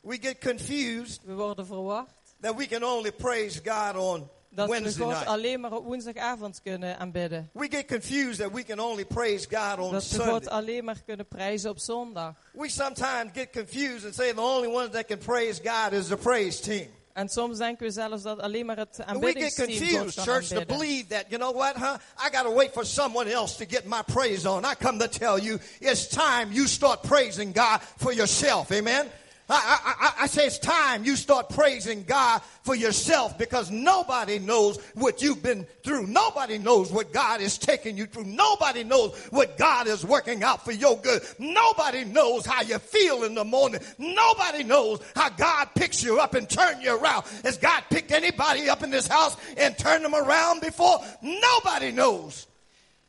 We 0.00 0.18
get 0.20 0.38
confused 0.38 1.20
We 1.24 1.32
worden 1.34 1.66
verward. 1.66 2.08
that 2.40 2.56
we 2.56 2.66
can 2.66 2.84
only 2.84 3.12
praise 3.12 3.60
God 3.64 3.96
on 3.96 4.28
Dat 4.54 4.68
we 4.68 4.92
God 4.98 5.08
night. 5.08 5.26
alleen 5.26 5.60
maar 5.60 5.72
op 5.72 5.84
woensdagavond 5.84 6.60
kunnen 6.62 6.98
aanbidden. 6.98 7.50
We 7.52 7.66
get 7.70 7.86
confused 7.86 8.38
that 8.38 8.52
we 8.52 8.62
can 8.62 8.80
only 8.80 9.04
praise 9.04 9.46
God 9.50 9.78
on 9.78 9.92
Dat 9.92 10.08
we 10.08 10.18
God 10.18 10.26
Sunday. 10.26 10.48
alleen 10.52 10.84
maar 10.84 11.02
kunnen 11.06 11.28
prijzen 11.28 11.70
op 11.70 11.78
zondag. 11.78 12.34
We 12.52 12.68
sometimes 12.68 13.30
get 13.32 13.50
confused 13.52 14.04
and 14.04 14.14
say 14.14 14.32
the 14.32 14.40
only 14.40 14.68
ones 14.68 14.90
that 14.90 15.06
can 15.06 15.18
praise 15.18 15.60
God 15.64 15.92
is 15.92 16.06
the 16.06 16.16
praise 16.16 16.60
team. 16.60 16.88
En 17.12 17.28
soms 17.28 17.58
denken 17.58 17.86
we 17.86 17.92
zelfs 17.92 18.22
dat 18.22 18.40
alleen 18.40 18.66
maar 18.66 18.76
het 18.76 18.88
And 19.06 19.18
we 19.18 19.26
get 19.26 19.58
aanbiddingsteam 19.58 19.68
confused, 19.68 20.20
church, 20.20 20.46
to 20.46 20.64
believe 20.64 21.06
that, 21.06 21.24
you 21.28 21.38
know 21.38 21.54
what, 21.56 21.76
huh? 21.76 21.96
I 22.18 22.36
got 22.36 22.42
to 22.42 22.54
wait 22.54 22.72
for 22.72 22.84
someone 22.84 23.30
else 23.32 23.56
to 23.56 23.64
get 23.68 23.84
my 23.84 24.02
praise 24.06 24.48
on. 24.48 24.64
I 24.64 24.74
come 24.80 24.98
to 24.98 25.08
tell 25.08 25.38
you, 25.38 25.58
it's 25.80 26.08
time 26.08 26.52
you 26.52 26.66
start 26.66 27.02
praising 27.02 27.52
God 27.52 27.80
for 27.96 28.12
yourself. 28.12 28.70
Amen? 28.72 29.06
I, 29.48 29.94
I, 30.00 30.22
I, 30.22 30.26
say 30.26 30.46
it's 30.46 30.58
time 30.58 31.04
you 31.04 31.16
start 31.16 31.50
praising 31.50 32.04
God 32.04 32.40
for 32.62 32.74
yourself 32.74 33.36
because 33.36 33.70
nobody 33.70 34.38
knows 34.38 34.78
what 34.94 35.20
you've 35.20 35.42
been 35.42 35.66
through. 35.82 36.06
Nobody 36.06 36.56
knows 36.56 36.90
what 36.90 37.12
God 37.12 37.42
is 37.42 37.58
taking 37.58 37.98
you 37.98 38.06
through. 38.06 38.24
Nobody 38.24 38.84
knows 38.84 39.14
what 39.30 39.58
God 39.58 39.86
is 39.86 40.02
working 40.02 40.42
out 40.42 40.64
for 40.64 40.72
your 40.72 40.96
good. 40.96 41.20
Nobody 41.38 42.04
knows 42.04 42.46
how 42.46 42.62
you 42.62 42.78
feel 42.78 43.24
in 43.24 43.34
the 43.34 43.44
morning. 43.44 43.82
Nobody 43.98 44.64
knows 44.64 45.00
how 45.14 45.28
God 45.28 45.68
picks 45.74 46.02
you 46.02 46.20
up 46.20 46.32
and 46.34 46.48
turn 46.48 46.80
you 46.80 46.96
around. 46.96 47.26
Has 47.44 47.58
God 47.58 47.84
picked 47.90 48.12
anybody 48.12 48.70
up 48.70 48.82
in 48.82 48.90
this 48.90 49.06
house 49.06 49.36
and 49.58 49.76
turned 49.76 50.06
them 50.06 50.14
around 50.14 50.62
before? 50.62 51.00
Nobody 51.20 51.92
knows. 51.92 52.46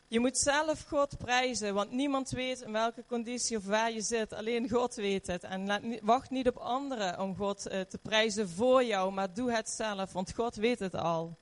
Je 0.07 0.19
moet 0.19 0.37
zelf 0.37 0.85
God 0.87 1.17
prijzen, 1.17 1.73
want 1.73 1.91
niemand 1.91 2.29
weet 2.29 2.61
in 2.61 2.71
welke 2.71 3.03
conditie 3.07 3.57
of 3.57 3.65
waar 3.65 3.91
je 3.91 4.01
zit. 4.01 4.33
Alleen 4.33 4.69
God 4.69 4.95
weet 4.95 5.27
het. 5.27 5.43
En 5.43 5.65
laat 5.65 5.81
wacht 6.01 6.29
niet 6.29 6.47
op 6.47 6.57
anderen 6.57 7.19
om 7.19 7.35
God 7.35 7.67
eh, 7.67 7.81
te 7.81 7.97
prijzen 7.97 8.49
voor 8.49 8.83
jou, 8.83 9.11
maar 9.11 9.33
doe 9.33 9.51
het 9.51 9.69
zelf, 9.69 10.13
want 10.13 10.33
God 10.33 10.55
weet 10.55 10.79
het 10.79 10.95
al. 10.95 11.37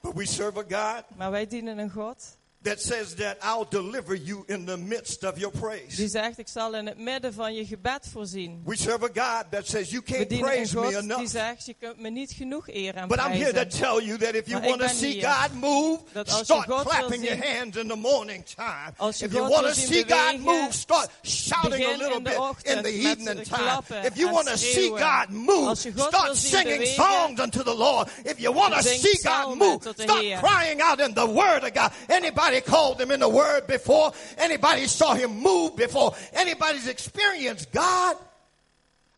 But 0.00 0.14
we 0.14 0.26
serve 0.26 0.58
a 0.58 0.96
God 0.96 1.16
Maar 1.16 1.30
wij 1.30 1.46
dienen 1.46 1.78
een 1.78 1.90
God 1.90 2.38
that 2.62 2.80
says 2.80 3.14
that 3.14 3.38
I'll 3.42 3.64
deliver 3.64 4.14
you 4.14 4.44
in 4.48 4.66
the 4.66 4.76
midst 4.76 5.24
of 5.24 5.38
your 5.38 5.50
praise. 5.50 5.96
die 5.96 6.08
zegt, 6.08 6.38
ik 6.38 6.48
zal 6.48 6.74
in 6.74 6.86
het 6.86 6.98
midden 6.98 7.34
van 7.34 7.54
je 7.54 7.66
gebed 7.66 8.08
voorzien. 8.12 8.62
We 8.64 8.76
serve 8.76 9.04
a 9.04 9.08
God 9.14 9.50
that 9.50 9.66
says 9.66 9.90
you 9.90 10.02
can't 10.02 10.28
praise 10.40 10.74
me 10.74 10.82
God 10.82 10.90
die 10.90 11.02
enough. 11.02 11.28
zegt, 11.28 11.66
je 11.66 11.74
kunt 11.74 12.00
me 12.00 12.10
niet 12.10 12.32
genoeg 12.32 12.68
eer 12.68 12.94
en 12.94 13.08
But 13.08 13.18
I'm 13.18 13.32
here 13.32 13.52
to 13.52 13.64
tell 13.64 14.00
you 14.04 14.18
that 14.18 14.34
if 14.34 14.48
you 14.48 14.60
want 14.60 14.80
to 14.80 14.88
see 14.88 15.20
God 15.20 15.52
move, 15.54 16.00
dat 16.12 16.28
als 16.28 16.38
je 16.38 16.44
start 16.44 16.66
clapping 16.66 17.24
your 17.24 17.46
hands 17.46 17.76
in 17.76 17.88
the 17.88 17.96
morning 17.96 18.44
time. 18.44 18.92
If 19.10 19.32
you 19.32 19.48
want 19.48 19.66
to 19.66 19.74
see 19.74 20.04
God 20.04 20.38
move, 20.38 20.72
start 20.72 21.08
shouting 21.22 21.84
a 21.84 21.96
little 21.96 22.20
bit 22.20 22.38
in 22.62 22.82
the 22.82 22.92
evening 22.92 23.42
time. 23.42 23.82
If 24.04 24.16
you 24.16 24.30
want 24.32 24.46
to 24.46 24.56
see. 24.56 24.90
God 25.00 25.30
move, 25.30 25.68
Als 25.68 25.82
je 25.82 25.92
God 25.92 26.14
start 26.14 26.36
singing 26.36 26.86
songs 26.86 27.40
unto 27.40 27.62
the 27.62 27.74
Lord. 27.74 28.08
If 28.24 28.38
you 28.38 28.52
want 28.52 28.74
to 28.74 28.82
see 28.82 29.18
God 29.22 29.56
move, 29.56 29.82
start 29.82 30.24
crying 30.40 30.80
out 30.80 31.00
in 31.00 31.14
the 31.14 31.26
Word 31.26 31.64
of 31.64 31.72
God. 31.72 31.92
Anybody 32.08 32.49
called 32.58 32.98
him 32.98 33.10
in 33.10 33.20
the 33.20 33.28
Word 33.28 33.66
before? 33.66 34.12
Anybody 34.36 34.86
saw 34.88 35.14
him 35.14 35.30
move 35.30 35.76
before? 35.76 36.16
Anybody's 36.32 36.88
experienced 36.88 37.70
God? 37.72 38.16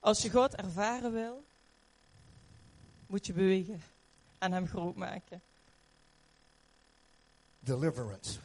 Als 0.00 0.22
je 0.22 0.30
God 0.30 0.54
ervaren 0.54 1.12
wil, 1.12 1.44
moet 3.06 3.26
je 3.26 3.32
bewegen 3.32 3.82
en 4.38 4.52
hem 4.52 4.66
groot 4.66 4.96
maken. 4.96 5.40
Deliverance 7.60 8.38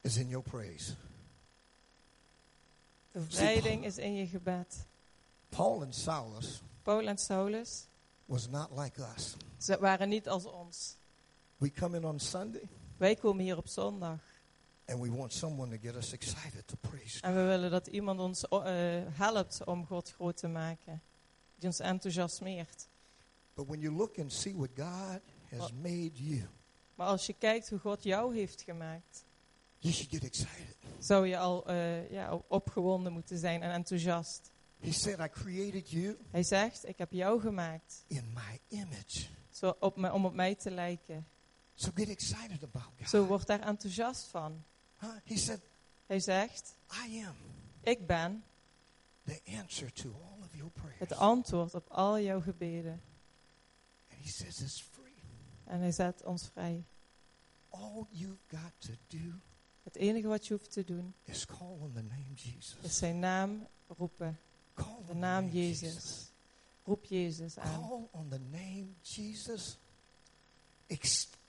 is 0.00 0.16
in 0.16 0.28
your 0.28 0.44
praise. 0.44 0.94
De 3.12 3.18
bevrijding 3.18 3.84
is 3.84 3.98
in 3.98 4.14
je 4.14 4.26
gebed. 4.26 4.86
Paul 5.48 5.82
and 5.82 5.94
Silas 5.94 6.62
Paul 6.84 7.08
en 7.08 7.18
Saulus, 7.18 7.86
was 8.26 8.48
not 8.48 8.70
like 8.76 9.00
us. 9.16 9.36
ze 9.58 9.78
waren 9.78 10.08
niet 10.08 10.28
als 10.28 10.44
ons. 10.44 10.96
We 11.58 11.70
come 11.70 11.96
in 11.96 12.04
on 12.04 12.20
Sunday 12.20 12.68
Wij 12.96 13.14
komen 13.14 13.44
hier 13.44 13.56
op 13.56 13.68
zondag 13.68 14.20
and 14.86 15.00
we 15.00 15.10
want 15.16 15.32
someone 15.32 15.70
to 15.78 15.82
get 15.82 15.96
us 15.96 16.12
excited 16.12 16.66
to 16.66 16.76
praise. 16.80 17.20
en 17.20 17.34
we 17.34 17.42
willen 17.42 17.70
dat 17.70 17.86
iemand 17.86 18.20
ons 18.20 18.48
eh, 18.48 18.60
helpt 19.10 19.64
om 19.64 19.86
God 19.86 20.12
groot 20.12 20.36
te 20.36 20.48
maken. 20.48 21.02
Die 21.58 21.68
ons 21.68 21.78
enthousiasmeert. 21.78 22.88
But 23.54 23.66
when 23.66 23.80
you 23.80 23.94
look 23.94 24.18
and 24.18 24.32
see 24.32 24.54
what 24.56 24.70
God 24.76 25.20
has 25.58 25.72
made 25.72 26.10
you, 26.12 26.42
Maar 26.94 27.06
als 27.06 27.26
je 27.26 27.32
kijkt 27.32 27.70
hoe 27.70 27.78
God 27.78 28.02
jou 28.02 28.36
heeft 28.36 28.62
gemaakt, 28.62 29.24
you 29.78 29.94
should 29.94 30.10
get 30.12 30.24
excited. 30.24 30.76
zou 30.98 31.26
je 31.26 31.38
al 31.38 31.66
eh, 31.66 32.10
ja, 32.10 32.40
opgewonden 32.48 33.12
moeten 33.12 33.38
zijn 33.38 33.62
en 33.62 33.70
enthousiast. 33.70 34.50
He 34.78 34.92
said, 34.92 35.18
I 35.18 35.28
created 35.28 35.90
you 35.90 36.16
Hij 36.30 36.42
zegt, 36.42 36.88
ik 36.88 36.98
heb 36.98 37.12
jou 37.12 37.40
gemaakt 37.40 38.04
in 38.06 38.32
my 38.34 38.60
image. 38.68 39.26
zo 39.50 39.76
op 39.80 39.96
me, 39.96 40.12
om 40.12 40.24
op 40.24 40.34
mij 40.34 40.54
te 40.54 40.70
lijken. 40.70 41.26
So 41.74 41.90
get 41.94 42.08
excited 42.08 42.62
about 42.62 42.92
God. 42.98 43.08
Zo 43.08 43.24
word 43.24 43.46
daar 43.46 43.60
enthousiast 43.60 44.26
van. 44.26 44.64
Huh? 45.00 45.10
He 45.24 45.36
said, 45.36 45.60
Hij 46.06 46.20
zegt, 46.20 46.74
I 47.06 47.24
am 47.26 47.34
ik 47.84 48.06
ben 48.06 48.44
the 49.24 49.40
answer 49.58 49.92
to 49.92 50.08
all 50.08 50.44
of 50.44 50.54
your 50.54 50.70
prayers. 50.70 50.98
het 50.98 51.12
antwoord 51.12 51.74
op 51.74 51.88
al 51.88 52.18
jouw 52.18 52.40
gebeden. 52.40 53.02
And 54.10 54.22
he 54.22 54.28
says 54.28 54.60
it's 54.60 54.80
free. 54.80 55.14
En 55.64 55.80
hij 55.80 55.92
zet 55.92 56.22
ons 56.22 56.48
vrij. 56.52 56.84
All 57.68 58.06
you've 58.10 58.42
got 58.48 58.72
to 58.78 58.92
do 59.06 59.32
Het 59.82 59.96
enige 59.96 60.26
wat 60.26 60.46
je 60.46 60.54
hoeft 60.54 60.70
te 60.72 60.84
doen, 60.84 61.14
is 61.24 61.46
call 61.46 61.76
on 61.80 61.92
the 61.92 62.02
name 62.02 62.34
Jesus. 62.34 62.76
is 62.80 62.98
zijn 62.98 63.18
naam 63.18 63.66
roepen. 63.86 64.40
Call 64.74 64.96
De 65.00 65.06
the 65.06 65.14
naam 65.14 65.44
name 65.44 65.56
Jezus. 65.56 66.32
Roep 66.84 67.04
Jezus 67.04 67.58
aan. 67.58 67.80
Call 67.80 68.08
on 68.10 68.28
the 68.28 68.38
name 68.38 68.86
Jesus, 69.00 69.78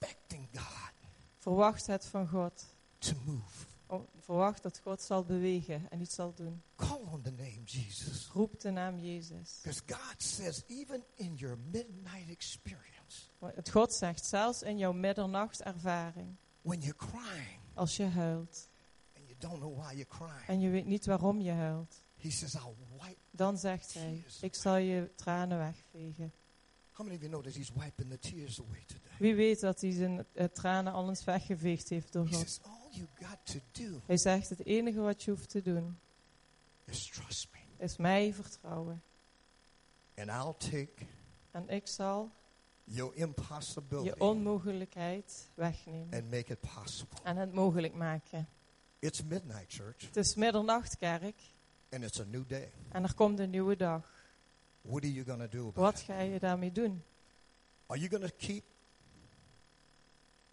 expecting 0.00 0.48
God 0.52 0.92
Verwacht 1.38 1.86
het 1.86 2.04
van 2.06 2.28
God. 2.28 2.66
to 2.98 3.12
move. 3.24 3.64
O- 3.88 4.06
Verwacht 4.20 4.62
dat 4.62 4.78
God 4.78 5.00
zal 5.02 5.24
bewegen 5.24 5.90
en 5.90 6.00
iets 6.00 6.14
zal 6.14 6.34
doen. 6.34 6.62
Call 6.76 6.98
on 7.12 7.22
the 7.22 7.30
name 7.30 7.62
Jesus. 7.64 8.28
Roep 8.32 8.60
de 8.60 8.70
naam 8.70 8.98
Jezus. 8.98 9.60
Because 9.62 9.82
God 9.86 10.14
says, 10.22 10.62
even 10.66 11.04
in 11.14 11.34
your 11.34 11.58
midnight 11.70 12.28
experience, 12.28 13.30
Want 13.38 13.54
Het 13.54 13.70
God 13.70 13.92
zegt, 13.94 14.24
zelfs 14.24 14.62
in 14.62 14.78
jouw 14.78 14.92
middernachtervaring, 14.92 16.36
when 16.62 16.80
you're 16.80 16.96
crying 16.96 17.58
als 17.74 17.96
je 17.96 18.04
huilt 18.04 18.68
and 19.16 19.26
you 19.28 19.38
don't 19.38 19.58
know 19.58 19.76
why 19.78 19.92
you're 19.92 20.06
crying, 20.08 20.46
en 20.46 20.60
je 20.60 20.70
weet 20.70 20.86
niet 20.86 21.06
waarom 21.06 21.40
je 21.40 21.50
huilt, 21.52 22.02
He 22.16 22.30
says, 22.30 22.54
I'll 22.54 22.74
wipe, 23.00 23.20
dan 23.30 23.58
zegt 23.58 23.94
hij, 23.94 24.24
ik 24.40 24.54
zal 24.54 24.76
je 24.76 25.10
tranen 25.14 25.58
wegvegen. 25.58 26.32
How 26.96 27.04
many 27.04 27.16
of 27.16 27.22
you 27.22 27.28
know 27.32 27.42
that 27.44 27.54
He's 27.54 27.70
wiping 27.74 28.10
the 28.10 28.18
tears 28.18 28.60
away 28.60 28.84
today? 28.86 29.10
Wie 29.18 29.34
weet 29.34 29.60
dat 29.60 29.80
hij 29.80 29.90
zijn 29.92 30.24
eh, 30.32 30.44
tranen 30.46 30.92
al 30.92 31.08
eens 31.08 31.24
weggeveegd 31.24 31.88
heeft 31.88 32.12
door 32.12 32.24
He 32.26 32.32
God. 32.32 32.40
says, 32.40 32.60
All 32.62 32.88
you 32.90 33.06
got 33.14 33.38
to 33.44 33.58
do 33.72 34.00
Hij 34.06 34.16
zegt, 34.16 34.48
het 34.48 34.64
enige 34.66 35.00
wat 35.00 35.22
je 35.22 35.30
hoeft 35.30 35.48
te 35.48 35.62
doen, 35.62 35.98
is 36.84 37.06
trust 37.06 37.48
me. 37.52 37.84
is 37.84 37.96
mij 37.96 38.34
vertrouwen. 38.34 39.02
And 40.16 40.28
I'll 40.28 40.70
take 40.70 41.06
En 41.50 41.68
ik 41.68 41.86
zal 41.86 42.30
your 42.84 43.14
je 44.04 44.20
onmogelijkheid 44.20 45.50
wegnemen. 45.54 46.14
and 46.14 46.30
make 46.30 46.52
it 46.52 46.60
possible. 46.74 47.18
En 47.22 47.36
het 47.36 47.52
mogelijk 47.52 47.94
maken. 47.94 48.48
It's 48.98 49.22
midnight, 49.22 49.72
church, 49.72 50.00
Het 50.06 50.16
is 50.16 50.34
middernacht, 50.34 50.96
kerk. 50.96 51.40
and 51.90 52.02
it's 52.02 52.20
a 52.20 52.24
new 52.24 52.48
day. 52.48 52.72
En 52.88 53.02
er 53.02 53.14
komt 53.14 53.38
een 53.38 53.50
nieuwe 53.50 53.76
dag. 53.76 54.15
What 54.88 55.02
are 55.02 55.12
you 55.12 55.24
going 55.24 55.40
to 55.40 55.48
do 55.48 55.68
about 55.68 55.76
Wat 55.84 56.00
ga 56.00 56.20
je 56.20 56.38
daarmee 56.38 56.72
doen? 56.72 57.02
Are 57.86 57.98
you 58.00 58.10
going 58.10 58.24
to 58.30 58.36
keep 58.36 58.64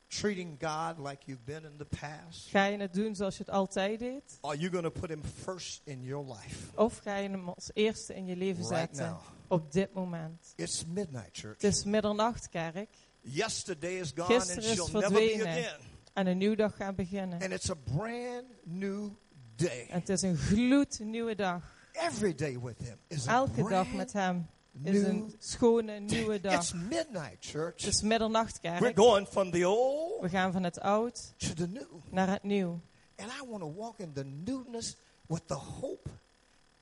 treating 0.07 0.57
God 0.59 0.99
like 0.99 1.23
you've 1.25 1.45
been 1.45 1.65
in 1.65 1.77
the 1.77 1.85
past? 1.85 2.49
Ga 2.49 2.65
je 2.65 2.77
het 2.77 2.93
doen 2.93 3.15
zoals 3.15 3.37
je 3.37 3.43
het 3.43 3.53
altijd 3.53 3.99
deed? 3.99 4.37
Are 4.41 4.57
you 4.57 4.71
going 4.71 4.83
to 4.83 4.99
put 4.99 5.09
Him 5.09 5.23
first 5.23 5.81
in 5.85 6.03
your 6.03 6.25
life 6.27 6.67
Of 6.75 6.97
ga 6.97 7.15
je 7.15 7.29
hem 7.29 7.49
als 7.49 7.69
eerste 7.73 8.15
in 8.15 8.25
je 8.25 8.35
leven 8.35 8.67
right 8.67 8.95
zetten? 8.95 9.05
now? 9.05 9.19
Op 9.47 9.71
dit 9.71 9.93
moment. 9.93 10.53
It's 10.55 10.85
midnight, 10.85 11.29
church. 11.31 11.61
Het 11.61 11.63
is 11.63 11.83
middernacht, 11.83 12.49
kerk. 12.49 12.89
Yesterday 13.21 13.99
is 13.99 14.11
gone 14.15 14.33
and 14.33 14.41
Gisteren 14.41 14.63
is 14.63 14.75
she'll 14.75 14.91
never 14.99 15.09
be 15.09 15.29
verdwenen. 15.29 15.47
again. 15.47 15.79
En 16.13 16.27
een 16.27 16.37
nieuwe 16.37 16.55
dag 16.55 16.75
gaat 16.75 16.95
beginnen. 16.95 17.41
And 17.41 17.51
it's 17.51 17.69
a 17.69 17.75
brand 17.95 18.45
new 18.63 19.09
day. 19.55 19.87
En 19.89 19.99
het 19.99 20.09
is 20.09 20.21
een 20.21 20.37
gloednieuwe 20.37 21.35
dag. 21.35 21.72
Every 21.93 22.33
day 22.35 22.57
with 22.57 22.79
Him 22.79 22.97
is 23.07 23.27
a 23.27 23.31
Elke 23.31 23.69
dag 23.69 23.91
met 23.93 24.13
hem 24.13 24.47
is 24.83 24.91
new 24.93 25.05
een 25.05 25.35
schone 25.39 25.99
nieuwe 25.99 26.39
day. 26.39 26.51
dag. 26.51 26.59
It's 26.61 26.73
midnight, 26.73 27.37
church. 27.39 27.73
Het 27.83 27.93
is 27.93 28.01
middernacht, 28.01 28.59
We're 28.61 28.79
kerk. 28.79 28.95
going 28.95 29.27
from 29.27 29.51
the 29.51 29.67
old 29.67 30.21
We 30.21 30.29
gaan 30.29 30.51
van 30.51 30.63
het 30.63 30.79
oud 30.79 31.33
to 31.37 31.53
the 31.53 31.67
new. 31.67 31.87
naar 32.09 32.27
het 32.29 32.43
nieuw. 32.43 32.79
And 33.15 33.31
I 33.31 33.45
want 33.49 33.61
to 33.61 33.73
walk 33.73 33.99
in 33.99 34.13
the 34.13 34.23
newness 34.23 34.95
with 35.27 35.47
the 35.47 35.53
hope 35.55 36.09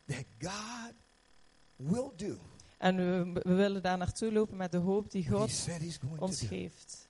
that 0.08 0.26
God 0.40 0.94
will 1.76 2.12
do. 2.16 2.38
En 2.78 2.96
we, 2.96 3.40
we 3.44 3.54
willen 3.54 3.82
daar 3.82 3.98
naartoe 3.98 4.32
lopen 4.32 4.58
met 4.58 4.72
de 4.72 4.78
hoop 4.78 5.12
die 5.12 5.24
He 5.24 5.30
God 5.30 5.68
going 6.02 6.20
ons 6.22 6.42
geeft. 6.42 7.10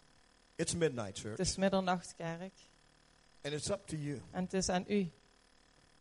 It's 0.56 0.76
midnight, 0.76 1.20
church. 1.20 1.38
Het 1.38 1.48
is 1.48 1.56
middernacht, 1.56 2.14
kerk. 2.16 2.54
And 3.44 3.54
it's 3.54 3.70
up 3.70 3.88
to 3.88 3.96
you 3.98 4.22
En 4.32 4.44
het 4.44 4.54
is 4.54 4.70
aan 4.70 4.86
u 4.88 5.12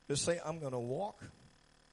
to 0.06 0.14
say, 0.14 0.34
I'm 0.36 0.58
going 0.58 0.72
to 0.72 0.86
walk 0.86 1.22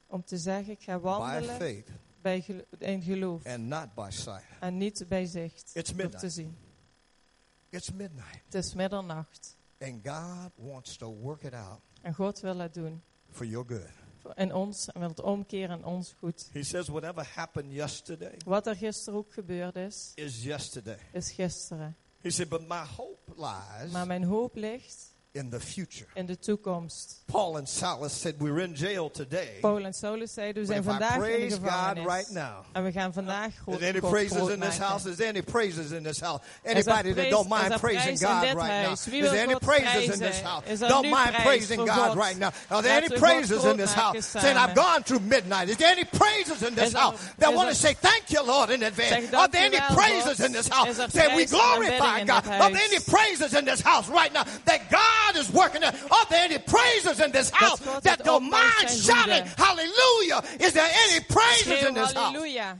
om 0.08 0.24
te 0.24 0.38
zeggen, 0.38 0.72
ik 0.72 0.82
ga 0.82 0.96
by 0.98 1.02
wandelen 1.02 1.56
faith 1.56 1.88
bij 2.20 2.40
gelo- 2.40 2.64
in 2.78 3.02
geloof. 3.02 3.46
and 3.46 3.58
not 3.66 3.94
by 3.94 4.08
sight. 4.10 4.44
En 4.60 4.76
niet 4.76 5.04
bij 5.08 5.26
zicht. 5.26 5.70
It's 5.74 5.92
midnight. 5.92 6.18
te 6.20 6.30
zien. 6.30 6.56
It's 7.70 7.90
midnight. 7.92 8.40
Het 8.44 8.54
is 8.54 8.74
middernacht. 8.74 9.56
And 9.80 10.08
God 10.08 10.50
wants 10.54 10.96
to 10.96 11.14
work 11.14 11.42
it 11.42 11.52
out 11.54 11.80
En 12.02 12.14
God 12.14 12.40
wil 12.40 12.58
het 12.58 12.74
doen. 12.74 13.02
for 13.30 13.46
your 13.46 13.66
good. 13.68 13.88
Voor- 14.18 14.32
In 14.36 14.54
ons. 14.54 14.88
En 14.88 15.00
wil 15.00 15.08
het 15.08 15.20
omkeren 15.20 15.78
in 15.78 15.84
ons 15.84 16.14
goed. 16.18 16.48
He 16.52 16.62
says, 16.62 16.88
whatever 16.88 17.28
happened 17.34 17.72
yesterday 17.72 18.34
Wat 18.44 18.66
er 18.66 18.76
gisteren 18.76 19.18
ook 19.18 19.32
gebeurd 19.32 19.76
is, 19.76 20.12
is 20.14 20.42
yesterday. 20.44 20.98
is 21.12 21.30
gisteren. 21.30 21.96
He 22.20 22.30
said, 22.30 22.48
but 22.48 22.68
my 22.68 22.84
hope 22.96 23.32
lies 23.36 23.92
Maar 23.92 24.06
mijn 24.06 24.24
hoop 24.24 24.54
ligt 24.54 25.16
in 25.34 25.50
the 25.50 25.60
future. 25.60 26.06
in 26.14 26.26
de 26.26 26.36
toekomst. 26.36 27.22
Paul 27.26 27.56
and 27.56 27.68
Silas 27.68 28.12
said, 28.12 28.40
we're 28.40 28.60
in 28.60 28.74
jail 28.74 29.10
today. 29.10 29.58
Paul 29.60 29.84
en 29.84 29.92
Silas 29.92 30.32
zeiden, 30.34 30.62
we 30.62 30.66
zijn 30.66 30.82
vandaag 30.82 31.14
in 31.14 31.20
de 31.20 31.26
praise 31.26 31.50
God 31.50 31.68
gevangenis. 31.68 32.06
right 32.06 32.30
now, 32.30 32.64
En 32.72 32.84
we 32.84 32.92
gaan 32.92 33.12
vandaag 33.12 33.46
Is 33.48 33.54
God, 33.64 33.78
there 33.80 33.88
any 33.88 34.00
praises 34.00 34.48
in 34.48 34.60
this 34.60 34.78
house? 34.78 35.06
Is 35.06 35.16
there 35.16 35.28
any 35.28 35.42
praises 35.42 35.92
in 35.92 36.02
this 36.02 36.20
house? 36.20 36.40
er 36.64 36.70
Anybody 36.70 37.12
that 37.12 37.30
don't 37.30 37.48
mind 37.48 37.72
er 37.72 37.78
praising 37.78 38.16
God 38.16 38.56
right 38.56 38.82
now? 38.82 38.92
Is 38.92 39.04
there 39.04 39.42
any 39.42 39.54
praises 39.54 40.10
in 40.10 40.18
this 40.18 40.40
house? 40.40 40.64
Er 40.66 40.88
Don't 40.88 41.10
mind 41.10 41.34
praising 41.34 41.84
God 41.84 42.16
right 42.16 42.38
now. 42.38 42.52
Are 42.70 42.82
there 42.82 42.96
any 42.96 43.08
Laten 43.08 43.14
we 43.14 43.20
God 43.20 43.26
praises 43.26 43.64
in 43.64 43.76
this 43.76 43.92
house? 43.92 44.26
Saying 44.26 44.56
I've 44.56 44.74
gone 44.74 45.02
through 45.02 45.20
midnight. 45.20 45.68
Is 45.68 45.76
there 45.76 45.92
any 45.92 46.04
praises 46.04 46.62
in 46.62 46.74
this 46.74 46.94
er- 46.94 46.98
house 46.98 47.20
that 47.38 47.50
is 47.50 47.56
want 47.56 47.68
to 47.68 47.72
er- 47.72 47.74
say 47.74 47.94
thank 47.94 48.30
you, 48.30 48.42
Lord, 48.42 48.70
in 48.70 48.82
advance? 48.82 49.32
Are 49.34 49.48
there 49.48 49.66
any 49.66 49.80
praises 49.94 50.40
in 50.40 50.52
this 50.52 50.68
house? 50.68 50.88
Is 50.88 51.00
er 51.00 51.08
Say 51.10 51.36
we 51.36 51.44
glorify 51.44 52.24
God. 52.24 52.46
Are 52.48 52.70
there 52.70 52.82
any 52.82 53.00
praises 53.00 53.54
in 53.54 53.66
this 53.66 53.80
house 53.82 54.08
right 54.08 54.32
now 54.32 54.44
that 54.64 54.90
God 54.90 55.17
is 55.36 55.50
working? 55.52 55.84
Are 55.84 55.92
there 56.30 56.44
any 56.44 56.58
praises 56.58 57.20
in 57.20 57.32
this 57.32 57.50
house 57.50 57.80
that 58.02 58.24
don't 58.24 58.50
mind 58.50 58.90
shouting 58.90 59.44
hallelujah? 59.56 60.42
Is 60.60 60.72
there 60.72 60.90
any 61.08 61.24
praises 61.24 61.84
in 61.84 61.94
this 61.94 62.12
house? 62.12 62.34
halleluja. 62.36 62.78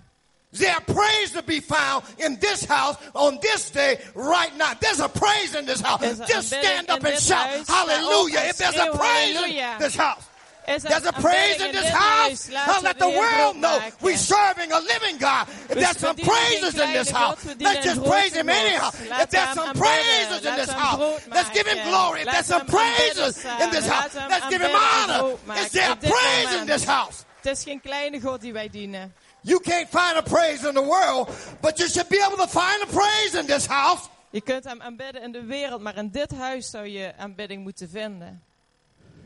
There 0.53 0.80
praise 0.80 1.32
to 1.32 1.43
be 1.43 1.61
found 1.61 2.05
in 2.18 2.39
this 2.41 2.64
house 2.64 2.97
on 3.14 3.39
this 3.43 3.70
day 3.70 4.01
right 4.14 4.57
now. 4.57 4.72
There's 4.80 5.01
a 5.01 5.09
praise 5.09 5.55
in 5.55 5.66
this 5.66 5.80
house. 5.80 6.03
Is 6.03 6.22
Just 6.26 6.49
stand 6.49 6.89
up 6.89 7.05
and 7.05 7.18
shout 7.18 7.68
hallelujah. 7.68 8.41
If 8.45 8.57
there's 8.57 8.76
a 8.76 8.97
praise 8.97 9.36
in 9.36 9.78
this 9.78 9.95
house. 9.95 10.27
Er 10.68 10.78
There's 10.78 11.06
a 11.06 11.12
praise 11.12 11.60
in 11.62 11.72
this 11.72 11.88
house. 11.88 12.50
Now 12.50 12.80
let 12.82 12.98
the 12.98 13.08
world 13.08 13.56
know 13.56 13.80
we're 14.02 14.18
serving 14.18 14.70
a 14.70 14.80
living 14.80 15.16
God. 15.16 15.48
If 15.70 15.76
there's 15.80 15.96
some 15.96 16.16
praises 16.16 16.74
in 16.78 16.92
this 16.92 17.08
house, 17.08 17.42
let's 17.58 17.84
just 17.84 18.04
praise 18.04 18.34
Him 18.34 18.50
anyhow. 18.50 18.90
If 18.92 19.30
there's 19.30 19.54
some 19.54 19.72
praises 19.74 20.44
in 20.44 20.54
this 20.56 20.68
Laten 20.68 20.98
we 20.98 21.00
hem 21.00 21.00
house, 21.00 21.28
let's 21.30 21.50
give 21.50 21.66
Him 21.66 21.88
glory. 21.88 22.20
If 22.20 22.30
there's 22.32 22.46
some 22.46 22.66
praises 22.66 23.44
in 23.44 23.70
this 23.70 23.86
house, 23.86 24.14
Laten 24.14 24.14
we 24.14 24.20
hem 24.20 24.30
let's 24.30 24.48
give 24.48 24.60
Him 24.60 24.76
honor. 24.76 25.36
Is 25.56 25.70
there 25.72 25.96
praise 25.96 26.60
in 26.60 26.66
this 26.66 26.84
house? 26.84 27.24
Het 27.40 27.56
is 27.56 27.62
geen 27.64 27.80
kleine 27.80 28.20
God 28.20 28.40
die 28.40 28.52
wij 28.52 28.68
dienen. 28.68 29.14
You 29.40 29.60
can't 29.60 29.88
find 29.88 30.16
a 30.16 30.22
praise 30.22 30.68
in 30.68 30.74
the 30.74 30.82
world, 30.82 31.30
but 31.60 31.78
you 31.78 31.88
should 31.88 32.08
be 32.08 32.20
able 32.26 32.36
to 32.36 32.48
find 32.48 32.82
a 32.82 32.86
praise 32.86 33.38
in 33.38 33.46
this 33.46 33.66
house. 33.66 34.08
Je 34.30 34.40
kunt 34.40 34.64
hem 34.64 34.82
aanbidden 34.82 35.22
in 35.22 35.32
de 35.32 35.44
wereld, 35.44 35.80
maar 35.80 35.96
in 35.96 36.10
dit 36.10 36.30
huis 36.30 36.70
zou 36.70 36.86
je 36.86 37.12
aanbidding 37.16 37.62
moeten 37.62 37.88
vinden. 37.90 38.42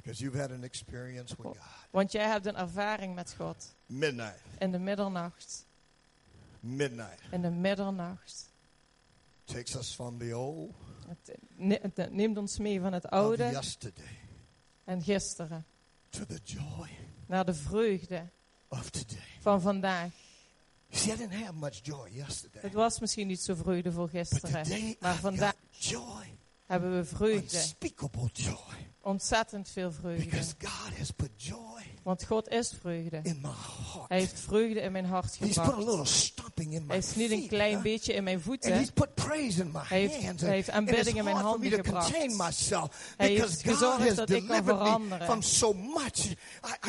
Because 0.02 0.22
you've 0.22 0.40
had 0.40 0.50
an 0.50 0.64
experience 0.64 1.34
with 1.36 1.46
God. 1.46 1.56
Want 1.90 2.12
jij 2.12 2.26
hebt 2.28 2.46
een 2.46 2.56
ervaring 2.56 3.14
met 3.14 3.34
God. 3.38 3.74
Midnight. 3.86 4.40
In 4.58 4.70
de 4.72 4.78
middernacht. 4.78 5.66
Midnight 6.60 7.20
In 7.30 7.42
de 7.42 7.50
middernacht. 7.50 8.50
takes 9.44 9.74
us 9.76 9.94
from 9.94 10.18
the 10.18 10.36
old 10.36 10.74
Het, 11.08 11.38
ne- 11.56 11.78
het 11.94 12.12
neemt 12.12 12.36
ons 12.38 12.58
mee 12.58 12.80
van 12.80 12.92
het 12.92 13.04
of 13.04 13.10
oude 13.10 13.44
yesterday 13.50 14.18
en 14.84 15.02
gisteren. 15.02 15.64
to 16.10 16.26
the 16.26 16.40
joy 16.44 16.88
Naar 17.26 17.44
de 17.44 17.54
vreugde 17.54 18.28
of 18.68 18.90
today. 18.90 19.26
van 19.40 19.60
vandaag. 19.60 20.10
You 20.86 21.02
see, 21.02 21.12
I 21.14 21.16
didn't 21.16 21.40
have 21.40 21.54
much 21.54 21.80
joy 21.82 22.08
yesterday. 22.10 22.62
Het 22.62 22.72
was 22.72 23.00
misschien 23.00 23.26
niet 23.26 23.40
zo 23.40 23.54
vreugdevol 23.54 24.02
But 24.08 24.10
gisteren. 24.28 24.96
Maar 25.00 25.14
vandaag 25.14 25.54
joy. 25.70 26.36
Hebben 26.72 26.96
we 26.96 27.04
vreugde. 27.04 27.56
Unspeakable 27.56 28.28
joy. 28.32 28.56
Ontzettend 29.00 29.68
veel 29.68 29.92
vreugde. 29.92 30.24
Because 30.24 30.54
God 30.58 30.98
has 30.98 31.10
put 31.10 31.30
joy 31.36 31.82
Want 32.02 32.24
God 32.24 32.48
is 32.48 32.74
vreugde. 32.80 33.20
in 33.22 33.38
my 33.42 33.48
heart. 33.92 34.08
Hij 34.08 34.18
heeft 34.18 34.40
vreugde 34.40 34.80
in 34.80 34.92
mijn 34.92 35.04
hart 35.04 35.38
He's 35.38 35.48
put 35.48 35.58
a 35.58 35.62
gebracht. 35.64 35.86
little 35.88 36.04
stomping 36.04 36.72
in 36.74 36.80
my 36.82 36.88
Hij 36.88 36.98
is 36.98 37.14
niet 37.14 37.30
een 37.30 37.48
klein 37.48 37.74
huh? 37.74 37.82
beetje 37.82 38.12
in 38.12 38.22
mijn 38.24 38.36
And 38.36 38.44
voeten. 38.44 38.72
he's 38.76 38.90
put 38.90 39.14
praise 39.14 39.60
in 39.60 39.70
my 39.72 39.80
Hij 39.82 40.00
heeft- 40.00 40.24
hands. 40.24 40.42
hij 40.42 40.50
heeft 40.54 40.70
aanbidding 40.70 41.16
in 41.16 41.24
mijn 41.24 41.36
handen 41.36 41.70
to 41.70 41.76
gebracht. 41.76 42.10
contain 42.10 42.36
myself. 42.36 43.14
Hij 43.16 43.28
heeft 43.28 43.62
gezorgd 43.62 44.16
dat 44.16 44.30
ik 44.30 44.46
kan 44.48 44.64
veranderen. 44.64 45.26
from 45.26 45.42
so 45.42 45.72
much. 45.72 46.24
I, 46.26 46.34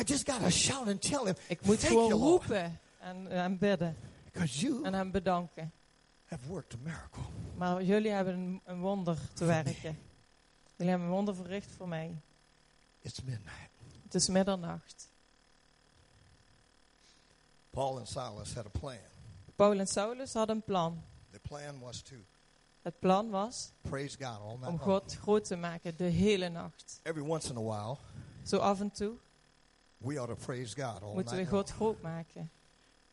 I 0.00 0.02
just 0.04 0.30
got 0.30 0.40
to 0.40 0.50
shout 0.50 0.86
and 0.88 1.02
tell 1.02 1.24
him, 1.24 1.34
Ik 1.48 1.66
moet 1.66 1.82
gewoon 1.84 2.12
roepen 2.12 2.80
en 3.00 3.26
hem 3.28 3.58
bidden 3.58 3.96
you 4.42 4.84
en 4.84 4.94
hem 4.94 5.10
bedanken. 5.10 5.72
Have 6.34 6.48
worked 6.48 6.74
a 6.74 6.78
miracle. 6.82 7.22
Maar 7.56 7.82
jullie 7.82 8.10
hebben 8.10 8.34
een, 8.34 8.60
een 8.64 8.80
wonder 8.80 9.18
te 9.34 9.44
werken. 9.44 9.98
Jullie 10.76 10.90
hebben 10.90 11.08
een 11.08 11.14
wonder 11.14 11.34
verricht 11.34 11.70
voor 11.76 11.88
mij. 11.88 12.14
It's 13.00 13.22
midnight. 13.22 13.70
Het 14.02 14.14
is 14.14 14.28
middernacht. 14.28 15.08
Paul 17.70 17.98
and 17.98 18.08
Silas 18.08 18.54
had 18.54 18.66
a 18.66 18.78
plan. 18.78 18.98
Paul 19.56 19.78
en 19.78 19.86
Saulus 19.86 20.32
hadden 20.32 20.56
een 20.56 20.62
plan. 20.62 21.02
The 21.30 21.38
plan 21.38 21.78
was 21.80 22.00
to 22.02 22.14
Het 22.82 22.98
plan 22.98 23.30
was 23.30 23.70
praise 23.80 24.16
God 24.16 24.40
all 24.40 24.56
night 24.56 24.66
om 24.66 24.76
long. 24.76 24.80
God 24.80 25.16
groot 25.16 25.44
te 25.44 25.56
maken 25.56 25.96
de 25.96 26.04
hele 26.04 26.48
nacht. 26.48 27.00
Every 27.02 27.22
once 27.28 27.50
in 27.50 27.56
a 27.56 27.62
while, 27.62 27.96
Zo 28.42 28.58
af 28.58 28.80
en 28.80 28.90
toe 28.90 29.14
we 29.96 30.18
ought 30.20 30.38
to 30.38 30.44
praise 30.46 30.74
God 30.82 31.02
all 31.02 31.14
moeten 31.14 31.36
we 31.36 31.46
God 31.46 31.52
long. 31.52 31.68
groot 31.68 32.00
maken. 32.02 32.50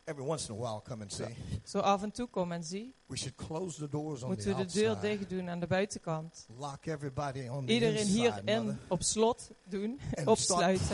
Every 0.03 0.26
once 0.26 0.49
in 0.53 0.55
a 0.55 0.57
while, 0.57 0.82
come 0.82 1.01
and 1.01 1.13
see. 1.13 1.36
Zo 1.63 1.80
af 1.80 2.01
en 2.01 2.11
toe 2.11 2.28
kom 2.28 2.51
en 2.51 2.63
zie, 2.63 2.93
We 3.12 3.18
should 3.18 3.36
close 3.36 3.78
the 3.80 3.89
doors 3.89 4.22
on 4.22 4.28
moeten 4.30 4.51
the 4.51 4.55
we 4.57 4.66
de 4.66 4.72
deur 4.80 4.89
outside. 4.89 5.18
dicht 5.18 5.30
doen 5.30 5.49
aan 5.49 5.59
de 5.59 5.68
buitenkant. 5.68 6.45
Lock 6.57 6.86
everybody 6.86 7.47
on 7.49 7.66
the 7.66 7.74
Iedereen 7.74 7.97
inside, 7.97 8.18
hierin 8.20 8.66
mother. 8.66 8.78
op 8.88 9.03
slot 9.03 9.49
doen, 9.70 9.99
And 10.16 10.28
opsluiten 10.28 10.86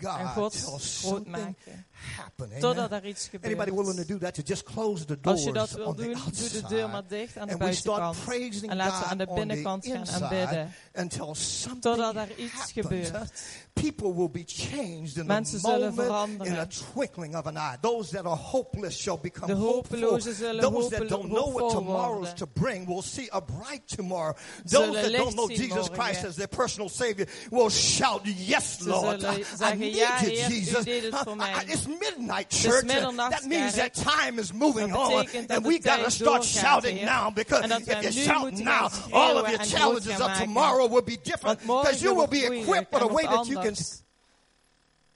God 0.00 0.18
en 0.18 0.26
God 0.28 0.54
groot 0.56 0.82
something 0.82 1.26
maken. 1.28 1.86
happen. 2.16 2.50
Totdat 2.60 2.92
er 2.92 3.06
iets 3.06 3.30
Anybody 3.42 3.70
willing 3.70 3.86
to 3.96 4.02
gebeurt. 4.02 4.08
do 4.08 4.18
that? 4.18 4.34
To 4.34 4.42
just 4.44 4.62
close 4.62 5.04
the 5.04 5.20
doors 5.20 5.36
Als 5.36 5.44
je 5.44 5.52
dat 5.52 5.70
wil 5.70 5.86
on 5.86 5.96
the 5.96 6.02
doen, 6.02 6.12
doe 6.12 6.48
de 6.50 6.62
deur 6.68 6.88
maar 6.88 7.06
dicht 7.06 7.36
aan 7.38 7.46
de 7.46 7.52
and 7.54 7.62
we 7.62 7.72
start 7.72 7.98
buitenkant. 8.00 8.24
praising 8.38 8.70
En 8.70 8.76
laten 8.76 8.92
we 8.94 8.98
God 9.02 9.10
aan 9.10 9.18
de 9.18 9.28
binnenkant 9.34 9.86
gaan 9.86 10.08
aanbidden. 10.22 10.72
until 10.94 11.34
something 11.34 11.82
Totdat 11.82 12.14
er 12.16 12.38
iets 12.38 12.52
happens. 12.52 12.72
gebeurt. 12.72 13.42
People 13.72 14.14
will 14.14 14.30
be 14.30 14.42
changed 14.46 15.16
in 15.16 15.26
Mensen 15.26 15.60
the 15.60 15.68
zullen 15.68 15.94
moment, 15.94 16.46
in 16.46 16.52
a 16.52 16.66
veranderen. 16.66 16.68
twinkling 16.68 17.36
of 17.36 17.46
an 17.46 17.56
eye. 17.56 17.76
Those 17.80 18.10
that 18.16 18.24
are 18.24 18.36
hopeless 18.36 18.96
shall 19.02 19.18
become 19.18 19.46
De 19.46 19.58
hopeful. 19.58 19.98
hopelozen 20.00 20.34
zullen 20.34 20.60
Those 20.62 20.88
don't 21.26 21.32
know 21.32 21.46
what 21.46 21.64
hoopvol 21.64 21.72
tomorrow 21.72 22.22
is 22.22 22.32
to 22.34 22.46
bring 22.46 22.86
will 22.86 23.02
see 23.02 23.28
a 23.32 23.40
bright 23.40 23.86
tomorrow. 23.86 24.34
Those 24.64 24.94
that 24.94 25.12
don't 25.12 25.34
know 25.36 25.48
Jesus. 25.48 25.88
Christ 25.88 26.24
as 26.24 26.36
their 26.36 26.46
personal 26.48 26.88
Savior 26.88 27.26
will 27.50 27.70
shout, 27.70 28.22
Yes, 28.26 28.80
Lord. 28.86 29.24
I, 29.24 29.42
I 29.60 29.74
need 29.74 29.96
you, 29.96 30.48
Jesus. 30.48 30.84
deed 30.84 31.02
het 31.02 31.12
Uh, 31.12 31.22
voor 31.22 31.32
I- 31.32 31.36
mij." 31.36 31.52
I- 31.52 31.72
it's 31.72 31.86
midnight, 31.86 32.50
church. 32.52 32.86
that 32.86 33.44
means 33.46 33.74
that 33.74 33.94
time 33.94 34.38
is 34.40 34.52
moving 34.52 34.94
on. 34.94 35.26
And 35.48 35.64
we 35.66 35.78
got 35.78 36.04
to 36.04 36.10
start 36.10 36.44
shouting 36.44 37.04
now 37.04 37.30
because 37.30 37.64
if 37.70 38.14
you 38.14 38.22
shout 38.24 38.52
now, 38.52 38.90
all 39.12 39.38
of 39.38 39.48
your 39.48 39.58
challenges 39.64 40.20
of 40.20 40.32
tomorrow 40.38 40.86
will 40.86 41.02
be 41.02 41.16
different 41.16 41.60
because 41.60 42.02
you 42.02 42.14
will 42.14 42.26
be 42.28 42.44
equipped 42.44 42.92
with 42.92 43.02
a 43.02 43.06
way 43.06 43.24
that 43.26 43.46
you 43.48 43.58
can 43.58 43.74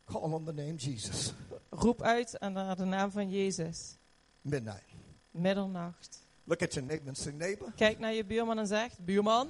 call 0.07 0.35
on 0.35 0.45
the 0.45 0.53
name 0.53 0.77
Jesus. 0.79 1.33
Roep 1.71 2.03
uit 2.03 2.37
naar 2.41 2.77
de 2.77 2.85
naam 2.85 3.11
van 3.11 3.31
Jezus. 3.31 3.97
Midnight. 4.43 4.88
Middernacht. 5.31 6.19
Look 6.45 6.63
at 6.63 6.75
your 6.75 6.87
neighbor 6.87 7.09
and 7.09 7.17
say, 7.19 7.33
neighbor, 7.33 7.73
Kijk 7.77 7.99
naar 7.99 8.13
je 8.13 8.25
buurman 8.25 8.59
en 8.59 8.67
zeg, 8.67 8.93
buurman, 8.99 9.49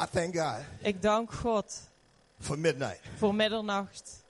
I 0.00 0.04
thank 0.12 0.36
God 0.36 0.64
ik 0.80 1.02
dank 1.02 1.32
God 1.32 1.80
for 2.38 2.58
midnight. 2.58 3.00
voor 3.16 3.34
middernacht. 3.34 4.20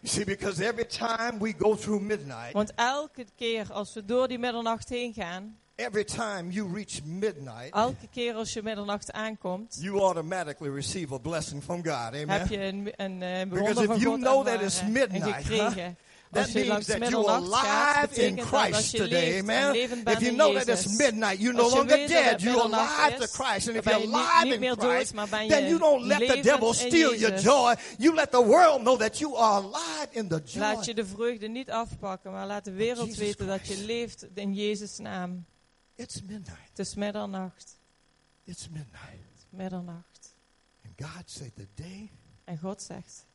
You 0.00 0.12
see, 0.14 0.24
because 0.24 0.60
every 0.60 0.84
time 0.86 1.38
we 1.40 1.52
go 1.58 1.74
through 1.74 2.00
midnight, 2.02 2.52
Want 2.52 2.72
elke 2.74 3.24
keer 3.36 3.72
als 3.72 3.94
we 3.94 4.04
door 4.04 4.28
die 4.28 4.38
middernacht 4.38 4.88
heen 4.88 5.12
gaan, 5.12 5.58
every 5.76 6.04
time 6.04 6.50
you 6.50 6.72
reach 6.74 7.02
midnight, 7.04 7.70
elke 7.74 8.08
keer 8.10 8.34
als 8.34 8.52
je 8.52 8.62
middernacht 8.62 9.12
aankomt, 9.12 9.76
you 9.80 10.00
automatically 10.00 10.70
receive 10.70 11.14
a 11.14 11.18
blessing 11.18 11.62
from 11.62 11.84
God. 11.84 11.94
Amen. 12.14 12.28
heb 12.28 12.48
je 12.48 12.58
een, 12.58 12.92
een, 12.96 13.22
eh, 13.22 13.48
Because 13.48 13.74
wonder 13.74 13.96
if 13.96 14.02
you 14.02 14.18
know 14.18 14.46
that 14.46 14.60
it's 14.62 14.80
en 14.80 14.92
midnight, 14.92 15.34
gekregen. 15.44 15.96
That 16.30 16.54
means 16.54 16.86
that 16.86 17.10
you're 17.10 17.30
alive 17.30 18.12
in 18.12 18.34
betekent 18.34 18.52
dat 18.52 18.52
dat 18.52 18.72
Christ 18.72 18.96
today. 18.96 19.38
Amen. 19.38 19.74
If 19.74 20.20
you 20.20 20.32
know 20.32 20.52
that 20.54 20.68
it's 20.68 20.98
midnight, 20.98 21.38
you're 21.40 21.56
no 21.56 21.68
longer 21.68 22.06
dead. 22.06 22.42
You're 22.42 22.60
alive 22.60 23.16
to 23.18 23.26
Christ. 23.26 23.68
And 23.68 23.76
if 23.76 23.84
you're 23.84 23.98
ben 23.98 24.00
je 24.00 24.06
niet- 24.06 24.14
alive 24.14 24.64
in 24.64 24.78
Christ, 24.78 25.14
maar 25.14 25.28
ben 25.28 25.42
je 25.42 25.48
then 25.48 25.66
you 25.68 25.78
don't 25.78 26.04
let 26.04 26.28
the 26.28 26.40
devil 26.40 26.72
steal 26.74 27.14
your 27.14 27.38
joy. 27.38 27.74
You 27.98 28.14
let 28.14 28.30
the 28.30 28.44
world 28.44 28.80
know 28.80 28.98
that 28.98 29.18
you 29.18 29.36
are 29.36 29.62
alive 29.62 30.08
in 30.10 30.28
the 30.28 30.42
joy. 30.44 30.60
Laat 30.60 30.84
je 30.84 30.94
de 30.94 31.06
vreugde 31.06 31.48
niet 31.48 31.70
afpakken, 31.70 32.32
maar 32.32 32.46
laat 32.46 32.64
de 32.64 32.72
wereld 32.72 33.16
weten 33.16 33.46
dat 33.46 33.66
je 33.66 33.84
leeft 33.84 34.26
in 34.34 34.54
Jezus' 34.54 34.98
naam. 34.98 35.44
It's 35.94 36.22
midnight. 36.22 36.68
Het 36.68 36.78
is 36.78 36.94
middernacht. 36.94 37.76
It's 38.44 38.68
midnight. 38.68 39.02
Het 39.02 39.38
is 39.38 39.46
middernacht. 39.50 40.34
And 40.84 41.10
God 41.10 41.22
said 41.30 41.50
the 41.56 41.66
day 41.74 42.10
En 42.44 42.58
God 42.58 42.82
zegt, 42.82 43.26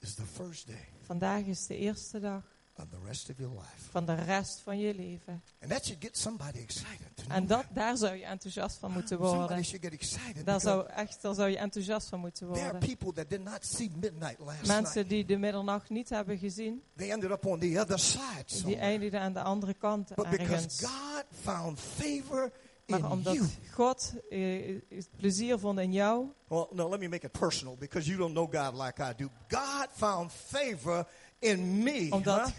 is 0.00 0.14
the 0.14 0.26
first 0.26 0.66
day 0.66 0.88
vandaag 1.08 1.44
is 1.44 1.66
de 1.66 1.76
eerste 1.76 2.20
dag 2.20 2.42
of 2.76 2.84
the 2.90 2.98
rest 3.06 3.30
of 3.30 3.38
your 3.38 3.54
life. 3.54 3.90
van 3.90 4.06
de 4.06 4.14
rest 4.14 4.60
van 4.60 4.78
je 4.78 4.94
leven. 4.94 5.42
And 5.62 5.70
that 5.70 5.84
should 5.84 6.02
get 6.04 6.18
somebody 6.18 6.58
excited. 6.58 7.06
To 7.14 7.22
know 7.22 7.36
En 7.36 7.46
dat, 7.46 7.64
daar 7.72 7.96
zou 7.96 8.14
je 8.16 8.24
enthousiast 8.24 8.76
van 8.78 8.90
moeten 8.92 9.16
Somebody 9.16 9.38
worden. 9.38 9.64
should 9.64 9.84
get 9.84 9.92
excited. 9.92 10.46
Daar 10.46 10.60
zou, 10.60 10.86
echt, 10.88 11.22
daar 11.22 11.34
zou 11.34 11.48
je 11.48 11.58
enthousiast 11.58 12.08
van 12.08 12.20
moeten 12.20 12.46
There 12.52 12.60
are 12.60 12.70
worden. 12.70 12.88
people 12.96 13.12
that 13.12 13.30
did 13.30 13.44
not 13.44 13.64
see 13.66 13.90
midnight 14.00 14.38
last 14.38 14.66
Mensen 14.66 15.08
die 15.08 15.24
de 15.24 15.36
middernacht 15.36 15.90
niet 15.90 16.08
hebben 16.08 16.38
gezien, 16.38 16.82
They 16.96 17.10
ended 17.10 17.30
up 17.30 17.46
on 17.46 17.58
the 17.58 17.80
other 17.80 17.98
side 17.98 18.64
die 18.64 18.76
eindigden 18.76 19.20
aan 19.20 19.32
de 19.32 19.42
andere 19.42 19.74
kant 19.74 20.14
But 20.14 20.30
because. 20.30 20.86
God 20.86 21.24
found 21.42 21.80
favor 21.80 22.52
Maar 22.88 22.98
in 22.98 23.06
omdat 23.06 23.34
you. 23.34 23.46
God 23.72 24.14
eh, 24.30 24.74
het 24.88 25.08
plezier 25.16 25.58
vond 25.58 25.78
in 25.78 25.92
jou, 25.92 26.26
Well, 26.48 26.66
no, 26.72 26.88
let 26.88 27.00
me 27.00 27.08
make 27.08 27.26
it 27.26 27.32
personal 27.32 27.76
because 27.76 28.08
you 28.10 28.18
don't 28.18 28.32
know 28.32 28.50
God 28.50 28.84
like 28.84 29.02
I 29.02 29.12
do. 29.16 29.28
God 29.48 29.86
found 29.92 30.32
favor 30.32 31.06
in 31.38 31.82
me. 31.82 32.06
Omdat 32.10 32.40
huh? 32.40 32.50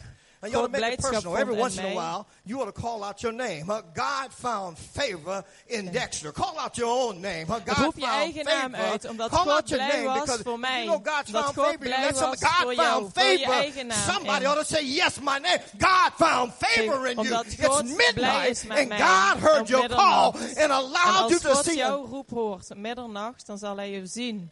And 0.41 0.53
you 0.53 0.59
ought 0.59 0.67
to 0.67 0.71
God 0.71 0.81
make 0.81 0.93
it 0.93 1.01
personal. 1.01 1.35
Every 1.37 1.53
once 1.55 1.77
in 1.77 1.85
a 1.85 1.93
while, 1.95 2.25
you 2.45 2.61
ought 2.61 2.73
to 2.73 2.81
call 2.81 3.03
out 3.03 3.21
your 3.21 3.33
name. 3.33 3.65
huh? 3.67 3.81
God 3.93 4.31
found 4.33 4.77
favor 4.77 5.43
in 5.67 5.91
Dexter. 5.91 6.31
Call 6.31 6.57
out 6.57 6.77
your 6.77 6.87
own 6.87 7.19
name. 7.21 7.45
huh? 7.47 7.59
God 7.65 7.77
roep 7.77 7.95
je 7.95 8.01
found 8.05 8.13
eigen 8.21 8.45
naam 8.45 8.71
favor. 8.71 8.91
uit, 8.91 9.05
omdat 9.05 9.29
Call 9.29 9.43
God 9.43 9.53
out 9.53 9.69
your 9.69 9.83
blij 9.85 10.03
name 10.03 10.25
was 10.25 10.37
voor 10.43 10.59
mij. 10.59 10.83
You 10.85 10.99
know 11.01 11.13
God's 11.15 11.31
Dat 11.31 11.43
found 11.43 11.55
God 11.55 11.65
favor. 11.65 11.85
in 11.85 11.89
you. 11.91 11.99
blij 11.99 12.13
was 12.13 12.39
God 12.39 12.61
voor 12.61 12.73
jou, 12.73 13.09
voor 13.13 13.23
je 13.23 13.45
eigen 13.45 13.87
naam 13.87 14.13
Somebody 14.13 14.45
ought 14.45 14.67
to 14.67 14.75
say, 14.75 14.83
yes, 14.85 15.19
my 15.19 15.37
name. 15.39 15.59
God 15.77 16.11
found 16.17 16.53
favor 16.53 17.07
in 17.07 17.19
you. 17.21 17.41
It's 17.45 17.55
God 17.55 17.85
midnight 17.85 18.65
and 18.69 18.91
God 18.91 19.37
heard 19.39 19.67
your 19.69 19.87
call 19.89 20.35
and 20.57 20.71
allowed 20.71 21.29
you 21.29 21.33
als 21.33 21.41
to 21.41 21.53
God 21.53 21.63
see 21.65 21.71
him. 21.71 21.79
jouw 21.79 22.05
roep 22.05 22.29
hoort, 22.29 22.75
middernacht, 22.75 23.45
dan 23.45 23.57
zal 23.57 23.75
hij 23.77 23.91
je 23.91 24.05
zien. 24.05 24.51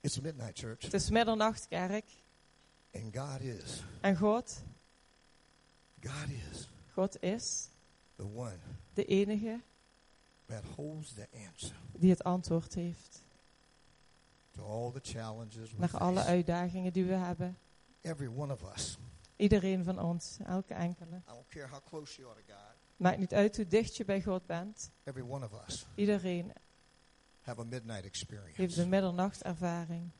It's 0.00 0.20
midnight, 0.20 0.58
church. 0.58 0.82
Het 0.82 0.94
is 0.94 1.10
middernacht, 1.10 1.66
kerk. 1.68 2.04
And 2.94 3.14
God 3.16 3.40
is, 3.40 3.82
En 4.00 4.16
God, 4.16 4.62
God 6.00 6.28
is 6.50 6.68
God 6.94 7.22
is 7.22 7.68
the 8.16 8.26
one 8.26 8.58
de 8.94 9.04
enige 9.04 9.60
that 10.46 10.64
holds 10.76 11.12
the 11.14 11.26
answer 11.50 11.76
die 11.92 12.10
het 12.10 12.24
antwoord 12.24 12.74
heeft. 12.74 13.22
to 14.50 14.62
all 14.64 14.90
the 14.92 15.00
challenges 15.02 15.70
we 15.72 15.78
Naar 15.78 15.98
alle 15.98 16.22
uitdagingen 16.24 16.92
die 16.92 17.04
we 17.04 17.14
hebben. 17.14 17.56
Every 18.00 18.28
one 18.28 18.52
of 18.52 18.62
us. 18.74 18.98
Iedereen 19.36 19.84
van 19.84 19.98
ons, 19.98 20.38
elke 20.44 20.74
enkele. 20.74 21.16
I 21.16 21.22
don't 21.26 21.48
care 21.48 21.66
how 21.68 21.80
close 21.84 22.16
you 22.20 22.28
are 22.30 22.40
to 22.40 22.52
God. 22.52 22.74
Maakt 22.96 23.18
niet 23.18 23.34
uit 23.34 23.56
hoe 23.56 23.66
dicht 23.66 23.96
je 23.96 24.04
bij 24.04 24.22
God 24.22 24.46
bent. 24.46 24.90
Every 25.04 25.22
one 25.28 25.44
of 25.44 25.52
us 25.68 25.86
Iedereen 25.94 26.52
have 27.40 27.60
a 27.60 27.64
midnight 27.64 27.94
heeft 28.02 28.04
experience. 28.06 28.82
een 28.82 28.88
middernachtervaring. 28.88 30.10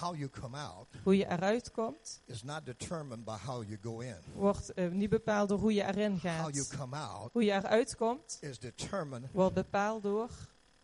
How 0.00 0.16
you 0.16 0.28
come 0.30 0.56
out 0.56 0.86
Hoe 1.02 1.16
je 1.16 1.26
eruit 1.30 1.70
komt, 1.70 2.22
is 2.26 2.42
not 2.42 2.66
determined 2.66 3.24
by 3.24 3.36
how 3.46 3.62
you 3.62 3.78
go 3.82 4.00
in. 4.00 4.16
wordt 4.34 4.72
eh, 4.72 4.88
niet 4.90 5.10
bepaald 5.10 5.48
door 5.48 5.58
hoe 5.58 5.74
je 5.74 5.82
erin 5.84 6.12
How 6.12 6.22
you 6.22 6.52
gaat. 6.64 6.76
come 6.78 6.96
out 6.96 7.32
Hoe 7.32 7.44
je 7.44 7.52
eruit 7.52 7.96
komt, 7.96 8.38
is 8.40 8.58
determined 8.58 9.28
wordt 9.32 9.54
bepaald 9.54 10.02
door, 10.02 10.28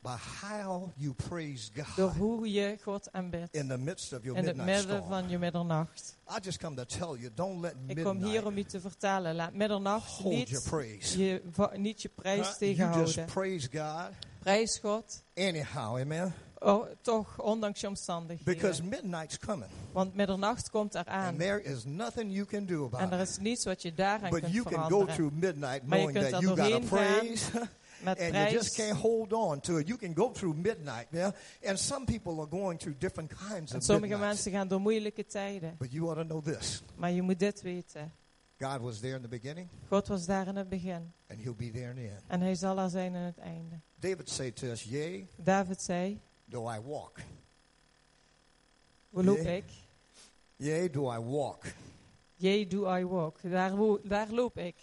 by 0.02 0.16
how 0.40 0.88
you 0.96 1.14
praise 1.14 1.70
door 1.72 1.84
God 2.08 2.16
hoe 2.16 2.52
je 2.52 2.78
God 2.82 3.12
aanbidt. 3.12 3.54
in 3.54 3.68
the 3.68 3.78
midst 3.78 4.12
of 4.12 4.22
your 4.22 4.38
In 4.38 4.46
het 4.46 4.56
midnight 4.56 4.78
midden 4.86 4.96
storm. 5.04 5.20
van 5.20 5.28
je 5.28 5.38
middernacht. 5.38 6.18
I 6.28 6.38
just 6.42 6.58
come 6.58 6.76
to 6.76 6.84
tell 6.84 7.20
you, 7.20 7.30
don't 7.34 7.60
let 7.60 7.74
Ik 7.86 8.02
kom 8.04 8.24
hier 8.24 8.46
om 8.46 8.56
je 8.56 8.64
te 8.64 8.80
vertellen. 8.80 9.34
Laat 9.34 9.52
middernacht 9.54 10.24
niet 10.24 10.62
praise. 10.68 11.24
je, 11.24 11.42
va- 11.50 11.72
niet 11.76 12.02
je 12.02 12.08
prijs 12.08 12.36
Huh? 12.38 12.46
You 12.46 12.58
tegenhouden. 12.58 13.14
just 13.14 13.32
praise 13.32 13.68
God 13.72 14.10
Prijs 14.38 14.78
God, 14.78 15.22
anyhow, 15.34 15.98
amen? 15.98 16.34
Oh, 16.60 16.86
toch 17.00 17.38
ondanks 17.42 17.80
je 17.80 17.86
omstandigheden. 17.88 18.54
Because 18.54 18.82
midnight's 18.84 19.38
coming. 19.38 19.70
Want 19.92 20.14
middernacht 20.14 20.70
komt 20.70 20.94
eraan. 20.94 21.26
And 21.26 21.38
there 21.38 21.62
is 21.62 21.84
nothing 21.84 22.32
you 22.32 22.46
can 22.46 22.66
do 22.66 22.82
En 22.92 22.94
about 22.98 23.12
er 23.12 23.20
it. 23.20 23.28
is 23.28 23.38
niets 23.38 23.64
wat 23.64 23.82
je 23.82 23.94
daaraan 23.94 24.30
But 24.30 24.40
kunt 24.40 24.52
you 24.52 24.64
can 24.64 24.90
go 24.90 25.04
through 25.06 25.32
midnight 25.34 25.86
Maar 25.86 25.98
je 25.98 26.04
knowing 26.04 26.18
kunt 26.18 26.30
that 26.30 26.42
er 26.42 26.48
doorheen 26.56 26.88
gaan 26.88 26.88
praise 26.88 27.50
Met 28.02 28.20
and 28.20 28.34
you 28.34 28.50
just 28.50 28.74
prijs. 28.74 28.88
can't 28.88 28.98
hold 29.00 29.32
on 29.32 29.60
to 29.60 29.76
it. 29.76 29.86
You 29.88 29.98
can 29.98 30.14
go 30.16 30.30
through 30.30 30.56
midnight, 30.56 31.06
yeah? 31.10 31.30
And 31.66 31.78
some 31.78 32.04
people 32.04 32.32
are 32.40 32.48
going 32.50 32.78
through 32.78 32.98
different 32.98 33.32
kinds 33.48 33.72
En 33.72 33.78
of 33.78 33.84
sommige 33.84 34.16
mensen 34.16 34.52
gaan 34.52 34.68
door 34.68 34.80
moeilijke 34.80 35.26
tijden. 35.26 35.74
But 35.78 35.92
you 35.92 36.04
ought 36.06 36.16
to 36.18 36.24
know 36.24 36.44
this. 36.56 36.82
Maar 36.96 37.10
je 37.10 37.22
moet 37.22 37.38
dit 37.38 37.62
weten. 37.62 38.12
God 38.58 38.80
was 38.80 38.98
there 39.00 39.14
in 39.16 39.22
the 39.22 39.28
beginning 39.28 39.68
God 39.88 40.08
was 40.08 40.26
daar 40.26 40.46
in 40.46 40.56
het 40.56 40.68
begin. 40.68 41.12
and 41.28 41.40
he'll 41.40 41.54
be 41.56 41.70
there 41.70 41.88
in 41.90 41.94
the 41.96 42.08
end. 42.08 42.22
En 42.26 42.40
hij 42.40 42.54
zal 42.54 42.78
er 42.78 42.90
zijn 42.90 43.14
in 43.14 43.20
het 43.22 43.38
einde. 43.38 43.80
David 43.98 44.30
said 44.30 44.56
to 44.56 44.66
us, 44.66 44.82
Yea, 44.82 45.24
David 45.36 45.82
zei, 45.82 46.20
though 46.50 46.74
I 46.76 46.78
walk. 46.80 47.18
hoe 49.10 49.24
loop 49.24 49.38
ik? 49.38 49.64
Yea, 50.56 50.88
do 50.88 51.12
I 51.12 51.18
walk 51.18 51.64
Yea, 52.36 52.64
do 52.68 52.86
I 52.96 53.04
walk. 53.04 53.38
Daar, 53.42 53.76
wo- 53.76 54.00
daar 54.02 54.28
loop 54.30 54.58
ik. 54.58 54.74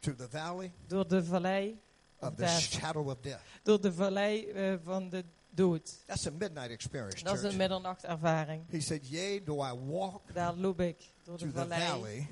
through 0.00 0.18
the 0.20 0.28
valley 0.28 0.72
Door 0.86 1.08
de 1.08 1.24
vallei, 1.24 1.78
of 2.20 2.28
the 2.28 2.34
Death. 2.42 2.60
shadow 2.60 3.08
of 3.08 3.16
death. 3.20 3.40
door 3.62 3.80
de 3.80 3.92
vallei 3.92 4.50
eh, 4.50 4.74
van 4.84 5.08
de 5.08 5.24
dood. 5.50 5.96
That's 6.06 6.26
a 6.26 6.30
midnight 6.30 6.70
experience, 6.70 7.24
Dat 7.24 7.34
is 7.36 7.42
een 7.42 7.56
middernachtervaring. 7.56 8.62
He 8.70 8.80
said, 8.80 9.08
Yea, 9.08 9.40
do 9.44 9.64
I 9.64 9.72
walk 9.72 10.22
Daar 10.34 10.54
loop 10.54 10.80
ik. 10.80 10.96
Door 11.24 11.38
de 11.38 11.50
through 11.50 11.68
the 11.68 11.74
vallei 11.74 11.90
valley 11.90 12.28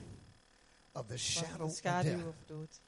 of 0.92 1.02
the 1.06 1.08
van 1.08 1.18
shadow 1.18 1.56
de 1.56 1.64
of 1.64 1.72
schaduw 1.76 2.16
death. 2.16 2.26
of 2.26 2.34
dood. 2.46 2.80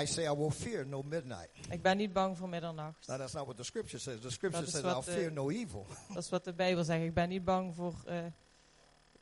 I 0.00 0.06
say 0.06 0.24
I 0.24 0.30
will 0.36 0.50
fear 0.50 0.86
no 0.86 1.02
midnight. 1.02 1.48
Ik 1.70 1.82
ben 1.82 1.96
niet 1.96 2.12
bang 2.12 2.36
voor 2.38 2.48
middernacht. 2.48 3.06
Now 3.06 3.18
that's 3.18 3.32
not 3.32 3.44
what 3.44 3.56
the 3.56 3.62
scripture 3.64 3.98
says. 3.98 4.20
The 4.20 4.30
scripture 4.30 4.66
says 4.66 4.84
I'll 4.84 4.94
de- 5.04 5.10
fear 5.12 5.32
no 5.32 5.50
evil 5.50 5.86
Dat 6.08 6.22
is 6.22 6.28
wat 6.30 6.44
de 6.44 6.52
Bijbel 6.52 6.84
zegt. 6.84 7.02
Ik 7.04 7.14
ben 7.14 7.28
niet 7.28 7.44
bang 7.44 7.74
voor 7.74 7.94
eh, 8.06 8.24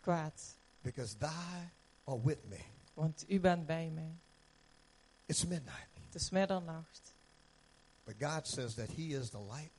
kwaad. 0.01 0.57
because 0.83 1.17
thy 1.19 1.71
are 2.05 2.21
with 2.25 2.49
me. 2.49 2.59
Want 2.95 3.25
u 3.29 3.41
bent 3.41 3.67
bij 3.67 3.91
mij. 3.91 4.15
It's 5.27 5.47
midnight. 5.47 5.89
Het 6.07 6.15
is 6.15 6.31
middernacht. 6.31 7.15
But 8.05 8.15
God 8.19 8.47
says 8.49 8.75
that 8.75 8.89
he 8.89 9.03
is 9.03 9.31
the 9.31 9.41
light 9.43 9.71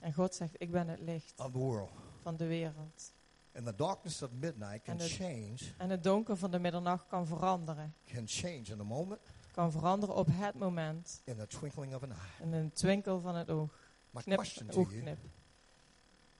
En 0.00 0.12
God 0.12 0.34
zegt, 0.34 0.54
ik 0.58 0.70
ben 0.70 0.88
het 0.88 1.00
licht 1.00 1.32
of 1.36 1.52
the 1.52 1.58
world. 1.58 1.90
van 2.22 2.36
de 2.36 2.46
wereld. 2.46 3.12
And 3.54 3.66
the 3.66 3.74
darkness 3.74 4.22
of 4.22 4.30
midnight 4.32 4.82
can 4.84 4.92
And 4.94 5.02
it- 5.02 5.10
change, 5.10 5.56
En 5.78 5.90
het 5.90 6.02
donker 6.02 6.36
van 6.36 6.50
de 6.50 6.58
middernacht 6.58 7.06
kan 7.08 7.26
veranderen. 7.26 7.94
can 8.06 8.24
change 8.26 8.62
in 8.64 8.80
a 8.80 8.84
moment, 8.84 9.20
Kan 9.58 9.72
veranderen 9.72 10.14
op 10.14 10.26
het 10.30 10.54
moment. 10.54 11.22
in 11.24 11.36
the 11.36 11.46
twinkling 11.46 11.94
of 11.94 12.02
an 12.02 12.10
eye. 12.10 12.42
In 12.42 12.52
een 12.52 12.72
twinkel 12.72 13.20
van 13.20 13.34
het 13.34 13.50
oog. 13.50 13.78
My 14.10 14.22
Knip, 14.22 14.36
question 14.36 14.66
to 14.66 14.80
you, 14.80 14.86
oogknip. 14.86 15.18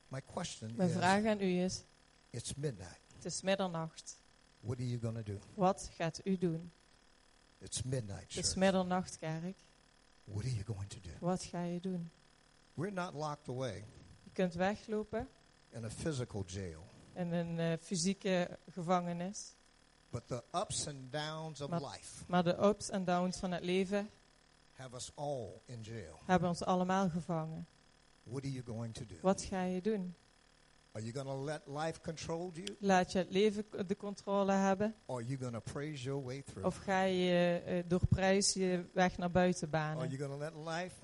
my 0.09 0.23
question 0.33 0.77
Mijn 0.77 0.89
is, 0.89 0.95
vraag 0.95 1.25
aan 1.25 1.41
u 1.41 1.63
is, 1.63 1.85
it's 2.31 2.55
midnight. 2.55 3.01
het 3.15 3.25
is 3.25 3.43
middernacht. 3.43 4.21
What 4.61 4.79
are 4.79 4.89
you 4.89 5.15
to 5.15 5.23
do? 5.23 5.39
Wat 5.55 5.91
gaat 5.93 6.21
u 6.25 6.39
doen? 6.39 6.73
It's 7.59 7.83
midnight, 7.83 8.35
Het 8.35 8.45
is 8.45 8.55
middernacht, 8.55 9.19
kerk. 9.19 9.57
What 10.25 10.45
are 10.45 10.55
you 10.55 10.65
going 10.65 10.89
to 10.89 11.01
do? 11.01 11.11
Wat 11.21 11.43
ga 11.43 11.63
je 11.63 11.81
doen? 11.81 12.11
We're 12.75 12.93
not 12.93 13.15
locked 13.15 13.49
away 13.49 13.85
Je 14.23 14.31
kunt 14.33 14.55
weglopen 14.55 15.29
in 15.71 15.85
a 15.85 15.91
physical 15.91 16.45
jail, 16.47 16.87
in 17.15 17.33
een 17.33 17.59
eh, 17.59 17.79
fysieke 17.81 18.59
gevangenis. 18.71 19.57
But 20.11 20.29
the 20.29 20.43
ups 20.55 20.87
and 20.87 21.13
downs 21.13 21.61
of 21.61 21.71
Maar- 21.71 21.81
life 21.81 22.25
Maar 22.27 22.45
de 22.45 22.57
ups 22.65 22.91
en 22.91 23.05
downs 23.05 23.37
van 23.39 23.53
het 23.53 23.65
leven 23.65 24.11
have 24.73 24.95
us 24.97 25.11
all 25.15 25.49
in 25.65 25.81
jail. 25.83 26.19
hebben 26.25 26.49
ons 26.49 26.63
allemaal 26.65 27.09
gevangen. 27.09 27.67
What 28.23 28.43
are 28.43 28.53
you 28.53 28.65
going 28.67 28.95
to 28.95 29.05
do? 29.07 29.15
Wat 29.23 29.43
ga 29.43 29.63
je 29.63 29.81
doen? 29.81 30.15
Are 30.93 31.05
you 31.07 31.13
going 31.15 31.29
to 31.29 31.45
let 31.45 31.61
life 31.85 32.01
control 32.01 32.51
you? 32.55 32.77
Laat 32.81 33.13
je 33.13 33.19
het 33.19 33.31
leven 33.31 33.65
de 33.87 33.97
controle 33.97 34.53
hebben? 34.53 34.95
Or 35.07 35.17
are 35.19 35.27
you 35.27 35.39
going 35.39 35.53
to 35.55 35.73
praise 35.73 36.03
your 36.05 36.25
way 36.25 36.43
through? 36.43 36.67
Of 36.67 36.77
ga 36.77 37.03
je 37.03 37.63
eh, 37.67 37.83
door 37.87 38.07
prijs 38.09 38.53
je 38.53 38.85
weg 38.93 39.17
naar 39.19 39.31
buiten 39.31 39.69
Are 39.73 39.95
banen? 39.95 40.11
you 40.11 40.19
going 40.19 40.33
to 40.33 40.39
let 40.39 40.75
life 40.75 40.95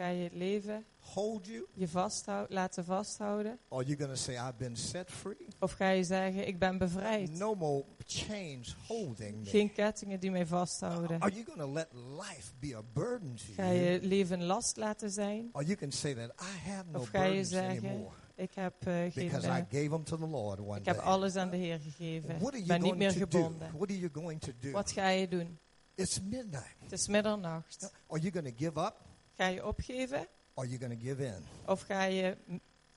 Ga 0.00 0.08
je 0.08 0.22
het 0.22 0.34
leven 0.34 0.84
hold 0.98 1.46
you? 1.46 1.66
je 1.74 1.88
vasthou- 1.88 2.46
laten 2.48 2.84
vasthouden? 2.84 3.58
Or 3.68 3.78
are 3.78 3.86
you 3.88 3.98
going 3.98 4.16
to 4.16 4.22
say, 4.22 4.34
I've 4.34 4.56
been 4.56 4.76
set 4.76 5.10
free? 5.10 5.46
Of 5.58 5.72
ga 5.72 5.88
je 5.88 6.04
zeggen, 6.04 6.46
ik 6.46 6.58
ben 6.58 6.78
bevrijd? 6.78 7.30
No 7.38 7.54
more 7.54 7.84
chains 8.06 8.76
holding 8.86 9.38
me. 9.38 9.44
Geen 9.50 9.72
kettingen 9.72 10.20
die 10.20 10.30
mij 10.30 10.46
vasthouden. 10.46 11.20
Are 11.20 11.32
you 11.32 11.44
going 11.44 11.60
to 11.60 11.72
let 11.72 11.88
life 11.92 12.52
be 12.58 12.76
a 12.76 12.82
burden 12.92 13.34
to 13.34 13.52
Ga 13.56 13.70
je 13.70 13.90
you? 13.90 14.06
leven 14.06 14.42
last 14.44 14.76
laten 14.76 15.10
zijn? 15.10 15.48
Or 15.52 15.62
you 15.62 15.76
can 15.76 15.92
say 15.92 16.14
that 16.14 16.30
I 16.40 16.68
have 16.68 16.84
no 16.90 16.98
Of 17.00 17.08
ga 17.08 17.22
je 17.24 17.44
zeggen, 17.44 17.88
anymore 17.88 18.14
ik 18.34 18.54
heb, 18.54 18.86
eh, 18.86 18.94
geen, 18.94 19.10
because 19.14 19.46
eh, 19.48 19.56
I 19.56 19.64
gave 19.70 19.88
them 19.88 20.04
to 20.04 20.16
the 20.16 20.26
Lord 20.26 20.60
one 20.60 20.78
ik 20.78 20.84
heb 20.84 20.96
day. 20.96 21.04
alles 21.04 21.36
aan 21.36 21.50
de 21.50 21.56
Heer 21.56 21.80
gegeven. 21.80 22.54
Ik 22.54 22.66
ben 22.66 22.82
niet 22.82 22.96
meer 22.96 23.10
gebonden. 23.12 23.70
What 23.72 23.88
are 23.90 23.98
you 23.98 24.10
going 24.12 24.40
to 24.40 24.52
do? 24.60 24.70
Wat 24.70 24.90
ga 24.90 25.08
je 25.08 25.28
doen? 25.28 25.58
It's 25.94 26.20
midnight. 26.20 26.76
Het 26.78 26.92
is 26.92 27.08
middernacht. 27.08 27.92
Are 28.06 28.20
you 28.20 28.32
going 28.32 28.46
to 28.46 28.54
give 28.64 28.80
up? 28.80 28.94
Ga 29.40 29.46
je 29.46 29.66
opgeven? 29.66 30.26
Or 30.54 30.64
are 30.64 30.66
you 30.68 30.78
going 30.78 30.92
to 31.00 31.06
give 31.06 31.24
in? 31.26 31.44
Of 31.66 31.82
ga 31.82 32.02
je 32.02 32.36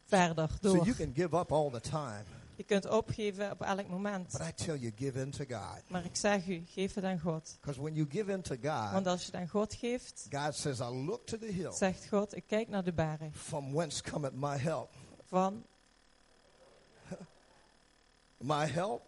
verder 0.06 0.50
So 0.62 0.74
door? 0.74 0.86
you 0.86 0.96
can 0.96 1.12
give 1.16 1.38
up 1.38 1.52
all 1.52 1.70
the 1.72 1.80
time, 1.80 2.24
Je 2.56 2.64
kunt 2.64 2.90
opgeven 2.90 3.52
op 3.52 3.62
elk 3.62 3.88
moment. 3.88 4.32
but 4.32 4.42
I 4.42 4.52
tell 4.64 4.78
you, 4.78 4.92
give 4.96 5.20
in 5.20 5.32
to 5.32 5.46
God. 5.48 5.82
Maar 5.90 6.06
ik 6.06 6.16
zeg 6.16 6.48
u, 6.48 6.64
geef 6.68 6.94
het 6.94 7.04
aan 7.04 7.20
God. 7.20 7.58
Because 7.60 7.82
when 7.82 7.94
you 7.96 8.08
give 8.10 8.32
in 8.32 8.42
to 8.42 8.56
God, 8.62 8.92
Want 8.92 9.08
als 9.08 9.20
je 9.20 9.26
het 9.26 9.36
aan 9.36 9.48
God 9.48 9.74
geeft, 9.74 10.28
God 10.32 10.56
says, 10.56 10.80
I 10.80 10.84
look 11.06 11.26
to 11.26 11.38
the 11.38 11.46
hill 11.46 11.72
zegt 11.72 12.08
God, 12.10 12.36
ik 12.36 12.44
kijk 12.48 12.68
naar 12.70 12.84
de 12.84 12.94
berg. 12.94 13.20
from 13.32 13.74
whence 13.74 14.04
cometh 14.04 14.34
my 14.34 14.58
help. 14.58 14.90
Van 15.26 15.66
My 18.38 18.66
help 18.66 19.02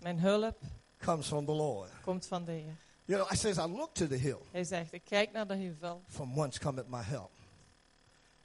mijn 0.00 0.18
hulp 0.20 0.58
comes 0.98 1.26
from 1.26 1.44
the 1.44 1.52
Lord. 1.52 1.90
komt 2.02 2.26
van 2.26 2.44
de 2.44 2.52
Heer. 2.52 2.76
You 3.06 3.18
know, 3.18 3.26
I 3.32 3.36
says, 3.36 3.58
I 3.58 3.66
look 3.66 3.94
to 3.94 4.06
the 4.06 4.16
hill 4.16 4.40
Hij 4.50 4.64
zegt, 4.64 4.92
ik 4.92 5.04
kijk 5.04 5.32
naar 5.32 5.46
de 5.46 5.54
heuvel. 5.56 6.02
from 6.08 6.34
whence 6.34 6.58
cometh 6.60 6.88
my 6.88 7.02
help. 7.02 7.30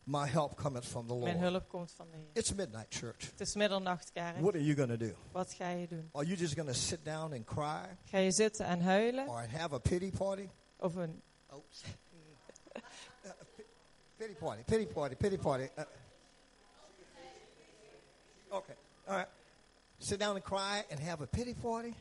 My 0.04 0.28
help 0.28 0.56
cometh 0.56 0.86
from 0.86 1.08
the 1.08 1.14
Mijn 1.16 1.40
Lord. 1.40 1.52
hulp 1.52 1.70
komt 1.70 1.92
van 1.92 2.08
de 2.12 2.18
Heer. 2.18 2.26
It's 2.34 2.54
midnight, 2.54 2.86
church. 2.90 3.30
Het 3.32 3.40
is 3.42 3.56
middernacht, 3.56 4.12
kerk. 4.12 4.40
What 4.40 4.54
are 4.54 4.64
you 4.64 4.76
going 4.76 4.90
to 4.90 4.98
do? 4.98 5.14
Wat 5.32 5.54
ga 5.54 5.70
je 5.70 5.88
doen? 5.88 6.10
Are 6.14 6.26
you 6.26 6.38
just 6.38 6.54
going 6.56 6.68
to 6.68 6.74
sit 6.74 7.06
down 7.06 7.34
and 7.34 7.46
cry 7.46 7.98
Ga 8.06 8.18
je 8.18 8.32
zitten 8.32 8.66
en 8.66 8.82
huilen? 8.82 9.28
or 9.28 9.48
have 9.50 9.76
a 9.76 9.80
pity 9.80 10.10
party? 10.12 10.50
Of 10.78 10.96
een, 10.96 11.22
Oops. 11.54 11.84
Uh, 12.76 12.82
pi- 13.56 13.64
pity 14.18 14.34
party, 14.34 14.64
pity 14.64 14.86
party, 14.86 15.16
pity 15.16 15.38
party. 15.38 15.70
Uh, 15.78 15.84
okay, 18.52 18.76
all 19.08 19.16
right. 19.16 19.30
Sit 20.00 20.20
down 20.20 20.36
and 20.36 20.44
cry 20.44 20.84
and 20.92 21.00
have 21.00 21.22
a 21.24 21.28
pity 21.28 21.54
party? 21.54 21.94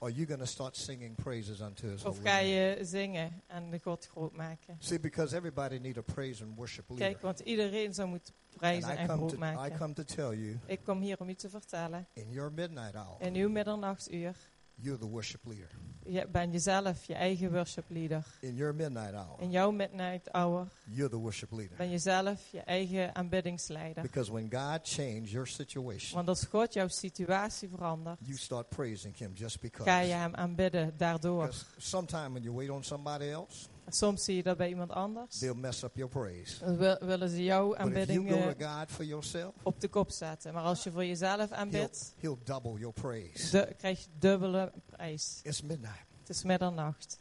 Are 0.00 0.10
you 0.12 0.26
going 0.26 0.40
to 0.40 0.46
start 0.46 0.76
singing 0.76 1.14
praises 1.16 1.60
unto 1.60 1.88
his 1.88 2.04
of 2.04 2.18
ga 2.22 2.38
je 2.38 2.78
zingen 2.82 3.42
en 3.46 3.70
de 3.70 3.78
God 3.78 4.06
groot 4.06 4.32
maken? 4.36 4.76
See, 4.78 4.98
because 5.00 5.36
everybody 5.36 5.78
need 5.78 5.96
a 5.98 6.02
praise 6.02 6.44
and 6.44 6.56
worship 6.56 6.88
leader. 6.88 7.06
Kijk, 7.06 7.22
want 7.22 7.40
iedereen 7.40 7.94
zou 7.94 8.08
moeten 8.08 8.34
prijzen 8.56 8.96
en 8.96 9.08
groot 9.08 9.28
to, 9.28 9.36
I 9.36 9.38
maken. 9.38 9.76
come 9.76 9.92
to 9.94 10.02
tell 10.04 10.34
you, 10.36 10.58
Ik 10.66 10.80
kom 10.84 11.00
hier 11.00 11.16
om 11.20 11.28
u 11.28 11.34
te 11.34 11.48
vertellen. 11.50 12.06
in 12.12 12.30
your 12.30 12.52
midnight 12.52 12.94
hour, 12.94 13.16
In 13.20 13.34
uw 13.34 13.48
middernachtuur, 13.48 14.34
you're 14.80 14.98
the 14.98 15.06
worship 15.06 15.40
leader. 15.46 15.68
je 16.04 16.26
ben 16.32 16.50
jezelf 16.52 17.04
je 17.04 17.14
eigen 17.14 17.52
worship 17.52 17.84
leader. 17.88 18.24
In 18.40 18.54
your 18.54 18.74
midnight 18.74 19.12
hour, 19.14 19.36
In 19.40 19.50
jouw 19.50 19.70
midnight 19.70 20.32
hour 20.32 20.66
you're 20.84 21.10
the 21.10 21.18
worship 21.18 21.52
leader. 21.52 21.76
ben 21.76 21.90
je 21.90 21.98
zelf 21.98 22.48
je 22.50 22.60
eigen 22.60 23.14
aanbiddingsleider. 23.14 24.02
Because 24.02 24.32
when 24.32 24.48
God 24.50 24.80
changed 24.88 25.30
your 25.30 25.46
situation, 25.46 26.16
Want 26.16 26.28
als 26.28 26.44
God 26.44 26.72
jouw 26.72 26.88
situatie 26.88 27.68
verandert, 27.68 28.18
you 28.22 28.36
start 28.38 28.68
praising 28.68 29.16
him 29.16 29.32
just 29.34 29.60
because. 29.60 29.90
ga 29.90 29.98
je 29.98 30.12
hem 30.12 30.34
aanbidden 30.34 30.92
daardoor. 30.96 31.44
Because 31.46 31.64
sometime 31.76 32.32
when 32.32 32.42
you 32.42 32.54
wait 32.56 32.70
on 32.70 32.84
somebody 32.84 33.30
else, 33.30 33.68
Soms 33.90 34.24
zie 34.24 34.36
je 34.36 34.42
dat 34.42 34.56
bij 34.56 34.68
iemand 34.68 34.90
anders. 34.90 35.38
they'll 35.38 35.54
mess 35.54 35.82
up 35.82 35.96
your 35.96 36.10
praise. 36.10 36.58
Dan 36.64 36.76
wil- 36.76 36.98
willen 37.00 37.28
ze 37.28 37.44
jouw 37.44 37.66
you 37.66 37.78
aanbidding 37.78 38.30
eh, 38.30 39.48
op 39.62 39.80
de 39.80 39.88
kop 39.88 40.10
zetten. 40.10 40.52
Maar 40.52 40.62
als 40.62 40.82
je 40.84 40.90
voor 40.90 41.04
jezelf 41.04 41.50
aanbidt, 41.50 42.14
he'll 42.18 42.36
double 42.44 42.72
your 42.78 42.92
praise. 42.92 43.50
de- 43.50 43.74
krijg 43.74 44.00
je 44.04 44.08
dubbele 44.18 44.72
prijs. 44.86 45.40
It's 45.42 45.62
midnight. 45.62 46.06
Het 46.20 46.28
is 46.28 46.42
middernacht. 46.42 47.20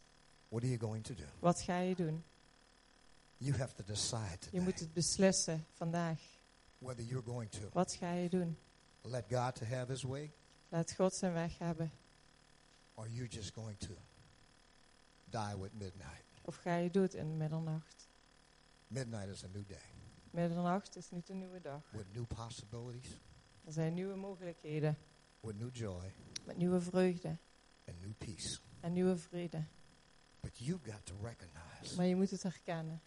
What 0.50 0.62
are 0.64 0.72
you 0.72 0.80
going 0.80 1.04
to 1.04 1.14
do? 1.14 1.24
Wat 1.40 1.62
ga 1.62 1.80
je 1.80 1.96
doen? 1.96 2.24
You 3.38 3.58
have 3.58 3.74
to 3.76 3.84
decide 3.84 4.38
Je 4.52 4.62
moet 4.62 4.80
het 4.80 4.94
beslissen 4.94 5.66
vandaag. 5.74 6.20
whether 6.78 7.04
you're 7.06 7.26
going 7.26 7.52
to 7.52 7.60
Wat 7.74 7.94
ga 7.94 8.12
je 8.14 8.30
doen? 8.30 8.58
let 9.02 9.24
God 9.30 9.56
to 9.56 9.66
have 9.66 9.92
his 9.92 10.04
way 10.04 10.32
Laat 10.70 10.94
God 10.96 11.14
zijn 11.14 11.34
weg 11.34 11.58
hebben. 11.58 11.92
or 12.94 13.08
you're 13.10 13.30
just 13.30 13.54
going 13.54 13.78
to 13.80 13.94
die 15.30 15.58
with 15.62 15.74
midnight. 15.74 16.26
Of 16.48 16.56
ga 16.56 16.76
je 16.76 16.90
dood 16.90 17.14
in 17.14 17.38
middernacht? 17.38 18.08
Midnight 18.88 19.28
is 19.28 19.44
a 19.44 19.48
new 19.48 19.68
day 19.68 19.82
Middernacht 20.32 20.96
is 20.96 21.10
niet 21.12 21.30
een 21.30 21.38
nieuwe 21.38 21.62
dag. 21.62 21.92
with 21.92 22.14
new 22.14 22.26
possibilities, 22.28 23.20
Er 23.66 23.72
zijn 23.72 23.94
nieuwe 23.94 24.16
mogelijkheden. 24.16 24.98
with 25.40 25.58
new 25.58 25.76
joy 25.76 26.14
Met 26.46 26.58
nieuwe 26.58 26.82
vreugde 26.82 27.38
and 27.88 28.00
new 28.02 28.12
peace. 28.18 28.60
en 28.80 28.94
nieuwe 28.94 29.18
vrede. 29.18 29.64
But 30.40 30.58
you've 30.58 30.92
got 30.92 31.06
to 31.06 31.16
recognize 31.22 31.96
Maar 31.96 32.06
je 32.06 32.16
moet 32.16 32.30
het 32.30 32.44
herkennen. 32.44 33.02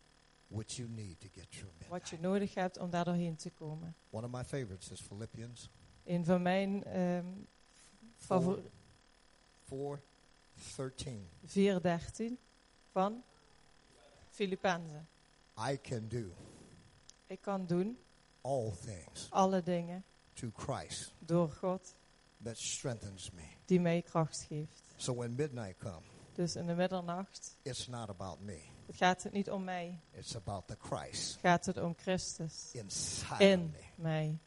what 0.46 0.72
you 0.72 0.88
need 0.88 1.20
to 1.20 1.28
get 1.32 1.50
through 1.50 1.74
Wat 1.88 2.08
je 2.08 2.16
midnight. 2.16 2.20
nodig 2.22 2.54
hebt 2.54 2.78
om 2.78 2.90
daar 2.90 3.04
doorheen 3.04 3.36
te 3.36 3.50
komen. 3.50 3.94
One 4.10 4.26
of 4.26 4.32
my 4.32 4.44
favorites 4.44 4.90
is 4.90 5.00
Philippians 5.00 5.70
Een 6.04 6.24
van 6.24 6.42
mijn 6.42 6.82
favor- 8.16 8.62
4 9.66 10.02
13. 10.76 11.28
4.13 11.44 12.38
van 12.90 13.22
Filippenzen. 14.40 15.06
I 15.70 15.76
can 15.80 16.08
do 16.08 16.24
Ik 17.26 17.40
kan 17.40 17.66
doen 17.66 17.98
all 18.42 18.70
things 18.84 19.26
alle 19.30 19.62
dingen 19.62 20.04
to 20.34 20.50
Christ 20.56 21.14
door 21.18 21.50
God 21.50 21.94
that 22.42 22.58
strengthens 22.58 23.30
me. 23.30 23.42
die 23.64 23.80
mij 23.80 24.02
kracht 24.02 24.42
geeft. 24.48 24.82
So 24.96 25.14
when 25.14 25.34
midnight 25.34 25.76
comes, 25.78 26.06
Dus 26.32 26.56
in 26.56 26.66
de 26.66 26.74
middernacht 26.74 27.56
it's 27.62 27.86
not 27.86 28.08
about 28.08 28.40
me. 28.40 28.60
het 28.86 28.96
gaat 28.96 29.22
het 29.22 29.32
niet 29.32 29.50
om 29.50 29.64
mij. 29.64 30.00
It's 30.10 30.36
about 30.36 30.66
the 30.66 30.76
Christ 30.78 31.38
Gaat 31.40 31.66
het 31.66 31.76
om 31.78 31.94
Christus 31.96 32.70
inside 32.72 33.44
in 33.44 33.70
me. 33.70 33.82
mij. 33.94 34.38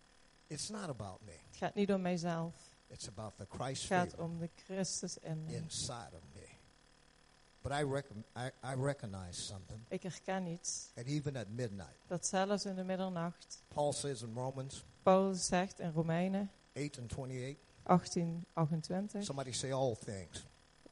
It's 0.48 0.70
not 0.70 0.89
about 0.89 1.22
me. 1.22 1.32
Het 1.48 1.58
gaat 1.58 1.76
niet 1.76 1.94
om 1.94 2.02
mijzelf. 2.02 2.56
It's 2.88 3.08
about 3.08 3.38
the 3.38 3.46
Christ 3.50 3.89
Het 3.89 3.91
gaat 4.12 4.18
om 4.20 4.39
de 4.39 4.50
Christus 4.56 5.18
in 5.18 5.44
mij. 5.44 5.54
inside 5.54 6.10
of 6.16 6.22
me. 6.32 6.32
But 7.64 7.72
I, 7.72 7.82
recon 7.84 8.24
I, 8.38 8.51
I 8.64 8.76
recognize 8.76 9.41
something. 9.41 9.80
Ik 9.88 10.03
herken 10.03 10.45
iets. 10.47 10.91
And 10.97 11.07
even 11.07 11.36
at 11.36 11.47
midnight, 11.49 11.97
Dat 12.07 12.26
zelfs 12.26 12.66
in 12.66 12.76
de 12.76 12.84
middernacht, 12.84 13.64
Paul 13.68 13.93
says 13.93 14.22
in 14.22 14.34
Romans 14.34 14.84
Paulus 15.03 15.45
zegt 15.45 15.80
in 15.80 15.91
Romeinen 15.91 16.51
8 16.76 16.99
and 16.99 17.11
28, 17.11 17.57
18, 17.84 18.45
28. 18.53 19.24
somebody 19.24 19.51
say 19.51 19.72
all 19.72 19.95
things. 19.95 20.45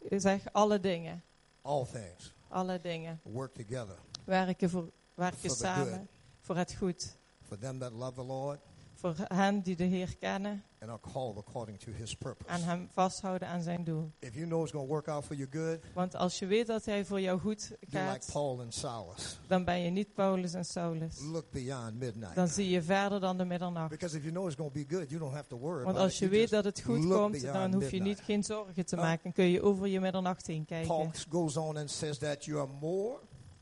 Zegt 0.09 0.53
alle 0.53 0.79
dingen, 0.79 1.23
All 1.61 1.85
things 1.85 2.33
alle 2.47 2.79
dingen 2.81 3.19
work 3.23 3.53
together 3.53 3.95
werken, 4.25 4.69
voor, 4.69 4.91
werken 5.15 5.39
For 5.39 5.49
samen 5.49 6.07
voor 6.39 6.55
het 6.57 6.73
goed. 6.73 7.15
for 7.41 7.57
them 7.57 7.79
that 7.79 7.91
love 7.91 8.13
the 8.13 8.23
Lord 8.23 8.59
Voor 9.01 9.15
hen 9.27 9.61
die 9.61 9.75
de 9.75 9.83
Heer 9.83 10.15
kennen 10.19 10.63
and 10.79 10.91
are 10.91 10.99
called 11.13 11.37
according 11.37 11.77
to 11.77 11.91
his 11.91 12.15
purpose. 12.15 12.49
en 12.49 12.63
hem 12.63 12.89
vasthouden 12.91 13.47
aan 13.47 13.61
zijn 13.61 13.83
doel. 13.83 14.11
If 14.19 14.33
you 14.33 14.45
know 14.45 14.61
it's 14.61 14.71
going 14.71 14.87
to 14.87 14.93
work 14.93 15.07
out 15.07 15.25
for 15.25 15.35
your 15.35 15.51
good, 15.51 15.79
Want 15.93 16.15
als 16.15 16.39
je 16.39 16.45
weet 16.45 16.67
dat 16.67 16.85
hij 16.85 17.05
voor 17.05 17.21
jou 17.21 17.39
goed 17.39 17.69
like 17.79 17.97
gaat, 17.97 18.29
Paul 18.31 18.61
and 18.61 18.73
Silas. 18.73 19.39
dan 19.47 19.63
ben 19.63 19.79
je 19.79 19.89
niet 19.89 20.13
Paulus 20.13 20.53
en 20.53 20.65
Saulus. 20.65 21.19
Look 21.19 21.51
beyond 21.51 21.99
midnight. 21.99 22.35
Dan 22.35 22.47
zie 22.47 22.69
je 22.69 22.81
verder 22.81 23.19
dan 23.19 23.37
de 23.37 23.45
middernacht. 23.45 23.89
Because 23.89 24.17
if 24.17 24.23
you 24.23 24.33
know 24.33 24.47
it's 24.47 24.55
going 24.55 24.73
to 24.73 24.79
be 24.79 24.95
good, 24.95 25.09
you 25.09 25.19
don't 25.19 25.33
have 25.33 25.47
to 25.47 25.57
worry 25.57 25.83
Want 25.83 25.97
als 25.97 26.19
je 26.19 26.27
weet 26.27 26.49
dat 26.49 26.63
het 26.63 26.81
goed 26.81 27.07
komt, 27.07 27.41
dan 27.41 27.73
hoef 27.73 27.91
je 27.91 28.01
niet 28.01 28.19
geen 28.19 28.43
zorgen 28.43 28.85
te 28.85 28.95
maken. 28.95 29.19
Dan 29.23 29.31
kun 29.31 29.45
je 29.45 29.61
over 29.61 29.87
je 29.87 29.99
middernacht 29.99 30.47
heen 30.47 30.65
Paul 30.65 30.85
kijken. 30.85 31.21
goes 31.29 31.57
on 31.57 31.77
and 31.77 31.91
says 31.91 32.17
that 32.17 32.45
you 32.45 32.59
are 32.59 32.69
more 32.79 33.17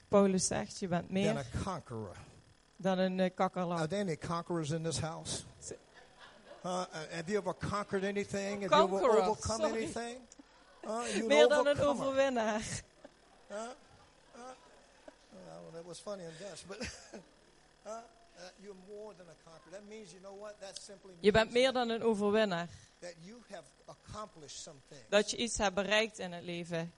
Paulus 0.07 0.47
zegt, 0.47 0.79
je 0.79 0.87
bent 0.87 1.03
than 1.03 1.13
meer 1.13 1.37
a 1.37 1.43
conqueror. 1.63 2.15
Dan 2.81 2.97
een 2.97 3.17
eh, 3.19 3.23
Are 3.25 3.29
kakkerlak. 3.33 3.89
there 3.89 4.01
any 4.01 4.15
conquerors 4.17 4.69
in 4.71 4.83
this 4.83 4.99
house? 4.99 5.43
Uh, 6.63 6.83
have 7.11 7.27
you 7.31 7.37
ever 7.37 7.53
conquered 7.53 8.03
anything? 8.03 8.61
Have 8.61 8.89
you 8.89 8.97
ever 8.97 9.21
overcome 9.21 9.61
sorry. 9.61 9.77
anything? 9.83 10.17
Uh, 10.83 11.03
Meer 11.27 11.43
an 11.43 11.49
dan 11.49 11.67
een 11.67 11.79
overwinnaar. 11.79 12.61
Huh? 13.47 13.57
Huh? 14.31 14.41
Well, 15.31 15.71
that 15.73 15.85
was 15.85 15.99
funny 15.99 16.23
in 16.23 16.31
Dutch, 16.39 16.65
but 16.67 16.77
huh? 17.83 17.91
Uh, 17.91 18.43
you're 18.61 18.75
more 18.87 19.13
than 19.17 19.25
a 19.27 19.35
conqueror. 19.49 19.71
That 19.71 19.87
means, 19.89 20.11
you 20.11 20.21
know 20.21 20.39
what? 20.39 20.59
That 20.59 20.77
simply 20.81 21.13
Je 21.19 21.31
bent 21.31 21.51
meer 21.51 21.71
dan 21.73 21.89
een 21.89 22.01
overwinnaar. 22.03 22.67
that 22.99 23.13
you 23.21 23.37
have 23.49 23.63
accomplished 23.85 24.61
something. 24.61 24.99
Dat 25.09 25.31
je 25.31 25.37
iets 25.37 25.57
hebt 25.57 25.75
bereikt 25.75 26.19
in 26.19 26.31
het 26.31 26.43
leven. 26.43 26.93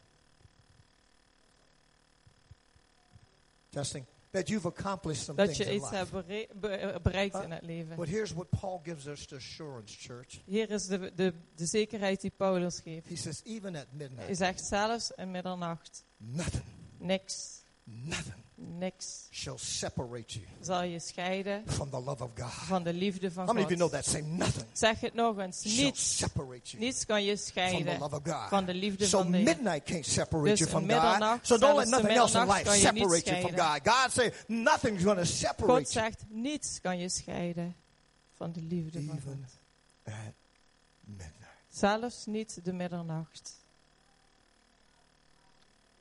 Testing. 3.69 4.05
That 4.31 4.47
you've 4.47 4.67
accomplished 4.67 5.23
some 5.23 5.37
Dat 5.45 5.57
je 5.57 5.65
in 5.65 5.75
iets 5.75 5.89
hebt 5.89 6.11
bere- 6.11 6.47
be- 6.55 6.99
bereikt 7.03 7.33
Huh? 7.35 7.43
in 7.43 7.51
het 7.51 7.61
leven. 7.63 7.95
But 7.95 8.07
here's 8.07 8.33
what 8.33 8.49
Paul 8.49 8.79
gives 8.83 9.05
us 9.07 9.25
the 9.25 9.35
assurance, 9.35 9.97
church. 9.99 10.41
Hier 10.45 10.69
is 10.71 10.85
de, 10.87 11.11
de, 11.15 11.33
de 11.55 11.65
zekerheid 11.65 12.21
die 12.21 12.31
Paulus 12.37 12.79
geeft. 12.79 13.09
He 13.09 13.15
says, 13.15 13.41
even 13.43 13.75
at 13.75 13.85
Hij 13.89 13.97
midnight, 13.97 14.37
zegt 14.37 14.65
zelfs 14.65 15.11
in 15.11 15.31
middernacht. 15.31 16.05
nothing, 16.17 16.63
Niks, 16.97 17.60
nothing 18.03 18.33
niks 18.55 19.27
shall 19.31 19.57
separate 19.57 20.33
you 20.39 20.45
zal 20.61 20.83
je 20.83 20.99
scheiden 20.99 21.63
from 21.67 21.89
the 21.89 21.99
love 21.99 22.23
of 22.23 22.29
God. 22.35 22.51
van 22.51 22.83
de 22.83 22.93
liefde 22.93 23.31
van 23.31 23.45
How 23.45 23.53
many 23.53 23.65
of 23.65 23.71
you 23.71 23.79
know 23.79 23.91
God. 23.91 24.03
that? 24.03 24.11
Say 24.13 24.21
nothing 24.21 24.65
Zeg 24.73 24.99
het 24.99 25.13
nog 25.13 25.37
eens. 25.37 25.63
Niets, 25.63 26.17
separate 26.17 26.69
you 26.71 26.83
niets 26.83 27.05
kan 27.05 27.23
je 27.23 27.37
from 27.37 27.45
the 27.45 27.49
scheiden 27.49 27.99
love 27.99 28.15
of 28.15 28.21
God. 28.23 28.49
van 28.49 28.65
de 28.65 28.73
liefde 28.73 29.05
So 29.07 29.21
van 29.21 29.31
de 29.31 29.37
midnight 29.37 29.83
can't 29.83 30.05
separate 30.05 30.49
Dus 30.49 30.59
you 30.59 30.69
from 30.69 30.89
God. 30.89 31.39
So 31.41 31.57
don't 31.57 31.77
let 31.77 31.87
nothing 31.87 32.09
else 32.17 32.37
in 32.37 32.47
life 32.47 32.69
separate 32.69 33.29
you 33.29 33.41
from 33.41 33.51
God. 33.51 33.59
scheiden. 33.59 33.93
God 33.93 34.11
say 34.11 34.33
nothing's 34.47 35.03
going 35.03 35.17
to 35.17 35.23
God 35.25 35.33
separate 35.33 35.73
you. 35.81 35.85
zegt, 35.85 36.23
niets 36.29 36.81
kan 36.81 36.97
je 36.99 37.09
scheiden 37.09 37.75
van 38.35 38.51
de 38.51 38.61
liefde 38.61 39.03
van 39.03 39.15
Even 39.17 39.47
God. 40.05 40.13
at 40.13 40.33
midnight. 41.05 41.35
Zelfs 41.69 42.25
niet 42.25 42.59
de 42.65 42.73
middernacht. 42.73 43.59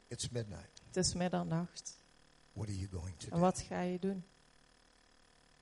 It's 0.08 0.28
midnight. 0.28 0.69
Het 0.90 0.96
is 0.96 1.14
middernacht. 1.14 1.98
What 2.52 2.68
are 2.68 2.78
you 2.78 2.88
going 2.90 3.16
to 3.18 3.26
En 3.28 3.34
do? 3.34 3.38
wat 3.40 3.60
ga 3.60 3.80
je 3.80 3.98
doen? 3.98 4.24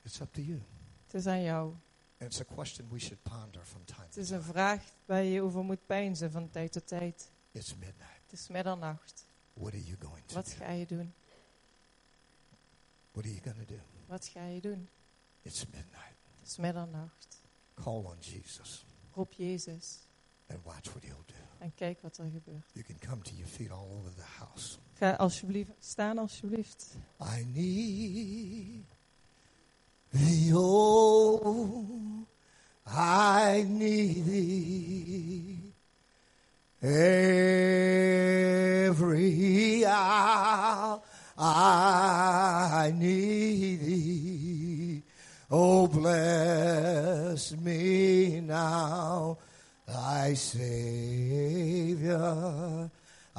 It's 0.03 0.21
up 0.21 0.33
to 0.33 0.41
you. 0.41 0.63
Het 1.05 1.15
is 1.15 1.27
aan 1.27 1.43
jou. 1.43 1.73
And 2.21 2.31
it's 2.33 2.41
a 2.41 2.45
question 2.45 2.89
we 2.91 2.99
should 2.99 3.23
ponder 3.23 3.65
from 3.65 3.85
time 3.85 4.03
Het 4.07 4.17
is 4.17 4.31
een 4.31 4.43
vraag 4.43 4.83
waar 5.05 5.23
je 5.23 5.43
over 5.43 5.65
moet 5.65 5.87
peinzen 5.87 6.31
van 6.31 6.51
tijd 6.51 6.73
tot 6.73 6.87
tijd. 6.87 7.31
It's 7.53 7.75
midnight. 7.75 8.21
Het 8.31 8.33
is 8.41 8.49
middernacht. 8.49 9.27
What 9.55 9.73
are 9.73 9.85
you 9.85 9.97
going 10.01 10.27
to 10.27 10.35
Wat 10.35 10.45
do? 10.47 10.53
ga 10.65 10.71
je 10.71 10.87
doen? 10.87 11.15
What 13.13 13.25
are 13.25 13.35
you 13.35 13.41
going 13.43 13.67
to 13.67 13.75
do? 13.75 13.81
Wat 14.07 14.27
ga 14.27 14.47
je 14.47 14.61
doen? 14.61 14.89
It's 15.43 15.65
midnight. 15.67 16.17
Het 16.41 16.49
is 16.49 16.57
middernacht. 16.57 17.41
Call 17.75 18.05
on 18.05 18.17
Jesus 18.21 18.85
Roep 19.15 19.33
Jezus 19.33 19.99
and 20.47 20.63
watch 20.65 20.85
what 20.91 21.03
he'll 21.03 21.25
do. 21.27 21.35
en 21.59 21.75
kijk 21.75 22.01
wat 22.01 22.19
er 22.19 22.31
gebeurt. 22.31 22.71
You 22.73 22.85
can 22.85 22.99
come 22.99 23.23
to 23.23 23.35
your 23.35 23.51
feet 23.51 23.71
all 23.71 23.89
over 23.91 24.15
the 24.15 24.23
house. 24.39 24.79
Ga 24.99 25.11
alsjeblieft 25.17 25.77
staan, 25.79 26.19
alsjeblieft. 26.19 26.97
I 27.21 27.47
need 27.55 28.85
thee, 30.11 30.53
oh, 30.55 32.27
I 32.85 33.65
need 33.69 34.25
thee 34.25 35.73
every 38.81 38.99
hour. 39.87 41.01
I 41.39 42.93
need 42.97 43.81
thee. 43.81 45.03
Oh, 45.51 45.87
bless 45.87 47.53
me 47.57 48.41
now, 48.41 49.39
thy 49.87 50.35
Savior. 50.35 51.47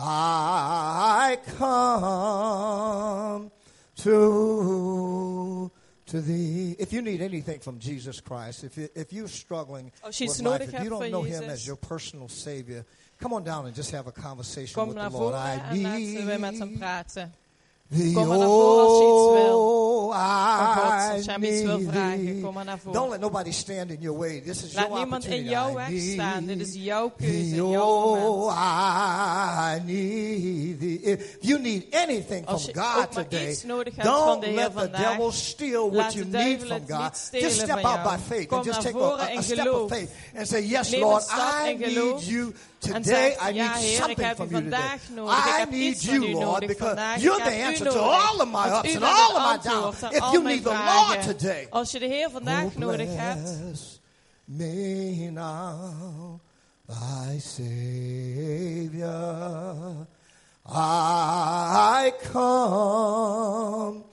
I 0.02 1.38
come 1.58 3.52
to 3.98 5.72
to 6.08 6.22
thee. 6.22 6.76
If 6.80 6.94
you 6.94 7.02
need 7.02 7.22
anything 7.22 7.60
from 7.60 7.80
Jesus 7.80 8.22
Christ, 8.22 8.64
if 8.64 8.78
you, 8.78 8.88
if 8.96 9.12
you're 9.14 9.28
struggling 9.28 9.92
iets 10.08 10.20
with 10.20 10.42
life, 10.42 10.74
if 10.74 10.84
you 10.84 10.90
don't 10.90 11.12
know 11.12 11.22
Him 11.24 11.44
as 11.44 11.68
your 11.68 11.76
personal 11.76 12.30
Savior, 12.30 12.86
come 13.20 13.34
on 13.34 13.44
down 13.44 13.66
and 13.66 13.76
just 13.76 13.92
have 13.92 14.08
a 14.08 14.12
conversation 14.12 14.74
kom 14.74 14.88
with 14.90 14.98
the 14.98 15.10
Lord. 15.10 15.36
I 15.36 15.62
en 15.72 15.84
laten 15.84 16.28
we 16.28 16.38
met 16.38 16.58
hem 16.58 16.70
need 16.70 17.32
Kom 17.90 18.28
maar 18.28 18.38
naar 18.38 18.48
voren 18.48 18.88
als 18.88 18.98
je 18.98 19.06
iets 19.06 19.44
wil. 19.44 19.80
oh, 20.10 20.74
God, 20.74 21.12
als 21.12 21.26
I 21.26 21.54
iets 21.54 21.62
wil 21.62 21.78
need 21.78 21.90
vragen, 21.90 22.26
thee. 22.26 22.42
kom 22.42 22.54
maar 22.54 22.66
naar 22.66 22.80
Don't 22.92 23.10
let 23.10 23.20
nobody 23.20 23.52
stand 23.52 23.92
in 23.92 23.98
your 24.00 24.18
way. 24.20 24.42
This 24.42 24.64
is 24.64 24.74
Laat 24.74 24.86
your 24.86 25.00
niemand 25.00 25.26
in 25.26 25.44
jouw 25.44 25.70
I 25.70 25.74
weg 25.74 25.90
need 25.90 26.14
staan. 26.14 26.46
Dit 26.46 26.60
is 26.60 26.74
jouw 26.74 27.12
keuze, 27.18 27.56
jouw 27.56 27.82
oh, 27.82 28.20
moment. 28.20 28.58
I 28.58 29.92
need 29.92 30.80
thee. 30.80 31.00
If 31.02 31.38
you 31.42 31.60
need 31.60 31.86
anything 31.92 32.46
from 32.46 32.60
God 32.74 33.12
today, 33.12 33.50
iets 33.50 33.64
nodig 33.64 33.96
hebt 33.96 34.08
van 34.08 34.42
don't 34.42 34.54
let 34.54 34.76
the 34.76 34.90
devil 34.90 35.32
steal 35.32 35.92
what 35.92 36.14
you 36.14 36.26
need 36.26 36.60
from 36.60 36.82
God. 36.88 37.12
Just 37.32 37.60
step 37.60 37.84
out 37.84 38.04
by 38.04 38.18
faith 38.36 38.52
and 38.52 38.66
just 38.66 38.82
take 38.82 38.96
a, 38.96 39.38
a, 39.38 39.42
step 39.42 39.68
of 39.68 39.92
faith 39.92 40.12
and 40.34 40.48
say, 40.48 40.62
yes, 40.62 40.96
Lord, 40.96 41.24
I 41.30 41.74
need 41.74 42.22
you 42.22 42.54
today. 42.80 43.04
zeg, 43.04 43.50
I 43.50 43.54
ja 43.54 43.64
need 43.72 43.76
Heer, 43.78 43.92
ik 43.92 43.98
something 43.98 44.28
heb 44.28 44.34
u 44.34 44.36
from 44.36 44.50
you 44.50 44.64
today. 44.64 44.80
vandaag 44.80 45.02
nodig. 45.16 45.38
Ik 45.38 45.44
I 45.46 45.60
heb 45.60 45.70
need 45.70 45.82
iets 45.96 46.06
van 46.06 46.14
you, 46.14 46.26
u 46.28 46.32
Lord, 46.34 46.46
nodig 46.46 46.68
because 46.68 46.86
vandaag. 46.96 47.22
you're 47.22 47.38
Ik 47.38 47.44
the 47.44 47.50
heb 47.52 47.62
u 47.64 47.66
answer 47.68 47.88
to 47.88 47.94
nodig. 47.94 48.12
all 48.30 48.40
of 48.40 48.46
my 48.46 48.52
Want 48.70 48.86
ups 48.86 48.90
u 48.90 48.96
and 48.96 49.00
bent 49.00 49.14
all 49.14 49.28
het 49.28 49.36
of 49.36 49.42
my 49.42 49.44
antwoord 49.52 49.82
downs. 49.82 50.04
aan 50.04 50.12
If 50.12 50.22
al 50.22 50.32
you 50.32 50.44
mijn 50.44 50.56
need 50.56 50.64
the 50.64 50.70
vragen. 50.70 51.08
Lord 51.08 51.22
today, 51.38 51.68
Als 51.70 51.92
je 51.92 52.00
de 52.00 52.06
Heer 52.06 52.30
vandaag 52.30 52.64
Oh, 52.64 52.76
nodig 52.76 53.08
hebt, 53.16 53.42
bless 53.44 54.00
me 54.46 55.30
now, 55.32 56.40
thy 56.88 57.40
Savior. 59.00 60.08
I 60.72 62.12
come 62.32 64.04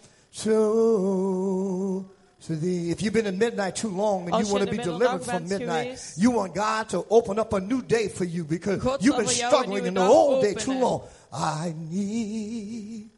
to, 0.43 2.05
to 2.47 2.57
thee. 2.57 2.91
If 2.91 3.03
you've 3.03 3.13
been 3.13 3.27
in 3.27 3.39
midnight 3.39 3.77
too 3.77 3.89
long 3.89 4.31
and 4.31 4.47
you 4.47 4.53
want 4.53 4.65
to 4.65 4.71
be 4.71 4.79
delivered 4.79 5.25
from 5.25 5.49
midnight, 5.49 6.01
you 6.17 6.31
want 6.31 6.55
God 6.55 6.89
to 6.91 7.05
open 7.11 7.39
up 7.39 7.53
a 7.53 7.61
new 7.61 7.83
day 7.83 8.09
for 8.09 8.25
you 8.25 8.45
because 8.45 8.83
you've 9.01 9.17
been 9.17 9.27
voor 9.27 9.35
jou 9.35 9.45
een 9.45 9.51
struggling 9.51 9.87
in 9.87 9.95
the 9.95 10.07
old 10.07 10.43
day 10.43 10.55
too 10.55 10.79
long. 10.79 11.03
I 11.33 11.75
need 11.91 13.11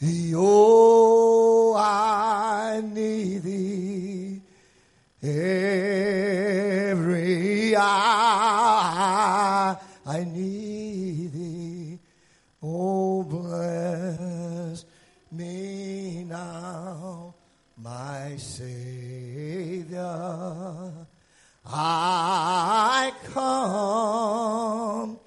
thee, 0.00 0.32
oh, 0.36 1.74
I 1.76 2.80
need 2.80 3.42
thee. 3.42 4.40
Every 6.82 7.76
hour 7.76 9.00
I 10.06 10.24
need 10.24 11.32
thee. 11.32 11.98
Oh, 12.62 13.22
bless 13.24 14.84
me 15.30 16.24
now, 16.24 17.09
my 17.90 18.36
Savior. 18.36 19.98
I 21.66 23.12
come 23.32 25.18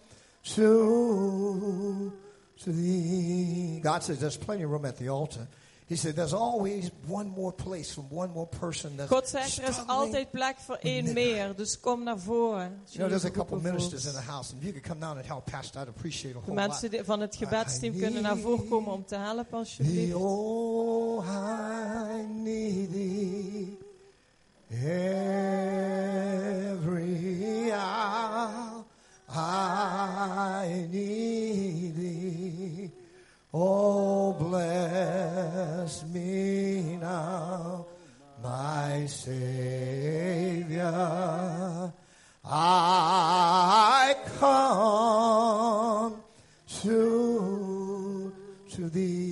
to, 0.46 2.14
to 2.62 2.72
thee. 2.72 3.82
God 3.84 4.04
says 4.04 4.22
there's 4.22 4.38
plenty 4.38 4.64
of 4.64 4.70
room 4.72 4.86
at 4.86 4.98
the 4.98 5.10
altar. 5.10 5.46
He 5.88 5.96
said 5.96 6.16
there's 6.16 6.34
always 6.34 6.92
one 7.08 7.30
more 7.36 7.54
place 7.54 7.94
from 7.94 8.06
one 8.10 8.32
more 8.34 8.48
person 8.60 8.96
that's 8.96 9.10
God 9.10 9.28
zegt 9.28 9.58
er 9.58 9.70
is 9.70 9.88
altijd 9.88 10.32
plek 10.32 10.56
voor 10.58 10.76
één 10.76 11.14
meer. 11.14 11.56
Dus 11.56 11.80
kom 11.80 12.04
naar 12.04 12.20
voren. 12.20 12.80
als 12.84 12.94
You 12.94 12.98
know, 12.98 13.10
there's 13.10 13.26
a 13.26 13.38
couple 13.38 13.58
ministers 13.72 14.06
in 14.06 14.14
the 14.14 14.32
house, 14.32 14.54
and 14.54 14.62
if 14.62 14.68
you 14.68 14.72
could 14.72 14.88
come 14.88 15.00
down 15.00 15.18
and 15.18 15.26
help 15.26 15.52
Pastor, 15.52 15.82
I'd 15.82 15.88
appreciate 15.88 16.36
a 16.36 16.40
whole 16.40 16.56
lot. 16.56 16.68
mensen 16.68 17.06
van 17.06 17.20
het 17.20 17.36
gebedsteam 17.36 17.98
kunnen 17.98 18.22
naar 18.22 18.38
voren 18.38 18.68
komen 18.68 18.94
om 18.94 19.06
te 19.06 19.16
helpen 19.16 19.58
alsjeblieft. 19.58 20.14
oh, 20.16 21.26
I 21.26 22.26
need 22.44 22.92
thee 22.92 23.78
every 26.64 27.72
hour. 27.72 28.86
I 29.30 30.88
need 30.90 31.96
thee. 31.96 32.83
Oh, 33.56 34.34
bless 34.34 36.04
me 36.08 36.98
now, 37.00 37.86
my 38.42 39.06
Savior. 39.06 40.82
I 42.44 44.16
come 44.40 46.16
to, 46.82 48.34
to 48.72 48.90
thee. 48.90 49.23